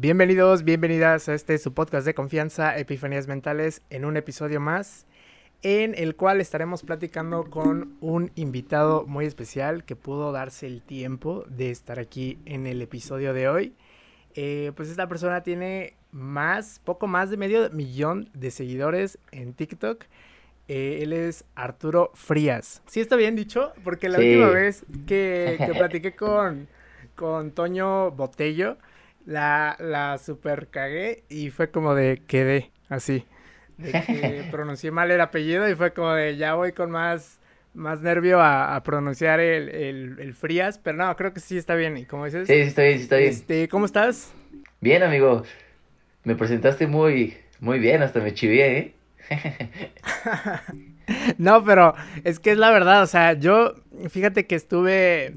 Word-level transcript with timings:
Bienvenidos, 0.00 0.64
bienvenidas 0.64 1.28
a 1.28 1.34
este 1.34 1.58
su 1.58 1.74
podcast 1.74 2.06
de 2.06 2.14
confianza, 2.14 2.78
Epifanías 2.78 3.28
Mentales, 3.28 3.82
en 3.90 4.06
un 4.06 4.16
episodio 4.16 4.58
más, 4.58 5.04
en 5.60 5.94
el 5.94 6.16
cual 6.16 6.40
estaremos 6.40 6.82
platicando 6.82 7.44
con 7.50 7.98
un 8.00 8.30
invitado 8.34 9.04
muy 9.06 9.26
especial 9.26 9.84
que 9.84 9.96
pudo 9.96 10.32
darse 10.32 10.66
el 10.66 10.80
tiempo 10.80 11.44
de 11.50 11.70
estar 11.70 11.98
aquí 11.98 12.38
en 12.46 12.66
el 12.66 12.80
episodio 12.80 13.34
de 13.34 13.48
hoy. 13.50 13.74
Eh, 14.34 14.72
pues 14.74 14.88
esta 14.88 15.06
persona 15.06 15.42
tiene 15.42 15.98
más, 16.12 16.80
poco 16.82 17.06
más 17.06 17.28
de 17.28 17.36
medio 17.36 17.68
millón 17.68 18.30
de 18.32 18.50
seguidores 18.50 19.18
en 19.32 19.52
TikTok. 19.52 20.04
Eh, 20.68 21.00
él 21.02 21.12
es 21.12 21.44
Arturo 21.54 22.10
Frías. 22.14 22.80
¿Sí 22.86 23.00
está 23.00 23.16
bien 23.16 23.36
dicho? 23.36 23.74
Porque 23.84 24.08
la 24.08 24.16
última 24.16 24.48
vez 24.48 24.82
que, 25.06 25.58
que 25.58 25.74
platiqué 25.78 26.16
con, 26.16 26.68
con 27.16 27.50
Toño 27.50 28.12
Botello, 28.12 28.78
la, 29.26 29.76
la 29.78 30.18
super 30.18 30.68
cagué 30.68 31.24
y 31.28 31.50
fue 31.50 31.70
como 31.70 31.94
de 31.94 32.22
quedé 32.26 32.70
así. 32.88 33.24
De 33.78 33.92
que 33.92 34.44
pronuncié 34.50 34.90
mal 34.90 35.10
el 35.10 35.20
apellido 35.20 35.68
y 35.68 35.74
fue 35.74 35.92
como 35.92 36.12
de 36.12 36.36
ya 36.36 36.54
voy 36.54 36.72
con 36.72 36.90
más, 36.90 37.40
más 37.74 38.02
nervio 38.02 38.40
a, 38.40 38.82
pronunciar 38.82 39.40
el, 39.40 40.18
el, 40.18 40.34
Frías, 40.34 40.78
pero 40.78 40.96
no, 40.96 41.14
creo 41.16 41.32
que 41.32 41.40
sí 41.40 41.56
está 41.56 41.74
bien. 41.74 41.96
¿Y 41.96 42.06
cómo 42.06 42.24
dices? 42.24 42.46
Sí, 42.46 42.54
sí 42.54 42.60
está 42.60 42.82
bien, 42.82 42.98
sí 42.98 43.04
está 43.04 43.16
bien. 43.16 43.30
Este, 43.30 43.68
¿Cómo 43.68 43.86
estás? 43.86 44.32
Bien, 44.80 45.02
amigo. 45.02 45.44
Me 46.24 46.34
presentaste 46.34 46.86
muy, 46.86 47.36
muy 47.60 47.78
bien, 47.78 48.02
hasta 48.02 48.20
me 48.20 48.34
chivié, 48.34 48.78
¿eh? 48.78 48.94
no, 51.38 51.64
pero 51.64 51.94
es 52.24 52.40
que 52.40 52.52
es 52.52 52.58
la 52.58 52.70
verdad, 52.70 53.02
o 53.02 53.06
sea, 53.06 53.34
yo, 53.34 53.74
fíjate 54.08 54.46
que 54.46 54.54
estuve 54.54 55.36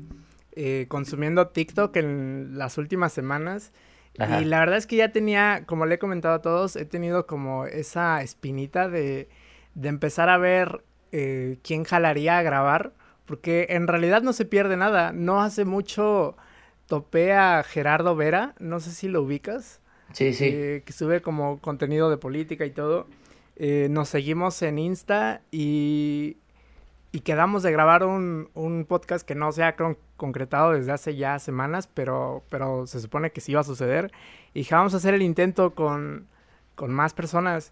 eh, 0.55 0.85
consumiendo 0.87 1.47
TikTok 1.47 1.95
en 1.97 2.57
las 2.57 2.77
últimas 2.77 3.11
semanas. 3.11 3.71
Y 4.13 4.45
la 4.45 4.59
verdad 4.59 4.77
es 4.77 4.85
que 4.85 4.97
ya 4.97 5.11
tenía, 5.11 5.63
como 5.65 5.87
le 5.87 5.95
he 5.95 5.99
comentado 5.99 6.35
a 6.35 6.41
todos, 6.43 6.75
he 6.75 6.85
tenido 6.85 7.25
como 7.25 7.65
esa 7.65 8.21
espinita 8.21 8.87
de, 8.87 9.27
de 9.73 9.89
empezar 9.89 10.29
a 10.29 10.37
ver 10.37 10.83
eh, 11.11 11.57
quién 11.63 11.83
jalaría 11.83 12.37
a 12.37 12.43
grabar, 12.43 12.93
porque 13.25 13.65
en 13.71 13.87
realidad 13.87 14.21
no 14.21 14.31
se 14.31 14.45
pierde 14.45 14.77
nada. 14.77 15.11
No 15.11 15.41
hace 15.41 15.65
mucho 15.65 16.37
topé 16.85 17.33
a 17.33 17.63
Gerardo 17.63 18.15
Vera, 18.15 18.53
no 18.59 18.79
sé 18.79 18.91
si 18.91 19.07
lo 19.07 19.23
ubicas. 19.23 19.81
Sí, 20.11 20.35
sí. 20.35 20.45
Eh, 20.53 20.83
que 20.85 20.93
sube 20.93 21.23
como 21.23 21.59
contenido 21.59 22.11
de 22.11 22.17
política 22.17 22.65
y 22.65 22.71
todo. 22.71 23.07
nos 23.57 24.09
seguimos 24.09 24.61
en 24.61 24.77
Insta 24.77 25.41
y 25.49 26.37
y 27.15 27.19
quedamos 27.19 27.61
de 27.61 27.71
grabar 27.71 28.03
un, 28.03 28.49
un 28.55 28.85
podcast 28.85 29.25
que 29.25 29.35
no 29.35 29.51
se 29.51 29.63
ha 29.63 29.75
concretado 30.17 30.71
desde 30.71 30.91
hace 30.91 31.15
ya 31.15 31.37
semanas, 31.37 31.87
pero, 31.93 32.43
pero 32.49 32.87
se 32.87 32.99
supone 32.99 33.31
que 33.31 33.39
sí 33.39 33.51
iba 33.51 33.61
a 33.61 33.63
suceder. 33.63 34.11
Y 34.55 34.61
dije, 34.61 34.73
vamos 34.73 34.95
a 34.95 34.97
hacer 34.97 35.13
el 35.13 35.21
intento 35.21 35.75
con, 35.75 36.27
con 36.73 36.91
más 36.91 37.13
personas. 37.13 37.71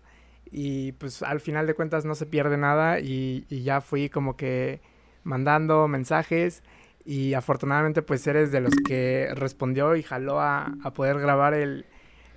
Y 0.51 0.91
pues 0.91 1.23
al 1.23 1.39
final 1.39 1.65
de 1.65 1.73
cuentas 1.73 2.05
no 2.05 2.13
se 2.13 2.27
pierde 2.27 2.55
nada 2.55 2.99
y, 2.99 3.47
y 3.49 3.63
ya 3.63 3.81
fui 3.81 4.09
como 4.09 4.37
que 4.37 4.79
mandando 5.23 5.87
mensajes 5.87 6.61
y 7.03 7.33
afortunadamente 7.33 8.03
pues 8.03 8.27
eres 8.27 8.51
de 8.51 8.59
los 8.59 8.75
que 8.87 9.29
respondió 9.33 9.95
y 9.95 10.03
jaló 10.03 10.39
a, 10.39 10.71
a 10.83 10.93
poder 10.93 11.17
grabar 11.17 11.55
el, 11.55 11.87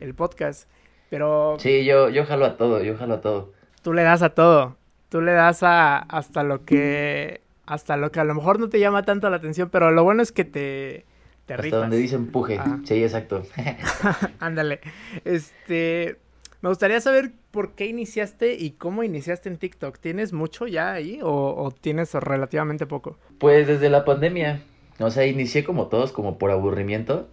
el, 0.00 0.14
podcast. 0.14 0.70
Pero... 1.10 1.56
Sí, 1.58 1.84
yo, 1.84 2.08
yo 2.08 2.24
jalo 2.24 2.46
a 2.46 2.56
todo, 2.56 2.82
yo 2.82 2.96
jalo 2.96 3.14
a 3.14 3.20
todo. 3.20 3.52
Tú 3.82 3.92
le 3.92 4.04
das 4.04 4.22
a 4.22 4.30
todo 4.30 4.78
tú 5.14 5.20
le 5.20 5.30
das 5.30 5.62
a 5.62 5.98
hasta 5.98 6.42
lo 6.42 6.64
que 6.64 7.40
hasta 7.66 7.96
lo 7.96 8.10
que 8.10 8.18
a 8.18 8.24
lo 8.24 8.34
mejor 8.34 8.58
no 8.58 8.68
te 8.68 8.80
llama 8.80 9.04
tanto 9.04 9.30
la 9.30 9.36
atención, 9.36 9.68
pero 9.70 9.92
lo 9.92 10.02
bueno 10.02 10.24
es 10.24 10.32
que 10.32 10.44
te 10.44 11.04
te 11.46 11.54
hasta 11.54 11.76
donde 11.76 11.98
dice 11.98 12.16
empuje. 12.16 12.58
Sí, 12.82 13.00
exacto. 13.00 13.44
Ándale. 14.40 14.80
Este, 15.24 16.16
me 16.62 16.68
gustaría 16.68 17.00
saber 17.00 17.30
por 17.52 17.76
qué 17.76 17.86
iniciaste 17.86 18.54
y 18.54 18.72
cómo 18.72 19.04
iniciaste 19.04 19.48
en 19.48 19.58
TikTok. 19.58 19.98
¿Tienes 19.98 20.32
mucho 20.32 20.66
ya 20.66 20.90
ahí 20.90 21.20
o, 21.22 21.72
tienes 21.80 22.12
relativamente 22.14 22.84
poco? 22.84 23.16
Pues 23.38 23.68
desde 23.68 23.90
la 23.90 24.04
pandemia. 24.04 24.62
O 24.98 25.10
sea, 25.10 25.26
inicié 25.26 25.62
como 25.62 25.86
todos, 25.86 26.10
como 26.10 26.38
por 26.38 26.50
aburrimiento. 26.50 27.28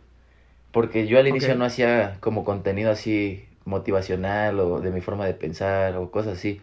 Porque 0.72 1.08
yo 1.08 1.18
al 1.18 1.28
inicio 1.28 1.56
no 1.56 1.66
hacía 1.66 2.18
como 2.20 2.44
contenido 2.44 2.91
así 2.91 3.44
motivacional 3.66 4.59
o 4.59 4.81
de 4.81 4.91
mi 4.91 5.02
forma 5.02 5.25
de 5.25 5.34
pensar 5.34 5.97
o 5.97 6.12
cosas 6.12 6.38
así. 6.38 6.62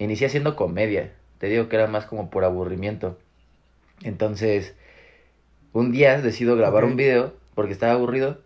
Inicié 0.00 0.28
haciendo 0.28 0.56
comedia. 0.56 1.12
Te 1.36 1.48
digo 1.48 1.68
que 1.68 1.76
era 1.76 1.86
más 1.86 2.06
como 2.06 2.30
por 2.30 2.42
aburrimiento. 2.44 3.18
Entonces, 4.02 4.74
un 5.74 5.92
día 5.92 6.22
decido 6.22 6.56
grabar 6.56 6.86
un 6.86 6.96
video 6.96 7.34
porque 7.54 7.74
estaba 7.74 7.92
aburrido 7.92 8.40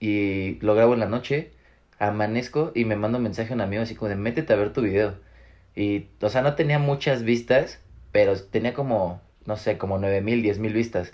y 0.00 0.58
lo 0.60 0.74
grabo 0.74 0.94
en 0.94 1.00
la 1.00 1.06
noche, 1.06 1.52
amanezco 2.00 2.72
y 2.74 2.84
me 2.84 2.96
mando 2.96 3.18
un 3.18 3.24
mensaje 3.24 3.52
a 3.52 3.54
un 3.54 3.60
amigo 3.60 3.84
así 3.84 3.94
como 3.94 4.08
de 4.08 4.16
métete 4.16 4.52
a 4.52 4.56
ver 4.56 4.72
tu 4.72 4.82
video. 4.82 5.14
Y, 5.76 6.08
o 6.20 6.28
sea, 6.30 6.42
no 6.42 6.56
tenía 6.56 6.80
muchas 6.80 7.22
vistas, 7.22 7.80
pero 8.10 8.36
tenía 8.36 8.74
como, 8.74 9.20
no 9.46 9.56
sé, 9.56 9.78
como 9.78 9.98
nueve 9.98 10.20
mil, 10.20 10.42
diez 10.42 10.58
mil 10.58 10.72
vistas. 10.72 11.12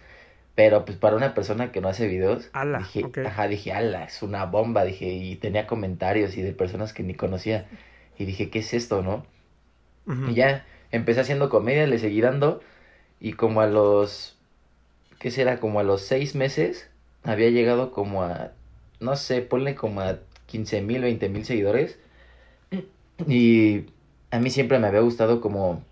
Pero 0.54 0.86
pues 0.86 0.96
para 0.96 1.16
una 1.16 1.34
persona 1.34 1.72
que 1.72 1.82
no 1.82 1.88
hace 1.88 2.06
videos, 2.06 2.50
dije, 2.78 3.10
ajá, 3.26 3.48
dije, 3.48 3.72
ala, 3.74 4.04
es 4.04 4.22
una 4.22 4.46
bomba, 4.46 4.84
dije, 4.84 5.12
y 5.12 5.36
tenía 5.36 5.66
comentarios 5.66 6.38
y 6.38 6.42
de 6.42 6.54
personas 6.54 6.94
que 6.94 7.02
ni 7.02 7.12
conocía. 7.14 7.68
Y 8.18 8.24
dije, 8.24 8.48
¿qué 8.48 8.60
es 8.60 8.72
esto, 8.72 9.02
no? 9.02 9.26
Y 10.06 10.34
ya 10.34 10.66
empecé 10.90 11.20
haciendo 11.20 11.48
comedia, 11.48 11.86
le 11.86 11.98
seguí 11.98 12.20
dando. 12.20 12.60
Y 13.20 13.32
como 13.34 13.60
a 13.60 13.66
los. 13.66 14.36
¿Qué 15.18 15.30
será? 15.30 15.60
Como 15.60 15.80
a 15.80 15.82
los 15.82 16.02
seis 16.02 16.34
meses. 16.34 16.90
Había 17.22 17.50
llegado 17.50 17.90
como 17.90 18.22
a. 18.22 18.52
No 19.00 19.16
sé, 19.16 19.42
ponle 19.42 19.74
como 19.74 20.00
a 20.00 20.18
15 20.46 20.82
mil, 20.82 21.02
20 21.02 21.28
mil 21.28 21.44
seguidores. 21.44 21.98
Y 23.28 23.86
a 24.30 24.38
mí 24.40 24.50
siempre 24.50 24.78
me 24.78 24.88
había 24.88 25.00
gustado 25.00 25.40
como. 25.40 25.82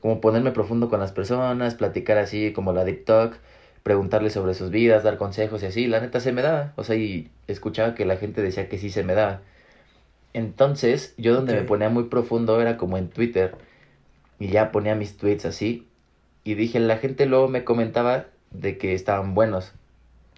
Como 0.00 0.20
ponerme 0.22 0.50
profundo 0.50 0.88
con 0.88 0.98
las 0.98 1.12
personas, 1.12 1.74
platicar 1.74 2.16
así 2.16 2.54
como 2.54 2.72
la 2.72 2.86
TikTok, 2.86 3.36
preguntarles 3.82 4.32
sobre 4.32 4.54
sus 4.54 4.70
vidas, 4.70 5.02
dar 5.04 5.18
consejos 5.18 5.62
y 5.62 5.66
así. 5.66 5.86
La 5.86 6.00
neta 6.00 6.20
se 6.20 6.32
me 6.32 6.42
daba. 6.42 6.72
O 6.76 6.84
sea, 6.84 6.96
y 6.96 7.30
escuchaba 7.48 7.94
que 7.94 8.06
la 8.06 8.16
gente 8.16 8.40
decía 8.42 8.68
que 8.68 8.78
sí 8.78 8.90
se 8.90 9.04
me 9.04 9.14
daba. 9.14 9.42
Entonces, 10.32 11.14
yo 11.16 11.34
donde 11.34 11.54
me 11.54 11.62
ponía 11.62 11.88
muy 11.88 12.04
profundo 12.04 12.60
era 12.60 12.76
como 12.76 12.96
en 12.98 13.08
Twitter. 13.08 13.56
Y 14.38 14.48
ya 14.48 14.72
ponía 14.72 14.94
mis 14.94 15.16
tweets 15.16 15.44
así. 15.44 15.88
Y 16.44 16.54
dije, 16.54 16.80
la 16.80 16.96
gente 16.98 17.26
luego 17.26 17.48
me 17.48 17.64
comentaba 17.64 18.26
de 18.50 18.78
que 18.78 18.94
estaban 18.94 19.34
buenos. 19.34 19.72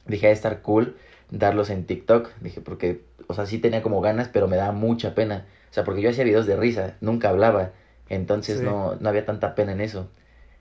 Dije, 0.06 0.28
a 0.28 0.30
estar 0.30 0.62
cool 0.62 0.97
darlos 1.30 1.70
en 1.70 1.84
TikTok. 1.84 2.30
Dije, 2.41 2.60
porque, 2.60 3.03
o 3.26 3.34
sea, 3.34 3.47
sí 3.47 3.58
tenía 3.58 3.82
como 3.82 4.00
ganas, 4.00 4.28
pero 4.28 4.48
me 4.48 4.56
daba 4.56 4.72
mucha 4.72 5.14
pena. 5.14 5.47
O 5.70 5.75
sea, 5.75 5.84
porque 5.84 6.03
yo 6.03 6.10
hacía 6.10 6.24
videos 6.24 6.47
de 6.47 6.56
risa, 6.56 6.97
nunca 7.00 7.28
hablaba. 7.28 7.72
Entonces 8.09 8.60
no, 8.60 8.97
no 8.97 9.09
había 9.09 9.24
tanta 9.24 9.54
pena 9.54 9.72
en 9.72 9.80
eso. 9.80 10.10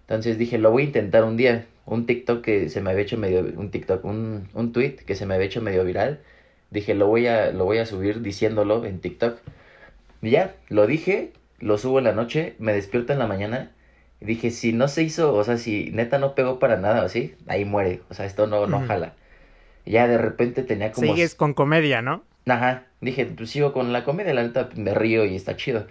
Entonces 0.01 0.37
dije, 0.37 0.57
lo 0.57 0.71
voy 0.71 0.83
a 0.83 0.85
intentar 0.85 1.23
un 1.23 1.37
día. 1.37 1.67
Un 1.85 2.05
TikTok 2.05 2.41
que 2.41 2.69
se 2.69 2.81
me 2.81 2.91
había 2.91 3.03
hecho 3.03 3.17
medio, 3.17 3.41
un 3.41 3.71
TikTok, 3.71 4.05
un, 4.05 4.47
un 4.53 4.71
tweet 4.71 4.97
que 4.97 5.15
se 5.15 5.25
me 5.25 5.35
había 5.35 5.47
hecho 5.47 5.61
medio 5.61 5.83
viral 5.83 6.21
Dije, 6.71 6.95
lo 6.95 7.07
voy 7.07 7.27
a, 7.27 7.51
lo 7.51 7.65
voy 7.65 7.77
a 7.77 7.85
subir 7.85 8.21
diciéndolo 8.21 8.85
en 8.85 8.99
TikTok. 8.99 9.37
Y 10.21 10.31
ya, 10.31 10.55
lo 10.69 10.87
dije, 10.87 11.33
lo 11.59 11.77
subo 11.77 11.99
en 11.99 12.05
la 12.05 12.13
noche, 12.13 12.55
me 12.57 12.73
despierto 12.73 13.13
en 13.13 13.19
la 13.19 13.27
mañana. 13.27 13.71
Y 14.19 14.25
dije, 14.25 14.51
si 14.51 14.71
no 14.71 14.87
se 14.87 15.03
hizo, 15.03 15.33
o 15.35 15.43
sea, 15.43 15.57
si 15.57 15.91
neta 15.91 16.17
no 16.17 16.33
pegó 16.33 16.59
para 16.59 16.77
nada, 16.77 17.03
así, 17.03 17.35
ahí 17.47 17.65
muere. 17.65 18.01
O 18.09 18.13
sea, 18.13 18.25
esto 18.25 18.47
no, 18.47 18.65
no 18.67 18.79
jala. 18.87 19.13
Y 19.85 19.91
ya 19.91 20.07
de 20.07 20.17
repente 20.17 20.63
tenía 20.63 20.91
como... 20.91 21.07
Sigues 21.07 21.35
con 21.35 21.53
comedia, 21.53 22.01
¿no? 22.01 22.23
Ajá. 22.47 22.85
Dije, 23.01 23.25
pues 23.25 23.49
sigo 23.49 23.73
con 23.73 23.91
la 23.93 24.03
comedia, 24.03 24.33
la 24.33 24.43
neta 24.43 24.69
me 24.75 24.93
río 24.93 25.25
y 25.25 25.35
está 25.35 25.55
chido. 25.57 25.87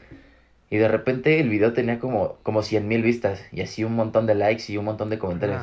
Y 0.70 0.76
de 0.76 0.88
repente 0.88 1.40
el 1.40 1.48
video 1.48 1.72
tenía 1.72 1.98
como, 1.98 2.38
como 2.44 2.62
100 2.62 2.86
mil 2.86 3.02
vistas 3.02 3.44
y 3.50 3.60
así 3.60 3.82
un 3.82 3.96
montón 3.96 4.26
de 4.26 4.36
likes 4.36 4.72
y 4.72 4.76
un 4.76 4.84
montón 4.84 5.10
de 5.10 5.18
comentarios. 5.18 5.62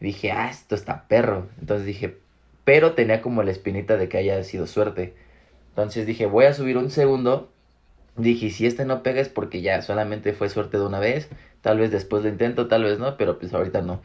dije, 0.00 0.32
ah, 0.32 0.48
esto 0.50 0.74
está 0.74 1.06
perro. 1.06 1.48
Entonces 1.60 1.86
dije, 1.86 2.16
pero 2.68 2.92
tenía 2.92 3.22
como 3.22 3.42
la 3.42 3.50
espinita 3.50 3.96
de 3.96 4.10
que 4.10 4.18
haya 4.18 4.44
sido 4.44 4.66
suerte. 4.66 5.14
Entonces 5.70 6.06
dije, 6.06 6.26
voy 6.26 6.44
a 6.44 6.52
subir 6.52 6.76
un 6.76 6.90
segundo. 6.90 7.48
Dije, 8.14 8.50
si 8.50 8.66
este 8.66 8.84
no 8.84 9.02
pega 9.02 9.22
es 9.22 9.30
porque 9.30 9.62
ya 9.62 9.80
solamente 9.80 10.34
fue 10.34 10.50
suerte 10.50 10.76
de 10.76 10.84
una 10.84 11.00
vez. 11.00 11.30
Tal 11.62 11.78
vez 11.78 11.90
después 11.90 12.24
lo 12.24 12.28
intento, 12.28 12.68
tal 12.68 12.84
vez 12.84 12.98
no, 12.98 13.16
pero 13.16 13.38
pues 13.38 13.54
ahorita 13.54 13.80
no. 13.80 14.02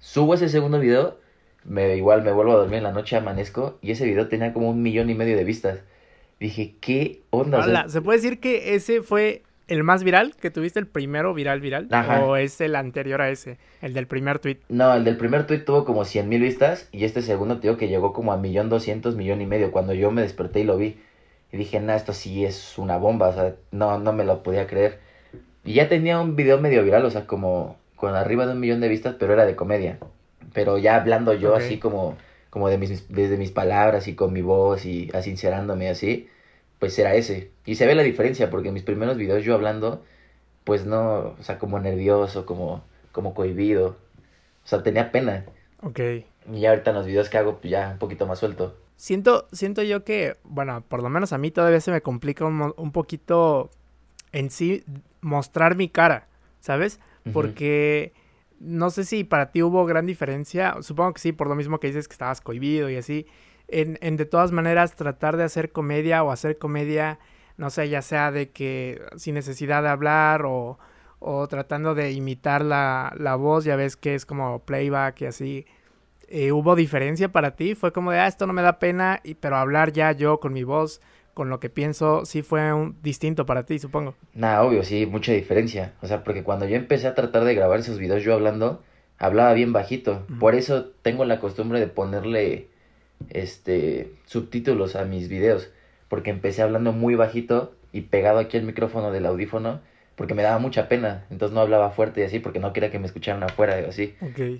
Subo 0.00 0.34
ese 0.34 0.50
segundo 0.50 0.80
video, 0.80 1.18
me 1.64 1.96
igual 1.96 2.22
me 2.22 2.30
vuelvo 2.30 2.52
a 2.52 2.56
dormir 2.56 2.76
en 2.76 2.82
la 2.82 2.92
noche, 2.92 3.16
amanezco 3.16 3.78
y 3.80 3.92
ese 3.92 4.04
video 4.04 4.28
tenía 4.28 4.52
como 4.52 4.68
un 4.68 4.82
millón 4.82 5.08
y 5.08 5.14
medio 5.14 5.34
de 5.38 5.44
vistas. 5.44 5.78
Dije, 6.38 6.74
¿qué 6.82 7.22
onda? 7.30 7.88
¿Se 7.88 8.02
puede 8.02 8.18
decir 8.18 8.38
que 8.38 8.74
ese 8.74 9.00
fue 9.00 9.43
el 9.68 9.82
más 9.82 10.04
viral 10.04 10.34
que 10.36 10.50
tuviste, 10.50 10.78
el 10.78 10.86
primero 10.86 11.34
viral 11.34 11.60
viral? 11.60 11.88
¿O 12.22 12.36
es 12.36 12.60
el 12.60 12.76
anterior 12.76 13.20
a 13.20 13.30
ese, 13.30 13.58
el 13.80 13.94
del 13.94 14.06
primer 14.06 14.38
tweet? 14.38 14.58
No, 14.68 14.94
el 14.94 15.04
del 15.04 15.16
primer 15.16 15.46
tweet 15.46 15.60
tuvo 15.60 15.84
como 15.84 16.04
100 16.04 16.28
mil 16.28 16.42
vistas 16.42 16.88
y 16.92 17.04
este 17.04 17.22
segundo 17.22 17.56
te 17.56 17.68
digo 17.68 17.76
que 17.76 17.88
llegó 17.88 18.12
como 18.12 18.32
a 18.32 18.36
millón 18.36 18.68
doscientos, 18.68 19.16
millón 19.16 19.40
y 19.40 19.46
medio 19.46 19.72
cuando 19.72 19.94
yo 19.94 20.10
me 20.10 20.22
desperté 20.22 20.60
y 20.60 20.64
lo 20.64 20.76
vi. 20.76 20.98
Y 21.52 21.56
dije, 21.56 21.80
nah, 21.80 21.94
esto 21.94 22.12
sí 22.12 22.44
es 22.44 22.78
una 22.78 22.98
bomba, 22.98 23.28
o 23.28 23.32
sea, 23.32 23.54
no, 23.70 23.98
no 23.98 24.12
me 24.12 24.24
lo 24.24 24.42
podía 24.42 24.66
creer. 24.66 24.98
Y 25.64 25.74
ya 25.74 25.88
tenía 25.88 26.20
un 26.20 26.36
video 26.36 26.60
medio 26.60 26.82
viral, 26.82 27.04
o 27.04 27.10
sea, 27.10 27.26
como 27.26 27.76
con 27.96 28.14
arriba 28.14 28.46
de 28.46 28.52
un 28.52 28.60
millón 28.60 28.80
de 28.80 28.88
vistas, 28.88 29.16
pero 29.18 29.32
era 29.32 29.46
de 29.46 29.56
comedia. 29.56 29.98
Pero 30.52 30.78
ya 30.78 30.96
hablando 30.96 31.32
yo 31.32 31.54
así 31.54 31.78
como, 31.78 32.16
como 32.50 32.68
de 32.68 32.76
mis, 32.76 33.08
desde 33.08 33.36
mis 33.36 33.50
palabras 33.50 34.08
y 34.08 34.14
con 34.14 34.32
mi 34.32 34.42
voz 34.42 34.84
y 34.84 35.10
asincerándome 35.14 35.88
así, 35.88 36.28
pues 36.78 36.98
era 36.98 37.14
ese. 37.14 37.50
Y 37.64 37.76
se 37.76 37.86
ve 37.86 37.94
la 37.94 38.02
diferencia 38.02 38.50
porque 38.50 38.68
en 38.68 38.74
mis 38.74 38.82
primeros 38.82 39.16
videos 39.16 39.44
yo 39.44 39.54
hablando, 39.54 40.04
pues 40.64 40.86
no, 40.86 41.34
o 41.38 41.42
sea, 41.42 41.58
como 41.58 41.78
nervioso, 41.78 42.46
como, 42.46 42.84
como 43.12 43.34
cohibido. 43.34 43.96
O 44.64 44.66
sea, 44.66 44.82
tenía 44.82 45.12
pena. 45.12 45.44
Ok. 45.82 46.00
Y 46.52 46.60
ya 46.60 46.70
ahorita 46.70 46.90
en 46.90 46.96
los 46.96 47.06
videos 47.06 47.28
que 47.28 47.38
hago, 47.38 47.58
pues 47.58 47.70
ya 47.70 47.90
un 47.92 47.98
poquito 47.98 48.26
más 48.26 48.38
suelto. 48.38 48.76
Siento, 48.96 49.48
siento 49.52 49.82
yo 49.82 50.04
que, 50.04 50.36
bueno, 50.44 50.84
por 50.86 51.02
lo 51.02 51.08
menos 51.08 51.32
a 51.32 51.38
mí 51.38 51.50
todavía 51.50 51.80
se 51.80 51.90
me 51.90 52.00
complica 52.00 52.44
un, 52.44 52.72
un 52.76 52.92
poquito 52.92 53.70
en 54.32 54.50
sí 54.50 54.84
mostrar 55.20 55.76
mi 55.76 55.88
cara, 55.88 56.28
¿sabes? 56.60 57.00
Porque 57.32 58.12
no 58.60 58.90
sé 58.90 59.04
si 59.04 59.24
para 59.24 59.50
ti 59.50 59.62
hubo 59.62 59.86
gran 59.86 60.06
diferencia, 60.06 60.76
supongo 60.80 61.14
que 61.14 61.20
sí, 61.20 61.32
por 61.32 61.48
lo 61.48 61.54
mismo 61.54 61.80
que 61.80 61.86
dices 61.86 62.08
que 62.08 62.12
estabas 62.12 62.40
cohibido 62.40 62.90
y 62.90 62.96
así, 62.96 63.26
en, 63.68 63.98
en 64.00 64.16
de 64.16 64.24
todas 64.24 64.52
maneras 64.52 64.94
tratar 64.94 65.36
de 65.36 65.44
hacer 65.44 65.72
comedia 65.72 66.22
o 66.22 66.30
hacer 66.30 66.58
comedia, 66.58 67.18
no 67.56 67.70
sé, 67.70 67.88
ya 67.88 68.02
sea 68.02 68.30
de 68.30 68.50
que 68.50 69.00
sin 69.16 69.34
necesidad 69.34 69.82
de 69.82 69.88
hablar 69.88 70.42
o, 70.44 70.78
o 71.18 71.48
tratando 71.48 71.94
de 71.94 72.12
imitar 72.12 72.62
la, 72.62 73.12
la 73.16 73.36
voz, 73.36 73.64
ya 73.64 73.76
ves 73.76 73.96
que 73.96 74.14
es 74.14 74.26
como 74.26 74.60
playback 74.60 75.22
y 75.22 75.26
así. 75.26 75.66
Eh, 76.28 76.52
¿Hubo 76.52 76.74
diferencia 76.74 77.30
para 77.30 77.54
ti? 77.54 77.74
Fue 77.74 77.92
como 77.92 78.10
de, 78.10 78.18
ah, 78.18 78.26
esto 78.26 78.46
no 78.46 78.52
me 78.52 78.62
da 78.62 78.78
pena, 78.78 79.20
y, 79.24 79.34
pero 79.34 79.56
hablar 79.56 79.92
ya 79.92 80.12
yo 80.12 80.40
con 80.40 80.52
mi 80.52 80.64
voz, 80.64 81.00
con 81.32 81.48
lo 81.48 81.60
que 81.60 81.68
pienso, 81.68 82.24
sí 82.24 82.42
fue 82.42 82.72
un, 82.72 82.96
distinto 83.02 83.46
para 83.46 83.64
ti, 83.64 83.78
supongo. 83.78 84.14
Nada, 84.34 84.62
obvio, 84.62 84.84
sí, 84.84 85.06
mucha 85.06 85.32
diferencia. 85.32 85.92
O 86.00 86.06
sea, 86.06 86.24
porque 86.24 86.42
cuando 86.42 86.66
yo 86.66 86.76
empecé 86.76 87.06
a 87.08 87.14
tratar 87.14 87.44
de 87.44 87.54
grabar 87.54 87.80
esos 87.80 87.98
videos 87.98 88.22
yo 88.22 88.34
hablando, 88.34 88.82
hablaba 89.18 89.52
bien 89.52 89.72
bajito. 89.72 90.26
Por 90.38 90.54
eso 90.54 90.86
tengo 91.02 91.24
la 91.24 91.40
costumbre 91.40 91.80
de 91.80 91.86
ponerle 91.86 92.68
este 93.30 94.12
subtítulos 94.26 94.96
a 94.96 95.04
mis 95.04 95.28
videos. 95.28 95.70
Porque 96.08 96.30
empecé 96.30 96.62
hablando 96.62 96.92
muy 96.92 97.14
bajito 97.14 97.74
y 97.92 98.02
pegado 98.02 98.38
aquí 98.38 98.56
el 98.56 98.64
micrófono 98.64 99.10
del 99.10 99.26
audífono 99.26 99.80
porque 100.16 100.34
me 100.34 100.42
daba 100.42 100.58
mucha 100.58 100.88
pena, 100.88 101.24
entonces 101.30 101.54
no 101.54 101.60
hablaba 101.60 101.90
fuerte 101.90 102.20
y 102.20 102.24
así 102.24 102.38
porque 102.38 102.60
no 102.60 102.72
quería 102.72 102.90
que 102.90 102.98
me 102.98 103.06
escucharan 103.06 103.42
afuera 103.42 103.80
y 103.80 103.84
así. 103.84 104.14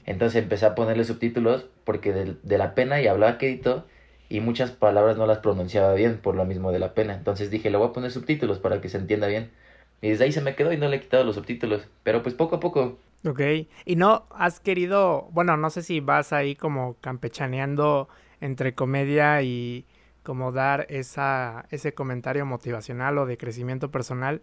Entonces 0.04 0.42
empecé 0.42 0.66
a 0.66 0.74
ponerle 0.74 1.04
subtítulos 1.04 1.66
porque 1.84 2.12
de, 2.12 2.34
de 2.42 2.58
la 2.58 2.74
pena 2.74 3.00
y 3.00 3.06
hablaba 3.06 3.38
quedito 3.38 3.86
y 4.28 4.40
muchas 4.40 4.72
palabras 4.72 5.16
no 5.16 5.26
las 5.26 5.38
pronunciaba 5.38 5.94
bien 5.94 6.18
por 6.18 6.34
lo 6.34 6.44
mismo 6.44 6.72
de 6.72 6.80
la 6.80 6.94
pena. 6.94 7.14
Entonces 7.14 7.50
dije, 7.50 7.70
le 7.70 7.76
voy 7.76 7.88
a 7.88 7.92
poner 7.92 8.10
subtítulos 8.10 8.58
para 8.58 8.80
que 8.80 8.88
se 8.88 8.98
entienda 8.98 9.28
bien. 9.28 9.50
Y 10.00 10.10
desde 10.10 10.24
ahí 10.24 10.32
se 10.32 10.40
me 10.40 10.56
quedó 10.56 10.72
y 10.72 10.76
no 10.76 10.88
le 10.88 10.96
he 10.96 11.00
quitado 11.00 11.24
los 11.24 11.36
subtítulos, 11.36 11.86
pero 12.02 12.22
pues 12.22 12.34
poco 12.34 12.56
a 12.56 12.60
poco. 12.60 12.98
Ok, 13.26 13.40
y 13.86 13.96
no 13.96 14.26
has 14.30 14.60
querido, 14.60 15.28
bueno, 15.30 15.56
no 15.56 15.70
sé 15.70 15.82
si 15.82 16.00
vas 16.00 16.32
ahí 16.32 16.56
como 16.56 16.96
campechaneando 17.00 18.08
entre 18.40 18.74
comedia 18.74 19.42
y 19.42 19.86
como 20.22 20.52
dar 20.52 20.86
esa, 20.88 21.66
ese 21.70 21.94
comentario 21.94 22.46
motivacional 22.46 23.18
o 23.18 23.26
de 23.26 23.36
crecimiento 23.36 23.90
personal 23.90 24.42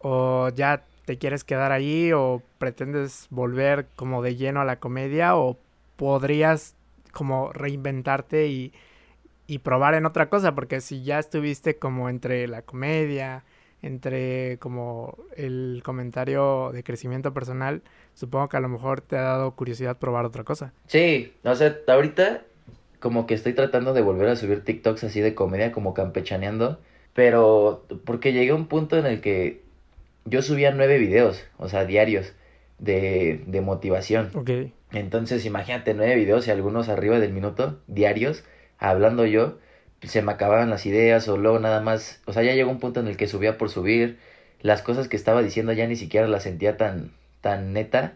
¿O 0.00 0.48
ya 0.54 0.84
te 1.04 1.18
quieres 1.18 1.44
quedar 1.44 1.72
ahí 1.72 2.12
o 2.12 2.42
pretendes 2.58 3.26
volver 3.30 3.86
como 3.96 4.22
de 4.22 4.36
lleno 4.36 4.60
a 4.60 4.64
la 4.64 4.78
comedia 4.78 5.36
o 5.36 5.58
podrías 5.96 6.74
como 7.12 7.52
reinventarte 7.52 8.46
y, 8.46 8.72
y 9.46 9.58
probar 9.58 9.94
en 9.94 10.06
otra 10.06 10.28
cosa? 10.28 10.54
Porque 10.54 10.80
si 10.80 11.02
ya 11.02 11.18
estuviste 11.18 11.78
como 11.78 12.08
entre 12.08 12.46
la 12.46 12.62
comedia, 12.62 13.44
entre 13.82 14.58
como 14.58 15.16
el 15.36 15.82
comentario 15.84 16.70
de 16.72 16.84
crecimiento 16.84 17.34
personal, 17.34 17.82
supongo 18.14 18.48
que 18.48 18.56
a 18.56 18.60
lo 18.60 18.68
mejor 18.68 19.00
te 19.00 19.16
ha 19.16 19.22
dado 19.22 19.52
curiosidad 19.52 19.98
probar 19.98 20.26
otra 20.26 20.44
cosa. 20.44 20.72
Sí, 20.86 21.34
o 21.42 21.54
sea, 21.56 21.76
ahorita 21.88 22.42
como 23.00 23.26
que 23.26 23.34
estoy 23.34 23.52
tratando 23.52 23.94
de 23.94 24.02
volver 24.02 24.28
a 24.28 24.36
subir 24.36 24.64
TikToks 24.64 25.04
así 25.04 25.20
de 25.20 25.34
comedia, 25.34 25.72
como 25.72 25.94
campechaneando, 25.94 26.80
pero 27.14 27.86
porque 28.04 28.32
llegué 28.32 28.50
a 28.50 28.54
un 28.54 28.66
punto 28.66 28.98
en 28.98 29.06
el 29.06 29.20
que 29.20 29.62
yo 30.24 30.42
subía 30.42 30.70
nueve 30.72 30.98
videos, 30.98 31.44
o 31.58 31.68
sea, 31.68 31.84
diarios 31.84 32.32
de, 32.78 33.42
de 33.46 33.60
motivación. 33.60 34.30
Ok. 34.34 34.50
Entonces, 34.92 35.44
imagínate, 35.44 35.94
nueve 35.94 36.14
videos 36.14 36.46
y 36.46 36.50
algunos 36.50 36.88
arriba 36.88 37.18
del 37.18 37.32
minuto, 37.32 37.78
diarios, 37.86 38.44
hablando 38.78 39.26
yo, 39.26 39.58
se 40.02 40.22
me 40.22 40.32
acababan 40.32 40.70
las 40.70 40.86
ideas 40.86 41.28
o 41.28 41.36
luego 41.36 41.58
nada 41.58 41.80
más, 41.80 42.22
o 42.26 42.32
sea, 42.32 42.42
ya 42.42 42.54
llegó 42.54 42.70
un 42.70 42.78
punto 42.78 43.00
en 43.00 43.08
el 43.08 43.16
que 43.16 43.26
subía 43.26 43.58
por 43.58 43.68
subir, 43.68 44.18
las 44.60 44.82
cosas 44.82 45.08
que 45.08 45.16
estaba 45.16 45.42
diciendo 45.42 45.72
ya 45.72 45.86
ni 45.86 45.96
siquiera 45.96 46.26
las 46.26 46.44
sentía 46.44 46.76
tan, 46.76 47.12
tan 47.40 47.72
neta, 47.72 48.14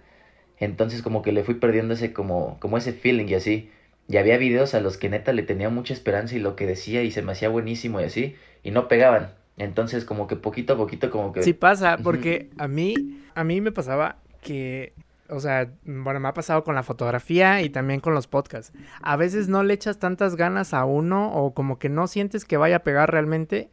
entonces 0.58 1.02
como 1.02 1.22
que 1.22 1.32
le 1.32 1.44
fui 1.44 1.54
perdiendo 1.54 1.94
ese 1.94 2.12
como, 2.12 2.58
como 2.60 2.78
ese 2.78 2.92
feeling 2.92 3.26
y 3.26 3.34
así, 3.34 3.70
y 4.08 4.16
había 4.16 4.36
videos 4.36 4.74
a 4.74 4.80
los 4.80 4.96
que 4.96 5.08
neta 5.08 5.32
le 5.32 5.42
tenía 5.42 5.68
mucha 5.68 5.94
esperanza 5.94 6.34
y 6.34 6.40
lo 6.40 6.56
que 6.56 6.66
decía 6.66 7.02
y 7.02 7.10
se 7.10 7.22
me 7.22 7.32
hacía 7.32 7.48
buenísimo 7.48 8.00
y 8.00 8.04
así, 8.04 8.36
y 8.62 8.70
no 8.70 8.88
pegaban, 8.88 9.34
entonces, 9.56 10.04
como 10.04 10.26
que 10.26 10.36
poquito 10.36 10.74
a 10.74 10.76
poquito, 10.76 11.10
como 11.10 11.32
que... 11.32 11.42
Sí 11.42 11.52
pasa, 11.52 11.98
porque 12.02 12.50
a 12.58 12.68
mí, 12.68 13.20
a 13.34 13.44
mí 13.44 13.60
me 13.60 13.70
pasaba 13.70 14.16
que, 14.40 14.94
o 15.28 15.40
sea, 15.40 15.70
bueno, 15.84 16.20
me 16.20 16.28
ha 16.28 16.34
pasado 16.34 16.64
con 16.64 16.74
la 16.74 16.82
fotografía 16.82 17.60
y 17.62 17.68
también 17.68 18.00
con 18.00 18.14
los 18.14 18.26
podcasts. 18.26 18.72
A 19.02 19.16
veces 19.16 19.48
no 19.48 19.62
le 19.62 19.74
echas 19.74 19.98
tantas 19.98 20.36
ganas 20.36 20.72
a 20.72 20.84
uno 20.84 21.32
o 21.32 21.54
como 21.54 21.78
que 21.78 21.88
no 21.88 22.06
sientes 22.06 22.44
que 22.44 22.56
vaya 22.56 22.76
a 22.76 22.82
pegar 22.82 23.10
realmente 23.10 23.70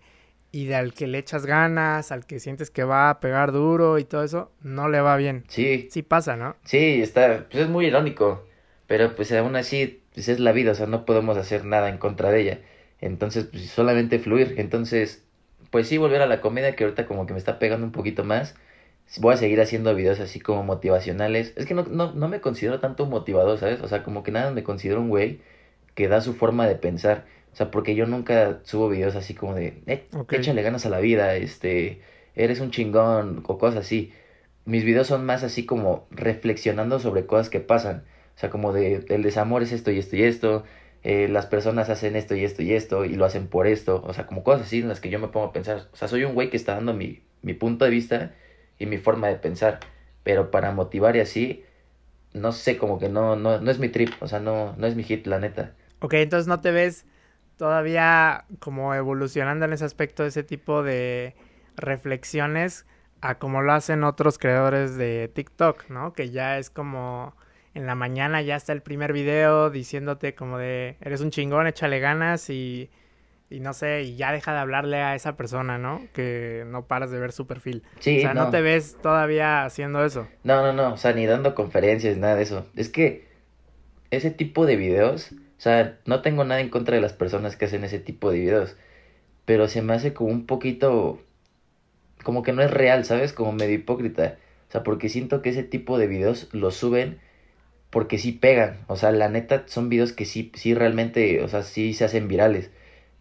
y 0.51 0.65
de 0.65 0.75
al 0.75 0.93
que 0.93 1.07
le 1.07 1.19
echas 1.19 1.45
ganas, 1.45 2.11
al 2.11 2.25
que 2.25 2.39
sientes 2.39 2.71
que 2.71 2.83
va 2.83 3.09
a 3.09 3.19
pegar 3.19 3.51
duro 3.51 3.99
y 3.99 4.03
todo 4.03 4.23
eso, 4.23 4.51
no 4.61 4.89
le 4.89 4.99
va 4.99 5.15
bien. 5.15 5.45
Sí. 5.47 5.87
Sí 5.91 6.03
pasa, 6.03 6.35
¿no? 6.35 6.55
Sí, 6.65 7.01
está, 7.01 7.47
pues 7.49 7.63
es 7.63 7.69
muy 7.69 7.85
irónico, 7.85 8.45
pero 8.85 9.15
pues 9.15 9.31
aún 9.31 9.55
así, 9.55 10.03
pues 10.19 10.27
es 10.27 10.41
la 10.41 10.51
vida, 10.51 10.71
o 10.71 10.75
sea, 10.75 10.85
no 10.85 11.05
podemos 11.05 11.37
hacer 11.37 11.63
nada 11.63 11.87
en 11.87 11.97
contra 11.97 12.29
de 12.29 12.41
ella. 12.41 12.59
Entonces, 12.99 13.45
pues 13.45 13.69
solamente 13.69 14.19
fluir. 14.19 14.55
Entonces, 14.57 15.23
pues 15.71 15.87
sí, 15.87 15.97
volver 15.97 16.21
a 16.21 16.25
la 16.27 16.41
comedia 16.41 16.75
que 16.75 16.83
ahorita 16.83 17.05
como 17.05 17.25
que 17.25 17.31
me 17.31 17.39
está 17.39 17.57
pegando 17.57 17.85
un 17.85 17.93
poquito 17.93 18.25
más. 18.25 18.53
Voy 19.19 19.33
a 19.33 19.37
seguir 19.37 19.61
haciendo 19.61 19.95
videos 19.95 20.19
así 20.19 20.41
como 20.41 20.63
motivacionales. 20.65 21.53
Es 21.55 21.65
que 21.65 21.73
no, 21.73 21.83
no, 21.83 22.11
no 22.13 22.27
me 22.27 22.41
considero 22.41 22.81
tanto 22.81 23.05
un 23.05 23.11
motivador, 23.11 23.57
¿sabes? 23.59 23.79
O 23.81 23.87
sea, 23.87 24.03
como 24.03 24.21
que 24.23 24.31
nada 24.31 24.51
me 24.51 24.63
considero 24.63 24.99
un 24.99 25.07
güey 25.07 25.39
que 25.95 26.09
da 26.09 26.19
su 26.19 26.33
forma 26.33 26.67
de 26.67 26.75
pensar. 26.75 27.25
O 27.53 27.55
sea, 27.55 27.71
porque 27.71 27.95
yo 27.95 28.05
nunca 28.05 28.59
subo 28.63 28.89
videos 28.89 29.15
así 29.15 29.35
como 29.35 29.55
de, 29.55 29.81
eh, 29.87 30.05
échale 30.31 30.61
ganas 30.63 30.85
a 30.85 30.89
la 30.89 30.99
vida, 30.99 31.35
este, 31.37 32.01
eres 32.35 32.59
un 32.59 32.71
chingón 32.71 33.43
o 33.47 33.57
cosas 33.57 33.85
así. 33.85 34.11
Mis 34.65 34.83
videos 34.83 35.07
son 35.07 35.25
más 35.25 35.43
así 35.43 35.65
como 35.65 36.07
reflexionando 36.11 36.99
sobre 36.99 37.25
cosas 37.25 37.49
que 37.49 37.61
pasan. 37.61 38.03
O 38.39 38.41
sea, 38.41 38.49
como 38.49 38.71
de, 38.71 39.03
el 39.09 39.21
desamor 39.21 39.63
es 39.63 39.73
esto 39.73 39.91
y 39.91 39.99
esto 39.99 40.15
y 40.15 40.23
esto, 40.23 40.63
eh, 41.03 41.27
las 41.27 41.45
personas 41.45 41.89
hacen 41.89 42.15
esto 42.15 42.35
y 42.35 42.45
esto 42.45 42.63
y 42.63 42.71
esto 42.71 43.03
y 43.03 43.15
lo 43.15 43.25
hacen 43.25 43.47
por 43.47 43.67
esto, 43.67 44.01
o 44.07 44.13
sea, 44.13 44.27
como 44.27 44.45
cosas 44.45 44.67
así 44.67 44.79
en 44.79 44.87
las 44.87 45.01
que 45.01 45.09
yo 45.09 45.19
me 45.19 45.27
pongo 45.27 45.47
a 45.47 45.51
pensar, 45.51 45.89
o 45.91 45.95
sea, 45.97 46.07
soy 46.07 46.23
un 46.23 46.35
güey 46.35 46.49
que 46.49 46.55
está 46.55 46.75
dando 46.75 46.93
mi, 46.93 47.21
mi 47.41 47.53
punto 47.53 47.83
de 47.83 47.91
vista 47.91 48.31
y 48.77 48.85
mi 48.85 48.97
forma 48.97 49.27
de 49.27 49.35
pensar, 49.35 49.81
pero 50.23 50.51
para 50.51 50.71
motivar 50.71 51.17
y 51.17 51.19
así, 51.19 51.65
no 52.33 52.53
sé, 52.53 52.77
como 52.77 52.97
que 52.97 53.09
no, 53.09 53.35
no, 53.35 53.59
no 53.59 53.71
es 53.71 53.77
mi 53.77 53.89
trip, 53.89 54.11
o 54.21 54.27
sea, 54.29 54.39
no, 54.39 54.73
no 54.77 54.87
es 54.87 54.95
mi 54.95 55.03
hit, 55.03 55.27
la 55.27 55.39
neta. 55.39 55.73
Ok, 55.99 56.13
entonces 56.13 56.47
no 56.47 56.61
te 56.61 56.71
ves 56.71 57.05
todavía 57.57 58.45
como 58.59 58.95
evolucionando 58.95 59.65
en 59.65 59.73
ese 59.73 59.83
aspecto, 59.83 60.25
ese 60.25 60.43
tipo 60.43 60.81
de 60.81 61.35
reflexiones 61.75 62.85
a 63.19 63.37
como 63.37 63.61
lo 63.61 63.73
hacen 63.73 64.05
otros 64.05 64.37
creadores 64.37 64.95
de 64.95 65.29
TikTok, 65.33 65.89
¿no? 65.89 66.13
Que 66.13 66.29
ya 66.29 66.57
es 66.57 66.69
como 66.69 67.35
en 67.79 67.87
la 67.87 67.95
mañana 67.95 68.41
ya 68.41 68.55
está 68.55 68.73
el 68.73 68.81
primer 68.81 69.13
video 69.13 69.69
diciéndote 69.69 70.35
como 70.35 70.57
de, 70.57 70.97
eres 71.01 71.21
un 71.21 71.31
chingón, 71.31 71.65
échale 71.65 71.99
ganas 71.99 72.49
y, 72.49 72.89
y 73.49 73.61
no 73.61 73.73
sé, 73.73 74.03
y 74.03 74.15
ya 74.17 74.31
deja 74.31 74.51
de 74.51 74.59
hablarle 74.59 74.97
a 74.97 75.15
esa 75.15 75.37
persona, 75.37 75.77
¿no? 75.77 76.01
Que 76.13 76.65
no 76.67 76.85
paras 76.87 77.09
de 77.09 77.19
ver 77.19 77.31
su 77.31 77.47
perfil. 77.47 77.83
Sí, 77.99 78.17
o 78.19 78.21
sea, 78.21 78.33
no. 78.33 78.49
te 78.49 78.61
ves 78.61 78.97
todavía 79.01 79.63
haciendo 79.63 80.03
eso. 80.03 80.27
No, 80.43 80.61
no, 80.61 80.73
no, 80.73 80.93
o 80.93 80.97
sea, 80.97 81.13
ni 81.13 81.25
dando 81.25 81.55
conferencias, 81.55 82.17
nada 82.17 82.35
de 82.35 82.43
eso. 82.43 82.67
Es 82.75 82.89
que 82.89 83.27
ese 84.11 84.29
tipo 84.29 84.65
de 84.65 84.75
videos, 84.75 85.31
o 85.31 85.61
sea, 85.61 85.97
no 86.05 86.21
tengo 86.21 86.43
nada 86.43 86.59
en 86.59 86.69
contra 86.69 86.95
de 86.95 87.01
las 87.01 87.13
personas 87.13 87.55
que 87.55 87.65
hacen 87.65 87.85
ese 87.85 87.99
tipo 87.99 88.29
de 88.29 88.39
videos, 88.39 88.75
pero 89.45 89.69
se 89.69 89.81
me 89.81 89.93
hace 89.93 90.13
como 90.13 90.31
un 90.31 90.45
poquito, 90.45 91.21
como 92.23 92.43
que 92.43 92.51
no 92.51 92.61
es 92.61 92.71
real, 92.71 93.05
¿sabes? 93.05 93.31
Como 93.31 93.53
medio 93.53 93.75
hipócrita. 93.75 94.37
O 94.67 94.71
sea, 94.71 94.83
porque 94.83 95.07
siento 95.07 95.41
que 95.41 95.49
ese 95.49 95.63
tipo 95.63 95.97
de 95.97 96.07
videos 96.07 96.49
los 96.51 96.75
suben 96.75 97.19
porque 97.89 98.17
sí 98.17 98.31
pegan, 98.31 98.79
o 98.87 98.95
sea, 98.95 99.11
la 99.11 99.29
neta 99.29 99.63
son 99.67 99.89
videos 99.89 100.13
que 100.13 100.25
sí, 100.25 100.51
sí 100.55 100.73
realmente, 100.73 101.41
o 101.43 101.47
sea, 101.47 101.63
sí 101.63 101.93
se 101.93 102.05
hacen 102.05 102.27
virales, 102.27 102.71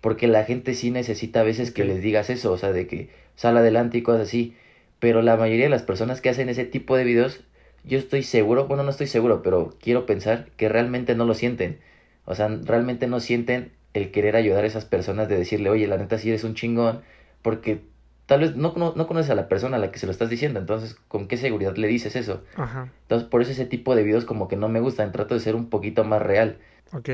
porque 0.00 0.28
la 0.28 0.44
gente 0.44 0.74
sí 0.74 0.90
necesita 0.90 1.40
a 1.40 1.44
veces 1.44 1.70
que 1.70 1.84
les 1.84 2.02
digas 2.02 2.30
eso, 2.30 2.52
o 2.52 2.58
sea, 2.58 2.72
de 2.72 2.86
que 2.86 3.10
sale 3.36 3.60
adelante 3.60 3.98
y 3.98 4.02
cosas 4.02 4.28
así, 4.28 4.56
pero 5.00 5.22
la 5.22 5.36
mayoría 5.36 5.66
de 5.66 5.70
las 5.70 5.82
personas 5.82 6.20
que 6.20 6.28
hacen 6.28 6.48
ese 6.48 6.64
tipo 6.64 6.96
de 6.96 7.04
videos, 7.04 7.44
yo 7.84 7.98
estoy 7.98 8.22
seguro, 8.22 8.66
bueno, 8.66 8.82
no 8.82 8.90
estoy 8.90 9.06
seguro, 9.06 9.42
pero 9.42 9.74
quiero 9.80 10.06
pensar 10.06 10.48
que 10.56 10.68
realmente 10.68 11.14
no 11.14 11.24
lo 11.24 11.34
sienten, 11.34 11.78
o 12.24 12.34
sea, 12.34 12.48
realmente 12.48 13.06
no 13.06 13.20
sienten 13.20 13.72
el 13.94 14.10
querer 14.10 14.36
ayudar 14.36 14.64
a 14.64 14.66
esas 14.66 14.84
personas 14.84 15.28
de 15.28 15.38
decirle, 15.38 15.70
oye, 15.70 15.86
la 15.86 15.96
neta 15.96 16.18
sí 16.18 16.28
eres 16.28 16.44
un 16.44 16.54
chingón, 16.54 17.02
porque 17.42 17.80
tal 18.28 18.40
vez 18.40 18.56
no, 18.56 18.74
no, 18.76 19.06
conoces 19.06 19.30
a 19.30 19.34
la 19.34 19.48
persona 19.48 19.78
a 19.78 19.80
la 19.80 19.90
que 19.90 19.98
se 19.98 20.04
lo 20.04 20.12
estás 20.12 20.28
diciendo, 20.28 20.60
entonces, 20.60 20.96
¿con 21.08 21.28
qué 21.28 21.38
seguridad 21.38 21.76
le 21.76 21.88
dices 21.88 22.14
eso? 22.14 22.44
Ajá. 22.56 22.92
Entonces, 23.02 23.26
por 23.26 23.40
eso 23.40 23.52
ese 23.52 23.64
tipo 23.64 23.96
de 23.96 24.02
videos 24.02 24.26
como 24.26 24.48
que 24.48 24.56
no 24.56 24.68
me 24.68 24.80
gustan, 24.80 25.12
trato 25.12 25.32
de 25.32 25.40
ser 25.40 25.56
un 25.56 25.70
poquito 25.70 26.04
más 26.04 26.20
real. 26.20 26.58
Ok. 26.92 27.08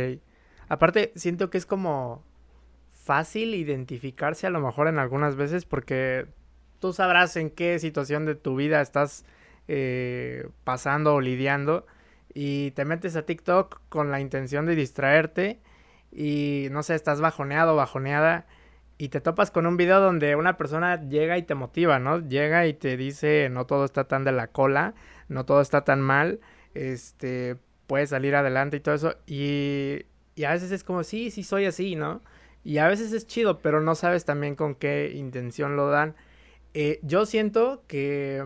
Aparte, 0.68 1.12
siento 1.14 1.50
que 1.50 1.58
es 1.58 1.66
como 1.66 2.24
fácil 2.90 3.54
identificarse 3.54 4.48
a 4.48 4.50
lo 4.50 4.58
mejor 4.58 4.88
en 4.88 4.98
algunas 4.98 5.36
veces 5.36 5.64
porque 5.64 6.26
tú 6.80 6.92
sabrás 6.92 7.36
en 7.36 7.50
qué 7.50 7.78
situación 7.78 8.26
de 8.26 8.34
tu 8.34 8.56
vida 8.56 8.80
estás 8.80 9.24
eh, 9.68 10.48
pasando 10.64 11.14
o 11.14 11.20
lidiando 11.20 11.86
y 12.34 12.72
te 12.72 12.84
metes 12.84 13.14
a 13.14 13.22
TikTok 13.22 13.82
con 13.88 14.10
la 14.10 14.18
intención 14.18 14.66
de 14.66 14.74
distraerte 14.74 15.60
y 16.10 16.66
no 16.72 16.82
sé, 16.82 16.96
estás 16.96 17.20
bajoneado, 17.20 17.76
bajoneada 17.76 18.46
y 19.04 19.10
te 19.10 19.20
topas 19.20 19.50
con 19.50 19.66
un 19.66 19.76
video 19.76 20.00
donde 20.00 20.34
una 20.34 20.56
persona 20.56 20.98
llega 21.10 21.36
y 21.36 21.42
te 21.42 21.54
motiva, 21.54 21.98
¿no? 21.98 22.26
Llega 22.26 22.66
y 22.66 22.72
te 22.72 22.96
dice, 22.96 23.50
no 23.50 23.66
todo 23.66 23.84
está 23.84 24.04
tan 24.04 24.24
de 24.24 24.32
la 24.32 24.46
cola, 24.46 24.94
no 25.28 25.44
todo 25.44 25.60
está 25.60 25.84
tan 25.84 26.00
mal, 26.00 26.40
este, 26.72 27.56
puedes 27.86 28.08
salir 28.08 28.34
adelante 28.34 28.78
y 28.78 28.80
todo 28.80 28.94
eso. 28.94 29.14
Y, 29.26 30.06
y 30.36 30.44
a 30.44 30.52
veces 30.52 30.72
es 30.72 30.84
como, 30.84 31.04
sí, 31.04 31.30
sí 31.30 31.42
soy 31.42 31.66
así, 31.66 31.96
¿no? 31.96 32.22
Y 32.64 32.78
a 32.78 32.88
veces 32.88 33.12
es 33.12 33.26
chido, 33.26 33.58
pero 33.58 33.82
no 33.82 33.94
sabes 33.94 34.24
también 34.24 34.54
con 34.56 34.74
qué 34.74 35.12
intención 35.14 35.76
lo 35.76 35.90
dan. 35.90 36.14
Eh, 36.72 36.98
yo 37.02 37.26
siento 37.26 37.84
que, 37.86 38.42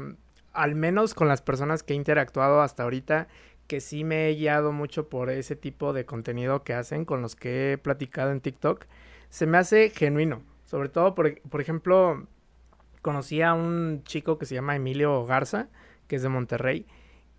al 0.53 0.75
menos 0.75 1.15
con 1.15 1.29
las 1.29 1.41
personas 1.41 1.85
que 1.85 1.93
he 1.93 1.97
interactuado 1.97 2.63
hasta 2.63 2.83
ahorita, 2.83 3.29
que 3.69 3.81
sí 3.81 4.03
me 4.03 4.29
he 4.29 4.35
guiado 4.35 4.73
mucho 4.73 5.09
por 5.09 5.31
ese 5.31 5.55
tipo 5.55 5.93
de 5.93 6.05
contenido 6.05 6.65
que 6.65 6.75
hacen 6.75 7.05
con 7.05 7.23
los 7.23 7.37
que 7.37 7.75
he 7.75 7.79
platicado 7.79 8.33
en 8.33 8.41
TikTok, 8.41 8.87
se 9.29 9.47
me 9.47 9.59
hace 9.59 9.91
genuino. 9.91 10.43
Sobre 10.65 10.89
todo, 10.89 11.15
por, 11.15 11.41
por 11.43 11.61
ejemplo, 11.61 12.27
conocí 13.03 13.43
a 13.43 13.55
un 13.55 14.03
chico 14.05 14.39
que 14.39 14.47
se 14.47 14.55
llama 14.55 14.77
Emilio 14.77 15.25
Garza, 15.25 15.69
que 16.07 16.17
es 16.17 16.23
de 16.23 16.29
Monterrey, 16.29 16.87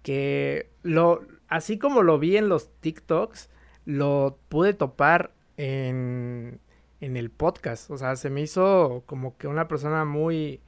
que 0.02 0.70
lo, 0.84 1.22
así 1.48 1.78
como 1.78 2.02
lo 2.02 2.20
vi 2.20 2.38
en 2.38 2.50
los 2.50 2.72
TikToks, 2.80 3.50
lo 3.86 4.38
pude 4.50 4.74
topar 4.74 5.32
en, 5.58 6.60
en 7.02 7.18
el 7.18 7.30
podcast. 7.30 7.90
O 7.92 7.98
sea, 7.98 8.16
se 8.16 8.30
me 8.30 8.42
hizo 8.42 9.04
como 9.06 9.38
que 9.38 9.48
una 9.48 9.68
persona 9.68 10.06
muy, 10.06 10.62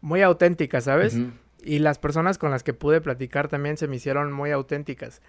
muy 0.00 0.22
auténtica, 0.22 0.80
¿sabes? 0.80 1.18
Y 1.62 1.78
las 1.78 1.98
personas 1.98 2.38
con 2.38 2.50
las 2.50 2.62
que 2.62 2.74
pude 2.74 3.00
platicar 3.00 3.48
también 3.48 3.76
se 3.76 3.86
me 3.86 3.96
hicieron 3.96 4.32
muy 4.32 4.50
auténticas. 4.50 5.22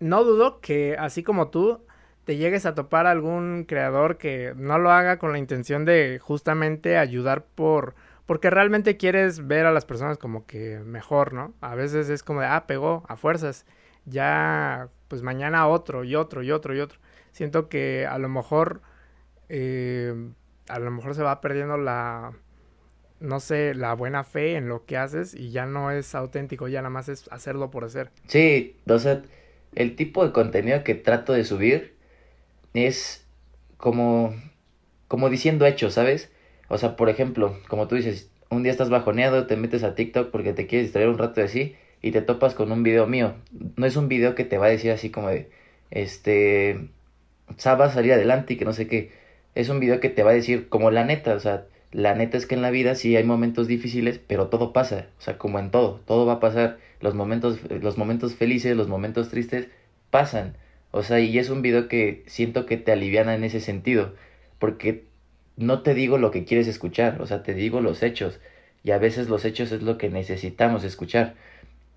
No 0.00 0.24
dudo 0.24 0.60
que, 0.60 0.96
así 0.98 1.22
como 1.22 1.48
tú, 1.48 1.80
te 2.28 2.36
llegues 2.36 2.66
a 2.66 2.74
topar 2.74 3.06
algún 3.06 3.64
creador 3.66 4.18
que 4.18 4.52
no 4.54 4.78
lo 4.78 4.90
haga 4.90 5.18
con 5.18 5.32
la 5.32 5.38
intención 5.38 5.86
de 5.86 6.18
justamente 6.22 6.98
ayudar 6.98 7.46
por 7.54 7.94
porque 8.26 8.50
realmente 8.50 8.98
quieres 8.98 9.46
ver 9.46 9.64
a 9.64 9.72
las 9.72 9.86
personas 9.86 10.18
como 10.18 10.44
que 10.44 10.78
mejor, 10.80 11.32
¿no? 11.32 11.54
A 11.62 11.74
veces 11.74 12.10
es 12.10 12.22
como 12.22 12.42
de, 12.42 12.46
ah, 12.48 12.66
pegó 12.66 13.02
a 13.08 13.16
fuerzas, 13.16 13.64
ya 14.04 14.90
pues 15.08 15.22
mañana 15.22 15.68
otro 15.68 16.04
y 16.04 16.16
otro 16.16 16.42
y 16.42 16.50
otro 16.50 16.76
y 16.76 16.80
otro. 16.80 16.98
Siento 17.32 17.70
que 17.70 18.06
a 18.06 18.18
lo 18.18 18.28
mejor, 18.28 18.82
eh, 19.48 20.12
a 20.68 20.78
lo 20.80 20.90
mejor 20.90 21.14
se 21.14 21.22
va 21.22 21.40
perdiendo 21.40 21.78
la, 21.78 22.34
no 23.20 23.40
sé, 23.40 23.72
la 23.72 23.94
buena 23.94 24.22
fe 24.22 24.56
en 24.56 24.68
lo 24.68 24.84
que 24.84 24.98
haces 24.98 25.34
y 25.34 25.50
ya 25.50 25.64
no 25.64 25.92
es 25.92 26.14
auténtico, 26.14 26.68
ya 26.68 26.82
nada 26.82 26.90
más 26.90 27.08
es 27.08 27.26
hacerlo 27.32 27.70
por 27.70 27.84
hacer. 27.84 28.10
Sí, 28.26 28.76
o 28.86 28.98
el 29.74 29.96
tipo 29.96 30.26
de 30.26 30.32
contenido 30.32 30.84
que 30.84 30.94
trato 30.94 31.32
de 31.32 31.44
subir 31.44 31.96
es 32.74 33.26
como, 33.76 34.34
como 35.08 35.30
diciendo 35.30 35.66
hechos, 35.66 35.94
¿sabes? 35.94 36.30
O 36.68 36.78
sea, 36.78 36.96
por 36.96 37.08
ejemplo, 37.08 37.56
como 37.68 37.88
tú 37.88 37.96
dices, 37.96 38.30
un 38.50 38.62
día 38.62 38.72
estás 38.72 38.90
bajoneado, 38.90 39.46
te 39.46 39.56
metes 39.56 39.82
a 39.82 39.94
TikTok 39.94 40.30
porque 40.30 40.52
te 40.52 40.66
quieres 40.66 40.88
distraer 40.88 41.08
un 41.08 41.18
rato 41.18 41.40
de 41.40 41.46
así 41.46 41.76
y 42.02 42.12
te 42.12 42.22
topas 42.22 42.54
con 42.54 42.72
un 42.72 42.82
video 42.82 43.06
mío. 43.06 43.34
No 43.76 43.86
es 43.86 43.96
un 43.96 44.08
video 44.08 44.34
que 44.34 44.44
te 44.44 44.58
va 44.58 44.66
a 44.66 44.70
decir 44.70 44.90
así 44.90 45.10
como 45.10 45.28
de, 45.28 45.50
este, 45.90 46.88
sabes 47.56 47.92
salir 47.92 48.12
adelante 48.12 48.54
y 48.54 48.56
que 48.56 48.64
no 48.64 48.72
sé 48.72 48.86
qué. 48.86 49.10
Es 49.54 49.68
un 49.68 49.80
video 49.80 50.00
que 50.00 50.10
te 50.10 50.22
va 50.22 50.30
a 50.30 50.34
decir 50.34 50.68
como 50.68 50.90
la 50.90 51.04
neta, 51.04 51.34
o 51.34 51.40
sea, 51.40 51.66
la 51.92 52.14
neta 52.14 52.36
es 52.36 52.46
que 52.46 52.54
en 52.54 52.62
la 52.62 52.70
vida 52.70 52.94
sí 52.94 53.16
hay 53.16 53.24
momentos 53.24 53.66
difíciles, 53.66 54.20
pero 54.26 54.48
todo 54.48 54.72
pasa, 54.72 55.06
o 55.18 55.22
sea, 55.22 55.38
como 55.38 55.58
en 55.58 55.70
todo, 55.70 56.00
todo 56.06 56.26
va 56.26 56.34
a 56.34 56.40
pasar. 56.40 56.78
Los 57.00 57.14
momentos, 57.14 57.60
los 57.70 57.96
momentos 57.96 58.34
felices, 58.34 58.76
los 58.76 58.88
momentos 58.88 59.30
tristes 59.30 59.68
pasan. 60.10 60.56
O 60.90 61.02
sea, 61.02 61.20
y 61.20 61.38
es 61.38 61.50
un 61.50 61.62
video 61.62 61.88
que 61.88 62.24
siento 62.26 62.66
que 62.66 62.76
te 62.76 62.92
aliviana 62.92 63.34
en 63.34 63.44
ese 63.44 63.60
sentido, 63.60 64.14
porque 64.58 65.04
no 65.56 65.82
te 65.82 65.94
digo 65.94 66.18
lo 66.18 66.30
que 66.30 66.44
quieres 66.44 66.68
escuchar, 66.68 67.20
o 67.20 67.26
sea, 67.26 67.42
te 67.42 67.54
digo 67.54 67.80
los 67.80 68.02
hechos, 68.02 68.40
y 68.82 68.92
a 68.92 68.98
veces 68.98 69.28
los 69.28 69.44
hechos 69.44 69.72
es 69.72 69.82
lo 69.82 69.98
que 69.98 70.08
necesitamos 70.08 70.84
escuchar. 70.84 71.34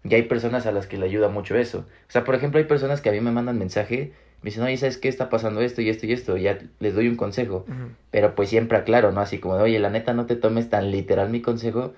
Y 0.04 0.16
hay 0.16 0.24
personas 0.24 0.66
a 0.66 0.72
las 0.72 0.88
que 0.88 0.98
le 0.98 1.06
ayuda 1.06 1.30
mucho 1.30 1.56
eso. 1.56 1.86
O 2.08 2.12
sea, 2.12 2.24
por 2.24 2.36
ejemplo, 2.36 2.60
hay 2.60 2.66
personas 2.66 3.02
que 3.02 3.10
a 3.10 3.12
mí 3.12 3.22
me 3.22 3.32
mandan 3.32 3.60
mensaje, 3.60 4.14
me 4.42 4.50
dicen, 4.50 4.64
oye, 4.64 4.76
¿sabes 4.78 4.98
qué 4.98 5.08
está 5.08 5.30
pasando 5.30 5.62
esto 5.62 5.82
y 5.82 5.90
esto 5.90 6.08
y 6.08 6.14
esto? 6.14 6.38
Y 6.38 6.44
ya 6.44 6.58
les 6.80 6.96
doy 6.96 7.08
un 7.08 7.16
consejo. 7.16 7.66
Pero 8.10 8.34
pues 8.34 8.50
siempre 8.50 8.80
aclaro, 8.80 9.12
¿no? 9.12 9.22
Así 9.22 9.38
como 9.38 9.58
de, 9.58 9.64
oye, 9.64 9.80
la 9.80 9.92
neta 9.92 10.14
no 10.14 10.26
te 10.26 10.36
tomes 10.36 10.70
tan 10.70 10.90
literal 10.90 11.30
mi 11.30 11.42
consejo, 11.42 11.94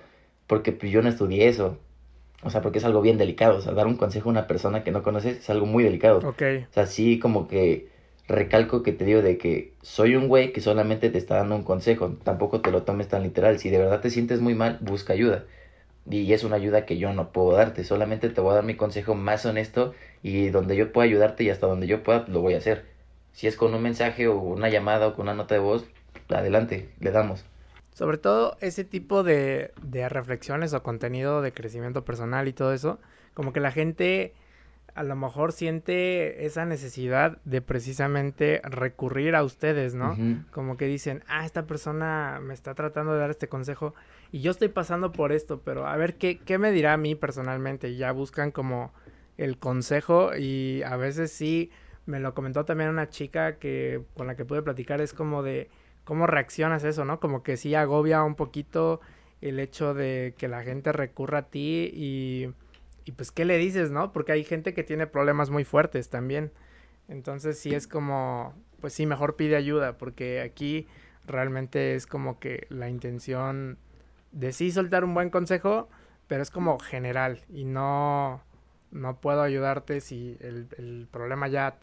porque 0.46 0.72
pues 0.72 0.92
yo 0.92 1.00
no 1.00 1.08
estudié 1.08 1.48
eso. 1.48 1.78
O 2.44 2.50
sea, 2.50 2.60
porque 2.60 2.78
es 2.78 2.84
algo 2.84 3.00
bien 3.00 3.18
delicado. 3.18 3.58
O 3.58 3.60
sea, 3.60 3.72
dar 3.72 3.86
un 3.86 3.96
consejo 3.96 4.28
a 4.28 4.32
una 4.32 4.46
persona 4.46 4.84
que 4.84 4.90
no 4.90 5.02
conoces 5.02 5.38
es 5.38 5.50
algo 5.50 5.66
muy 5.66 5.82
delicado. 5.84 6.18
Ok. 6.18 6.42
O 6.70 6.72
sea, 6.72 6.86
sí 6.86 7.18
como 7.18 7.48
que 7.48 7.88
recalco 8.28 8.82
que 8.82 8.92
te 8.92 9.04
digo 9.04 9.22
de 9.22 9.38
que 9.38 9.72
soy 9.82 10.16
un 10.16 10.28
güey 10.28 10.52
que 10.52 10.60
solamente 10.60 11.10
te 11.10 11.18
está 11.18 11.36
dando 11.36 11.56
un 11.56 11.62
consejo. 11.62 12.16
Tampoco 12.22 12.60
te 12.60 12.70
lo 12.70 12.82
tomes 12.82 13.08
tan 13.08 13.22
literal. 13.22 13.58
Si 13.58 13.70
de 13.70 13.78
verdad 13.78 14.00
te 14.00 14.10
sientes 14.10 14.40
muy 14.40 14.54
mal, 14.54 14.78
busca 14.80 15.12
ayuda. 15.12 15.44
Y 16.10 16.32
es 16.32 16.44
una 16.44 16.56
ayuda 16.56 16.84
que 16.84 16.98
yo 16.98 17.12
no 17.12 17.32
puedo 17.32 17.52
darte. 17.56 17.84
Solamente 17.84 18.28
te 18.28 18.40
voy 18.40 18.52
a 18.52 18.56
dar 18.56 18.64
mi 18.64 18.76
consejo 18.76 19.14
más 19.14 19.46
honesto 19.46 19.94
y 20.22 20.48
donde 20.50 20.76
yo 20.76 20.92
pueda 20.92 21.06
ayudarte 21.06 21.44
y 21.44 21.50
hasta 21.50 21.66
donde 21.66 21.86
yo 21.86 22.02
pueda 22.02 22.26
lo 22.28 22.40
voy 22.40 22.54
a 22.54 22.58
hacer. 22.58 22.84
Si 23.32 23.46
es 23.46 23.56
con 23.56 23.74
un 23.74 23.82
mensaje 23.82 24.28
o 24.28 24.36
una 24.36 24.68
llamada 24.68 25.08
o 25.08 25.14
con 25.14 25.24
una 25.24 25.34
nota 25.34 25.54
de 25.54 25.60
voz, 25.60 25.86
adelante, 26.28 26.88
le 27.00 27.10
damos. 27.10 27.44
Sobre 27.94 28.18
todo 28.18 28.56
ese 28.60 28.84
tipo 28.84 29.22
de, 29.22 29.72
de 29.82 30.08
reflexiones 30.08 30.74
o 30.74 30.82
contenido 30.82 31.40
de 31.40 31.52
crecimiento 31.52 32.04
personal 32.04 32.46
y 32.48 32.52
todo 32.52 32.74
eso, 32.74 33.00
como 33.32 33.52
que 33.52 33.60
la 33.60 33.72
gente 33.72 34.34
a 34.94 35.02
lo 35.02 35.16
mejor 35.16 35.52
siente 35.52 36.46
esa 36.46 36.64
necesidad 36.64 37.38
de 37.44 37.60
precisamente 37.60 38.60
recurrir 38.64 39.34
a 39.34 39.42
ustedes, 39.42 39.94
¿no? 39.94 40.16
Como 40.52 40.76
que 40.76 40.86
dicen, 40.86 41.24
ah, 41.26 41.44
esta 41.44 41.66
persona 41.66 42.40
me 42.40 42.54
está 42.54 42.74
tratando 42.74 43.12
de 43.12 43.18
dar 43.18 43.30
este 43.30 43.48
consejo 43.48 43.94
y 44.30 44.40
yo 44.40 44.52
estoy 44.52 44.68
pasando 44.68 45.10
por 45.10 45.32
esto, 45.32 45.62
pero 45.64 45.86
a 45.86 45.96
ver, 45.96 46.14
¿qué, 46.14 46.38
qué 46.38 46.58
me 46.58 46.70
dirá 46.70 46.92
a 46.92 46.96
mí 46.96 47.16
personalmente? 47.16 47.88
Y 47.88 47.96
ya 47.96 48.12
buscan 48.12 48.52
como 48.52 48.92
el 49.36 49.58
consejo 49.58 50.36
y 50.36 50.82
a 50.84 50.96
veces 50.96 51.32
sí, 51.32 51.72
me 52.06 52.20
lo 52.20 52.34
comentó 52.34 52.64
también 52.64 52.90
una 52.90 53.08
chica 53.08 53.56
que 53.56 54.02
con 54.14 54.28
la 54.28 54.36
que 54.36 54.44
pude 54.44 54.62
platicar, 54.62 55.00
es 55.00 55.12
como 55.12 55.42
de 55.42 55.70
cómo 56.04 56.26
reaccionas 56.26 56.84
a 56.84 56.88
eso, 56.88 57.04
¿no? 57.04 57.20
Como 57.20 57.42
que 57.42 57.56
sí 57.56 57.74
agobia 57.74 58.22
un 58.22 58.34
poquito 58.34 59.00
el 59.40 59.58
hecho 59.60 59.94
de 59.94 60.34
que 60.38 60.48
la 60.48 60.62
gente 60.62 60.92
recurra 60.92 61.38
a 61.38 61.48
ti 61.50 61.90
y, 61.92 62.50
y 63.04 63.12
pues 63.12 63.30
qué 63.30 63.44
le 63.44 63.58
dices, 63.58 63.90
¿no? 63.90 64.12
Porque 64.12 64.32
hay 64.32 64.44
gente 64.44 64.74
que 64.74 64.84
tiene 64.84 65.06
problemas 65.06 65.50
muy 65.50 65.64
fuertes 65.64 66.10
también. 66.10 66.52
Entonces 67.08 67.58
sí 67.58 67.74
es 67.74 67.86
como, 67.86 68.54
pues 68.80 68.94
sí, 68.94 69.06
mejor 69.06 69.36
pide 69.36 69.56
ayuda, 69.56 69.98
porque 69.98 70.40
aquí 70.40 70.86
realmente 71.26 71.94
es 71.94 72.06
como 72.06 72.38
que 72.38 72.66
la 72.70 72.88
intención 72.88 73.78
de 74.32 74.52
sí 74.52 74.72
soltar 74.72 75.04
un 75.04 75.14
buen 75.14 75.30
consejo, 75.30 75.88
pero 76.26 76.42
es 76.42 76.50
como 76.50 76.78
general 76.78 77.44
y 77.48 77.64
no, 77.64 78.42
no 78.94 79.20
puedo 79.20 79.42
ayudarte 79.42 80.00
si 80.00 80.38
el, 80.40 80.68
el 80.78 81.08
problema 81.10 81.48
ya 81.48 81.76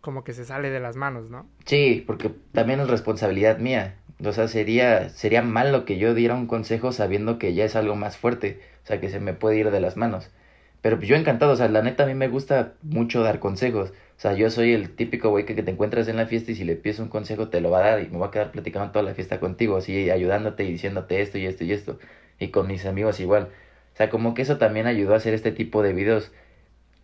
como 0.00 0.22
que 0.22 0.34
se 0.34 0.44
sale 0.44 0.70
de 0.70 0.80
las 0.80 0.96
manos, 0.96 1.30
¿no? 1.30 1.46
Sí, 1.64 2.04
porque 2.06 2.30
también 2.52 2.80
es 2.80 2.88
responsabilidad 2.88 3.58
mía. 3.58 3.96
O 4.24 4.32
sea, 4.32 4.48
sería, 4.48 5.08
sería 5.08 5.42
malo 5.42 5.84
que 5.84 5.98
yo 5.98 6.14
diera 6.14 6.34
un 6.34 6.46
consejo 6.46 6.92
sabiendo 6.92 7.38
que 7.38 7.54
ya 7.54 7.64
es 7.64 7.76
algo 7.76 7.96
más 7.96 8.16
fuerte, 8.16 8.60
o 8.84 8.86
sea, 8.86 9.00
que 9.00 9.08
se 9.10 9.20
me 9.20 9.32
puede 9.32 9.58
ir 9.58 9.70
de 9.70 9.80
las 9.80 9.96
manos. 9.96 10.30
Pero 10.82 11.00
yo 11.00 11.16
encantado, 11.16 11.52
o 11.52 11.56
sea, 11.56 11.68
la 11.68 11.82
neta 11.82 12.04
a 12.04 12.06
mí 12.06 12.14
me 12.14 12.28
gusta 12.28 12.74
mucho 12.82 13.22
dar 13.22 13.40
consejos. 13.40 13.90
O 13.90 14.20
sea, 14.20 14.34
yo 14.34 14.50
soy 14.50 14.72
el 14.72 14.90
típico 14.90 15.30
güey 15.30 15.44
que, 15.46 15.54
que 15.54 15.62
te 15.62 15.70
encuentras 15.70 16.08
en 16.08 16.16
la 16.16 16.26
fiesta 16.26 16.52
y 16.52 16.54
si 16.56 16.64
le 16.64 16.76
pides 16.76 16.98
un 16.98 17.08
consejo 17.08 17.48
te 17.48 17.60
lo 17.60 17.70
va 17.70 17.78
a 17.78 17.90
dar 17.90 18.02
y 18.02 18.08
me 18.08 18.18
va 18.18 18.26
a 18.26 18.30
quedar 18.30 18.50
platicando 18.52 18.90
toda 18.92 19.04
la 19.04 19.14
fiesta 19.14 19.40
contigo, 19.40 19.76
así 19.76 20.10
ayudándote 20.10 20.64
y 20.64 20.72
diciéndote 20.72 21.20
esto 21.22 21.38
y 21.38 21.46
esto 21.46 21.64
y 21.64 21.72
esto. 21.72 21.98
Y 22.38 22.48
con 22.48 22.66
mis 22.66 22.84
amigos 22.86 23.20
igual. 23.20 23.48
O 23.94 23.96
sea, 23.96 24.10
como 24.10 24.34
que 24.34 24.42
eso 24.42 24.58
también 24.58 24.86
ayudó 24.86 25.14
a 25.14 25.16
hacer 25.16 25.34
este 25.34 25.52
tipo 25.52 25.82
de 25.82 25.92
videos 25.92 26.32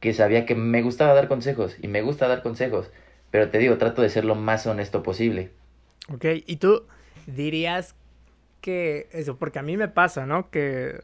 que 0.05 0.13
sabía 0.13 0.45
que 0.45 0.55
me 0.55 0.83
gustaba 0.83 1.15
dar 1.15 1.29
consejos 1.29 1.79
y 1.81 1.89
me 1.89 2.03
gusta 2.03 2.29
dar 2.29 2.43
consejos, 2.43 2.91
pero 3.31 3.49
te 3.49 3.57
digo, 3.57 3.79
trato 3.79 4.03
de 4.03 4.11
ser 4.11 4.27
lo 4.27 4.35
más 4.35 4.67
honesto 4.67 5.03
posible. 5.03 5.51
Ok, 6.13 6.27
y 6.45 6.57
tú 6.57 6.83
dirías 7.27 7.97
que 8.61 9.09
eso, 9.13 9.39
porque 9.39 9.61
a 9.61 9.63
mí 9.63 9.79
me 9.79 9.89
pasa, 9.89 10.27
¿no? 10.27 10.51
Que 10.51 11.01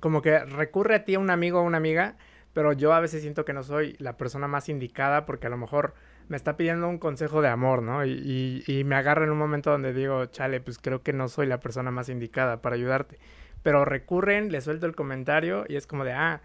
como 0.00 0.20
que 0.20 0.38
recurre 0.40 0.96
a 0.96 1.04
ti 1.06 1.16
un 1.16 1.30
amigo 1.30 1.60
o 1.60 1.62
una 1.62 1.78
amiga, 1.78 2.18
pero 2.52 2.74
yo 2.74 2.92
a 2.92 3.00
veces 3.00 3.22
siento 3.22 3.46
que 3.46 3.54
no 3.54 3.62
soy 3.62 3.96
la 3.98 4.18
persona 4.18 4.48
más 4.48 4.68
indicada 4.68 5.24
porque 5.24 5.46
a 5.46 5.50
lo 5.50 5.56
mejor 5.56 5.94
me 6.28 6.36
está 6.36 6.58
pidiendo 6.58 6.86
un 6.90 6.98
consejo 6.98 7.40
de 7.40 7.48
amor, 7.48 7.80
¿no? 7.82 8.04
Y, 8.04 8.10
y, 8.66 8.70
y 8.70 8.84
me 8.84 8.96
agarra 8.96 9.24
en 9.24 9.30
un 9.30 9.38
momento 9.38 9.70
donde 9.70 9.94
digo, 9.94 10.26
chale, 10.26 10.60
pues 10.60 10.76
creo 10.76 11.02
que 11.02 11.14
no 11.14 11.28
soy 11.28 11.46
la 11.46 11.60
persona 11.60 11.90
más 11.90 12.10
indicada 12.10 12.60
para 12.60 12.76
ayudarte. 12.76 13.18
Pero 13.62 13.86
recurren, 13.86 14.52
le 14.52 14.60
suelto 14.60 14.84
el 14.84 14.94
comentario 14.94 15.64
y 15.70 15.76
es 15.76 15.86
como 15.86 16.04
de, 16.04 16.12
ah, 16.12 16.42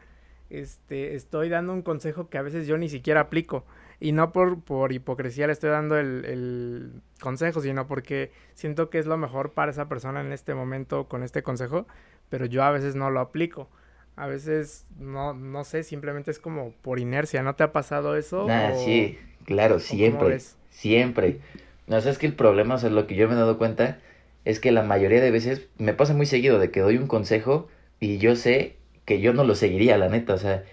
este, 0.50 1.16
estoy 1.16 1.50
dando 1.50 1.74
un 1.74 1.82
consejo 1.82 2.30
que 2.30 2.38
a 2.38 2.42
veces 2.42 2.68
yo 2.68 2.77
ni 2.77 2.89
siquiera 2.89 3.22
aplico. 3.22 3.66
Y 4.00 4.12
no 4.12 4.32
por, 4.32 4.62
por 4.62 4.92
hipocresía 4.92 5.48
le 5.48 5.54
estoy 5.54 5.72
dando 5.72 5.98
el, 5.98 6.24
el 6.25 6.92
consejo, 7.20 7.62
sino 7.62 7.88
porque 7.88 8.32
siento 8.54 8.89
que 8.89 9.00
es 9.00 9.08
lo 9.08 9.18
mejor 9.18 9.54
para 9.54 9.72
esa 9.72 9.89
persona 9.89 10.22
en 10.22 10.32
este 10.32 10.54
momento 10.54 11.08
con 11.08 11.24
este 11.24 11.42
consejo, 11.42 11.88
pero 12.30 12.46
yo 12.46 12.63
a 12.63 12.72
veces 12.72 12.96
no 12.96 13.10
lo 13.10 13.20
aplico. 13.20 13.70
A 14.16 14.25
veces 14.25 14.86
no, 15.00 15.34
no 15.34 15.63
sé, 15.63 15.84
simplemente 15.84 16.32
es 16.32 16.39
como 16.39 16.72
por 16.82 17.00
inercia. 17.00 17.44
¿No 17.44 17.56
te 17.56 17.63
ha 17.63 17.72
pasado 17.72 18.16
eso? 18.16 18.48
Ah, 18.50 18.74
sí, 18.75 19.18
claro, 19.46 19.80
siempre. 19.80 20.39
Siempre. 20.70 21.39
No, 21.86 22.01
sé, 22.01 22.10
es 22.10 22.18
que 22.18 22.25
el 22.25 22.34
problema, 22.34 22.75
o 22.75 22.77
sea, 22.80 22.89
lo 22.89 23.08
que 23.08 23.16
yo 23.16 23.27
me 23.27 23.36
he 23.36 23.38
dado 23.38 23.58
cuenta 23.58 24.00
es 24.44 24.60
que 24.60 24.72
la 24.72 24.82
mayoría 24.82 25.22
de 25.22 25.32
veces 25.32 25.68
me 25.77 25.94
pasa 25.94 26.13
muy 26.13 26.25
seguido 26.25 26.58
de 26.58 26.72
que 26.72 26.80
doy 26.80 26.98
un 26.98 27.08
consejo 27.08 27.68
y 28.00 28.18
yo 28.18 28.36
sé 28.36 28.76
que 29.07 29.21
yo 29.21 29.31
no 29.31 29.45
lo 29.45 29.55
seguiría, 29.55 29.97
la 29.97 30.09
neta, 30.09 30.33
o 30.33 30.37
sea, 30.37 30.65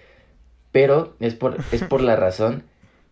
pero 0.72 1.14
es 1.20 1.36
por, 1.36 1.56
es 1.70 1.84
por 1.84 2.00
la 2.00 2.16
razón 2.16 2.64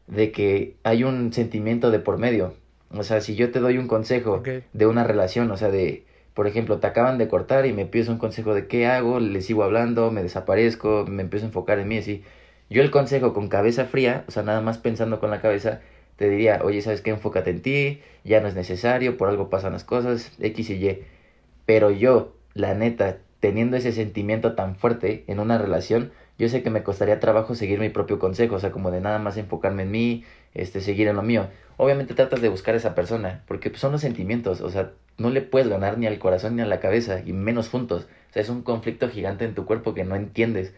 de 0.08 0.32
que 0.32 0.74
hay 0.82 1.04
un 1.04 1.32
sentimiento 1.32 1.92
de 1.92 2.00
por 2.00 2.18
medio. 2.18 2.54
O 2.90 3.04
sea, 3.04 3.20
si 3.20 3.36
yo 3.36 3.52
te 3.52 3.60
doy 3.60 3.78
un 3.78 3.86
consejo 3.86 4.42
de 4.72 4.86
una 4.86 5.04
relación, 5.04 5.48
o 5.52 5.56
sea, 5.56 5.70
de, 5.70 6.04
por 6.34 6.48
ejemplo, 6.48 6.80
te 6.80 6.88
acaban 6.88 7.18
de 7.18 7.28
cortar 7.28 7.66
y 7.66 7.72
me 7.72 7.86
pides 7.86 8.08
un 8.08 8.18
consejo 8.18 8.52
de 8.52 8.66
qué 8.66 8.86
hago, 8.86 9.20
le 9.20 9.40
sigo 9.42 9.62
hablando, 9.62 10.10
me 10.10 10.24
desaparezco, 10.24 11.06
me 11.08 11.22
empiezo 11.22 11.46
a 11.46 11.50
enfocar 11.50 11.78
en 11.78 11.86
mí, 11.86 11.98
así. 11.98 12.24
Yo 12.68 12.82
el 12.82 12.90
consejo 12.90 13.32
con 13.32 13.46
cabeza 13.46 13.84
fría, 13.84 14.24
o 14.26 14.32
sea, 14.32 14.42
nada 14.42 14.60
más 14.60 14.78
pensando 14.78 15.20
con 15.20 15.30
la 15.30 15.40
cabeza, 15.40 15.82
te 16.16 16.28
diría, 16.28 16.62
oye, 16.64 16.82
¿sabes 16.82 17.00
qué? 17.00 17.10
Enfócate 17.10 17.50
en 17.50 17.62
ti, 17.62 18.00
ya 18.24 18.40
no 18.40 18.48
es 18.48 18.56
necesario, 18.56 19.16
por 19.16 19.28
algo 19.28 19.50
pasan 19.50 19.72
las 19.72 19.84
cosas, 19.84 20.32
X 20.40 20.68
y 20.70 20.84
Y. 20.84 20.98
Pero 21.64 21.92
yo, 21.92 22.34
la 22.54 22.74
neta, 22.74 23.18
teniendo 23.42 23.76
ese 23.76 23.90
sentimiento 23.90 24.54
tan 24.54 24.76
fuerte 24.76 25.24
en 25.26 25.40
una 25.40 25.58
relación, 25.58 26.12
yo 26.38 26.48
sé 26.48 26.62
que 26.62 26.70
me 26.70 26.84
costaría 26.84 27.18
trabajo 27.18 27.56
seguir 27.56 27.80
mi 27.80 27.88
propio 27.88 28.20
consejo, 28.20 28.54
o 28.54 28.60
sea, 28.60 28.70
como 28.70 28.92
de 28.92 29.00
nada 29.00 29.18
más 29.18 29.36
enfocarme 29.36 29.82
en 29.82 29.90
mí, 29.90 30.24
este, 30.54 30.80
seguir 30.80 31.08
en 31.08 31.16
lo 31.16 31.22
mío. 31.22 31.48
Obviamente 31.76 32.14
tratas 32.14 32.40
de 32.40 32.48
buscar 32.48 32.74
a 32.74 32.76
esa 32.76 32.94
persona, 32.94 33.42
porque 33.48 33.68
pues, 33.68 33.80
son 33.80 33.90
los 33.90 34.00
sentimientos, 34.00 34.60
o 34.60 34.70
sea, 34.70 34.92
no 35.18 35.28
le 35.28 35.42
puedes 35.42 35.66
ganar 35.66 35.98
ni 35.98 36.06
al 36.06 36.20
corazón 36.20 36.54
ni 36.54 36.62
a 36.62 36.66
la 36.66 36.78
cabeza, 36.78 37.20
y 37.26 37.32
menos 37.32 37.68
juntos. 37.68 38.06
O 38.30 38.32
sea, 38.32 38.42
es 38.42 38.48
un 38.48 38.62
conflicto 38.62 39.08
gigante 39.08 39.44
en 39.44 39.56
tu 39.56 39.66
cuerpo 39.66 39.92
que 39.92 40.04
no 40.04 40.14
entiendes. 40.14 40.72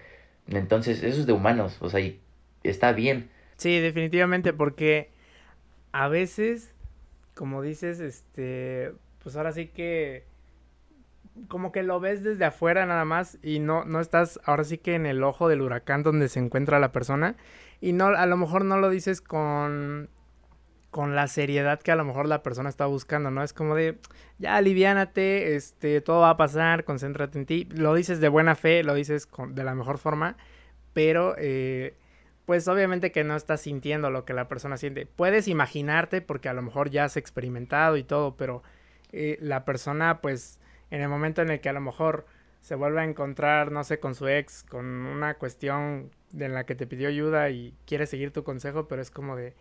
Entonces, 0.49 1.02
eso 1.02 1.21
es 1.21 1.26
de 1.26 1.35
humanos, 1.35 1.76
o 1.80 1.90
sea, 1.90 2.00
y 2.00 2.18
está 2.62 2.92
bien. 2.92 3.28
Sí, 3.59 3.78
definitivamente, 3.78 4.54
porque 4.54 5.11
a 5.92 6.09
veces, 6.09 6.73
como 7.35 7.61
dices, 7.61 8.00
este, 8.00 8.92
pues 9.23 9.37
ahora 9.37 9.52
sí 9.52 9.66
que 9.66 10.25
como 11.49 11.73
que 11.73 11.83
lo 11.83 12.00
ves 12.00 12.23
desde 12.23 12.45
afuera 12.45 12.87
nada 12.87 13.05
más 13.05 13.38
y 13.43 13.59
no, 13.59 13.85
no 13.85 14.00
estás 14.00 14.41
ahora 14.45 14.64
sí 14.64 14.79
que 14.79 14.95
en 14.95 15.07
el 15.07 15.23
ojo 15.23 15.49
del 15.49 15.62
huracán 15.62 16.03
donde 16.03 16.29
se 16.29 16.38
encuentra 16.38 16.79
la 16.79 16.93
persona 16.93 17.37
y 17.81 17.93
no, 17.93 18.07
a 18.07 18.26
lo 18.26 18.37
mejor 18.37 18.64
no 18.64 18.79
lo 18.79 18.88
dices 18.88 19.21
con, 19.21 20.09
con 20.91 21.17
la 21.17 21.26
seriedad 21.26 21.81
que 21.81 21.93
a 21.93 21.97
lo 21.97 22.05
mejor 22.05 22.29
la 22.29 22.43
persona 22.43 22.69
está 22.69 22.87
buscando, 22.87 23.31
¿no? 23.31 23.43
Es 23.43 23.53
como 23.53 23.75
de, 23.75 23.99
ya 24.38 24.57
aliviánate, 24.57 25.57
este, 25.57 26.00
todo 26.00 26.21
va 26.21 26.31
a 26.31 26.37
pasar, 26.37 26.85
concéntrate 26.85 27.38
en 27.38 27.47
ti, 27.47 27.69
lo 27.75 27.95
dices 27.95 28.21
de 28.21 28.29
buena 28.29 28.55
fe, 28.55 28.85
lo 28.85 28.95
dices 28.95 29.26
con, 29.26 29.55
de 29.55 29.64
la 29.64 29.75
mejor 29.75 29.99
forma, 29.99 30.37
pero 30.93 31.35
eh, 31.37 31.97
pues 32.47 32.69
obviamente 32.69 33.11
que 33.11 33.25
no 33.25 33.35
estás 33.35 33.62
sintiendo 33.62 34.11
lo 34.11 34.25
que 34.25 34.35
la 34.35 34.49
persona 34.49 34.76
siente. 34.76 35.05
Puedes 35.07 35.49
imaginarte 35.49 36.21
porque 36.21 36.49
a 36.49 36.55
lo 36.55 36.62
mejor 36.62 36.91
ya 36.91 37.05
has 37.05 37.17
experimentado 37.17 37.97
y 37.97 38.05
todo, 38.05 38.37
pero 38.37 38.62
eh, 39.12 39.37
la 39.41 39.64
persona 39.64 40.21
pues 40.21 40.61
en 40.91 41.00
el 41.00 41.09
momento 41.09 41.43
en 41.43 41.50
el 41.50 41.61
que 41.61 41.69
a 41.69 41.73
lo 41.73 41.81
mejor 41.81 42.26
se 42.61 42.75
vuelve 42.75 43.00
a 43.00 43.05
encontrar, 43.05 43.73
no 43.73 43.85
sé, 43.85 43.99
con 43.99 44.14
su 44.14 44.29
ex, 44.29 44.62
con 44.62 44.87
una 44.87 45.35
cuestión 45.35 46.11
en 46.38 46.55
la 46.55 46.64
que 46.64 46.75
te 46.75 46.87
pidió 46.87 47.09
ayuda 47.09 47.50
y 47.50 47.75
quiere 47.87 48.07
seguir 48.07 48.33
tu 48.33 48.43
consejo, 48.43 48.88
pero 48.88 49.03
es 49.03 49.11
como 49.11 49.37
de, 49.37 49.55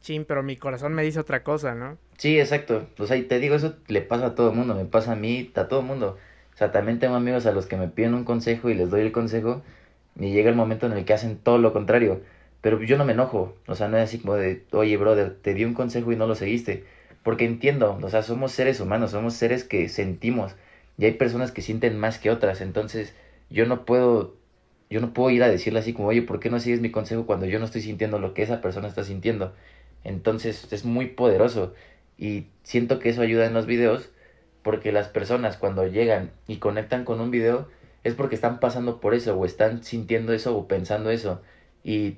chin, 0.00 0.24
pero 0.24 0.42
mi 0.42 0.56
corazón 0.56 0.94
me 0.94 1.02
dice 1.02 1.20
otra 1.20 1.42
cosa, 1.42 1.74
¿no? 1.74 1.98
Sí, 2.16 2.38
exacto. 2.38 2.86
O 2.98 3.06
sea, 3.06 3.16
y 3.16 3.22
te 3.22 3.38
digo, 3.38 3.54
eso 3.54 3.76
le 3.86 4.02
pasa 4.02 4.26
a 4.26 4.34
todo 4.34 4.50
el 4.50 4.56
mundo, 4.56 4.74
me 4.74 4.84
pasa 4.84 5.12
a 5.12 5.16
mí, 5.16 5.50
a 5.54 5.68
todo 5.68 5.80
el 5.80 5.86
mundo. 5.86 6.18
O 6.54 6.56
sea, 6.56 6.72
también 6.72 6.98
tengo 6.98 7.14
amigos 7.14 7.46
a 7.46 7.52
los 7.52 7.66
que 7.66 7.76
me 7.76 7.88
piden 7.88 8.14
un 8.14 8.24
consejo 8.24 8.68
y 8.70 8.74
les 8.74 8.90
doy 8.90 9.02
el 9.02 9.12
consejo 9.12 9.62
y 10.18 10.32
llega 10.32 10.50
el 10.50 10.56
momento 10.56 10.86
en 10.86 10.92
el 10.92 11.04
que 11.04 11.14
hacen 11.14 11.38
todo 11.38 11.58
lo 11.58 11.72
contrario. 11.72 12.20
Pero 12.60 12.82
yo 12.82 12.98
no 12.98 13.04
me 13.04 13.12
enojo, 13.12 13.56
o 13.66 13.74
sea, 13.74 13.88
no 13.88 13.96
es 13.96 14.04
así 14.04 14.18
como 14.18 14.34
de, 14.34 14.64
oye, 14.72 14.96
brother, 14.96 15.34
te 15.40 15.54
di 15.54 15.64
un 15.64 15.74
consejo 15.74 16.12
y 16.12 16.16
no 16.16 16.26
lo 16.26 16.34
seguiste. 16.34 16.84
Porque 17.22 17.44
entiendo, 17.44 17.98
o 18.02 18.08
sea, 18.08 18.22
somos 18.22 18.52
seres 18.52 18.80
humanos, 18.80 19.10
somos 19.10 19.34
seres 19.34 19.64
que 19.64 19.88
sentimos. 19.88 20.54
Y 20.98 21.04
hay 21.04 21.12
personas 21.12 21.52
que 21.52 21.62
sienten 21.62 21.98
más 21.98 22.18
que 22.18 22.30
otras. 22.30 22.60
Entonces, 22.60 23.14
yo 23.50 23.66
no 23.66 23.84
puedo, 23.84 24.36
yo 24.88 25.00
no 25.00 25.12
puedo 25.12 25.30
ir 25.30 25.42
a 25.42 25.48
decirle 25.48 25.80
así 25.80 25.92
como, 25.92 26.08
oye, 26.08 26.22
¿por 26.22 26.40
qué 26.40 26.50
no 26.50 26.60
sigues 26.60 26.80
mi 26.80 26.90
consejo 26.90 27.26
cuando 27.26 27.46
yo 27.46 27.58
no 27.58 27.66
estoy 27.66 27.82
sintiendo 27.82 28.18
lo 28.18 28.34
que 28.34 28.42
esa 28.42 28.60
persona 28.60 28.88
está 28.88 29.04
sintiendo? 29.04 29.54
Entonces, 30.04 30.72
es 30.72 30.84
muy 30.84 31.06
poderoso. 31.06 31.74
Y 32.16 32.46
siento 32.62 32.98
que 32.98 33.10
eso 33.10 33.22
ayuda 33.22 33.46
en 33.46 33.54
los 33.54 33.66
videos, 33.66 34.10
porque 34.62 34.92
las 34.92 35.08
personas 35.08 35.56
cuando 35.56 35.86
llegan 35.86 36.30
y 36.46 36.56
conectan 36.56 37.04
con 37.04 37.20
un 37.20 37.30
video, 37.30 37.68
es 38.04 38.14
porque 38.14 38.34
están 38.34 38.60
pasando 38.60 39.00
por 39.00 39.14
eso, 39.14 39.36
o 39.38 39.44
están 39.44 39.84
sintiendo 39.84 40.32
eso, 40.32 40.56
o 40.56 40.68
pensando 40.68 41.10
eso. 41.10 41.42
Y 41.84 42.16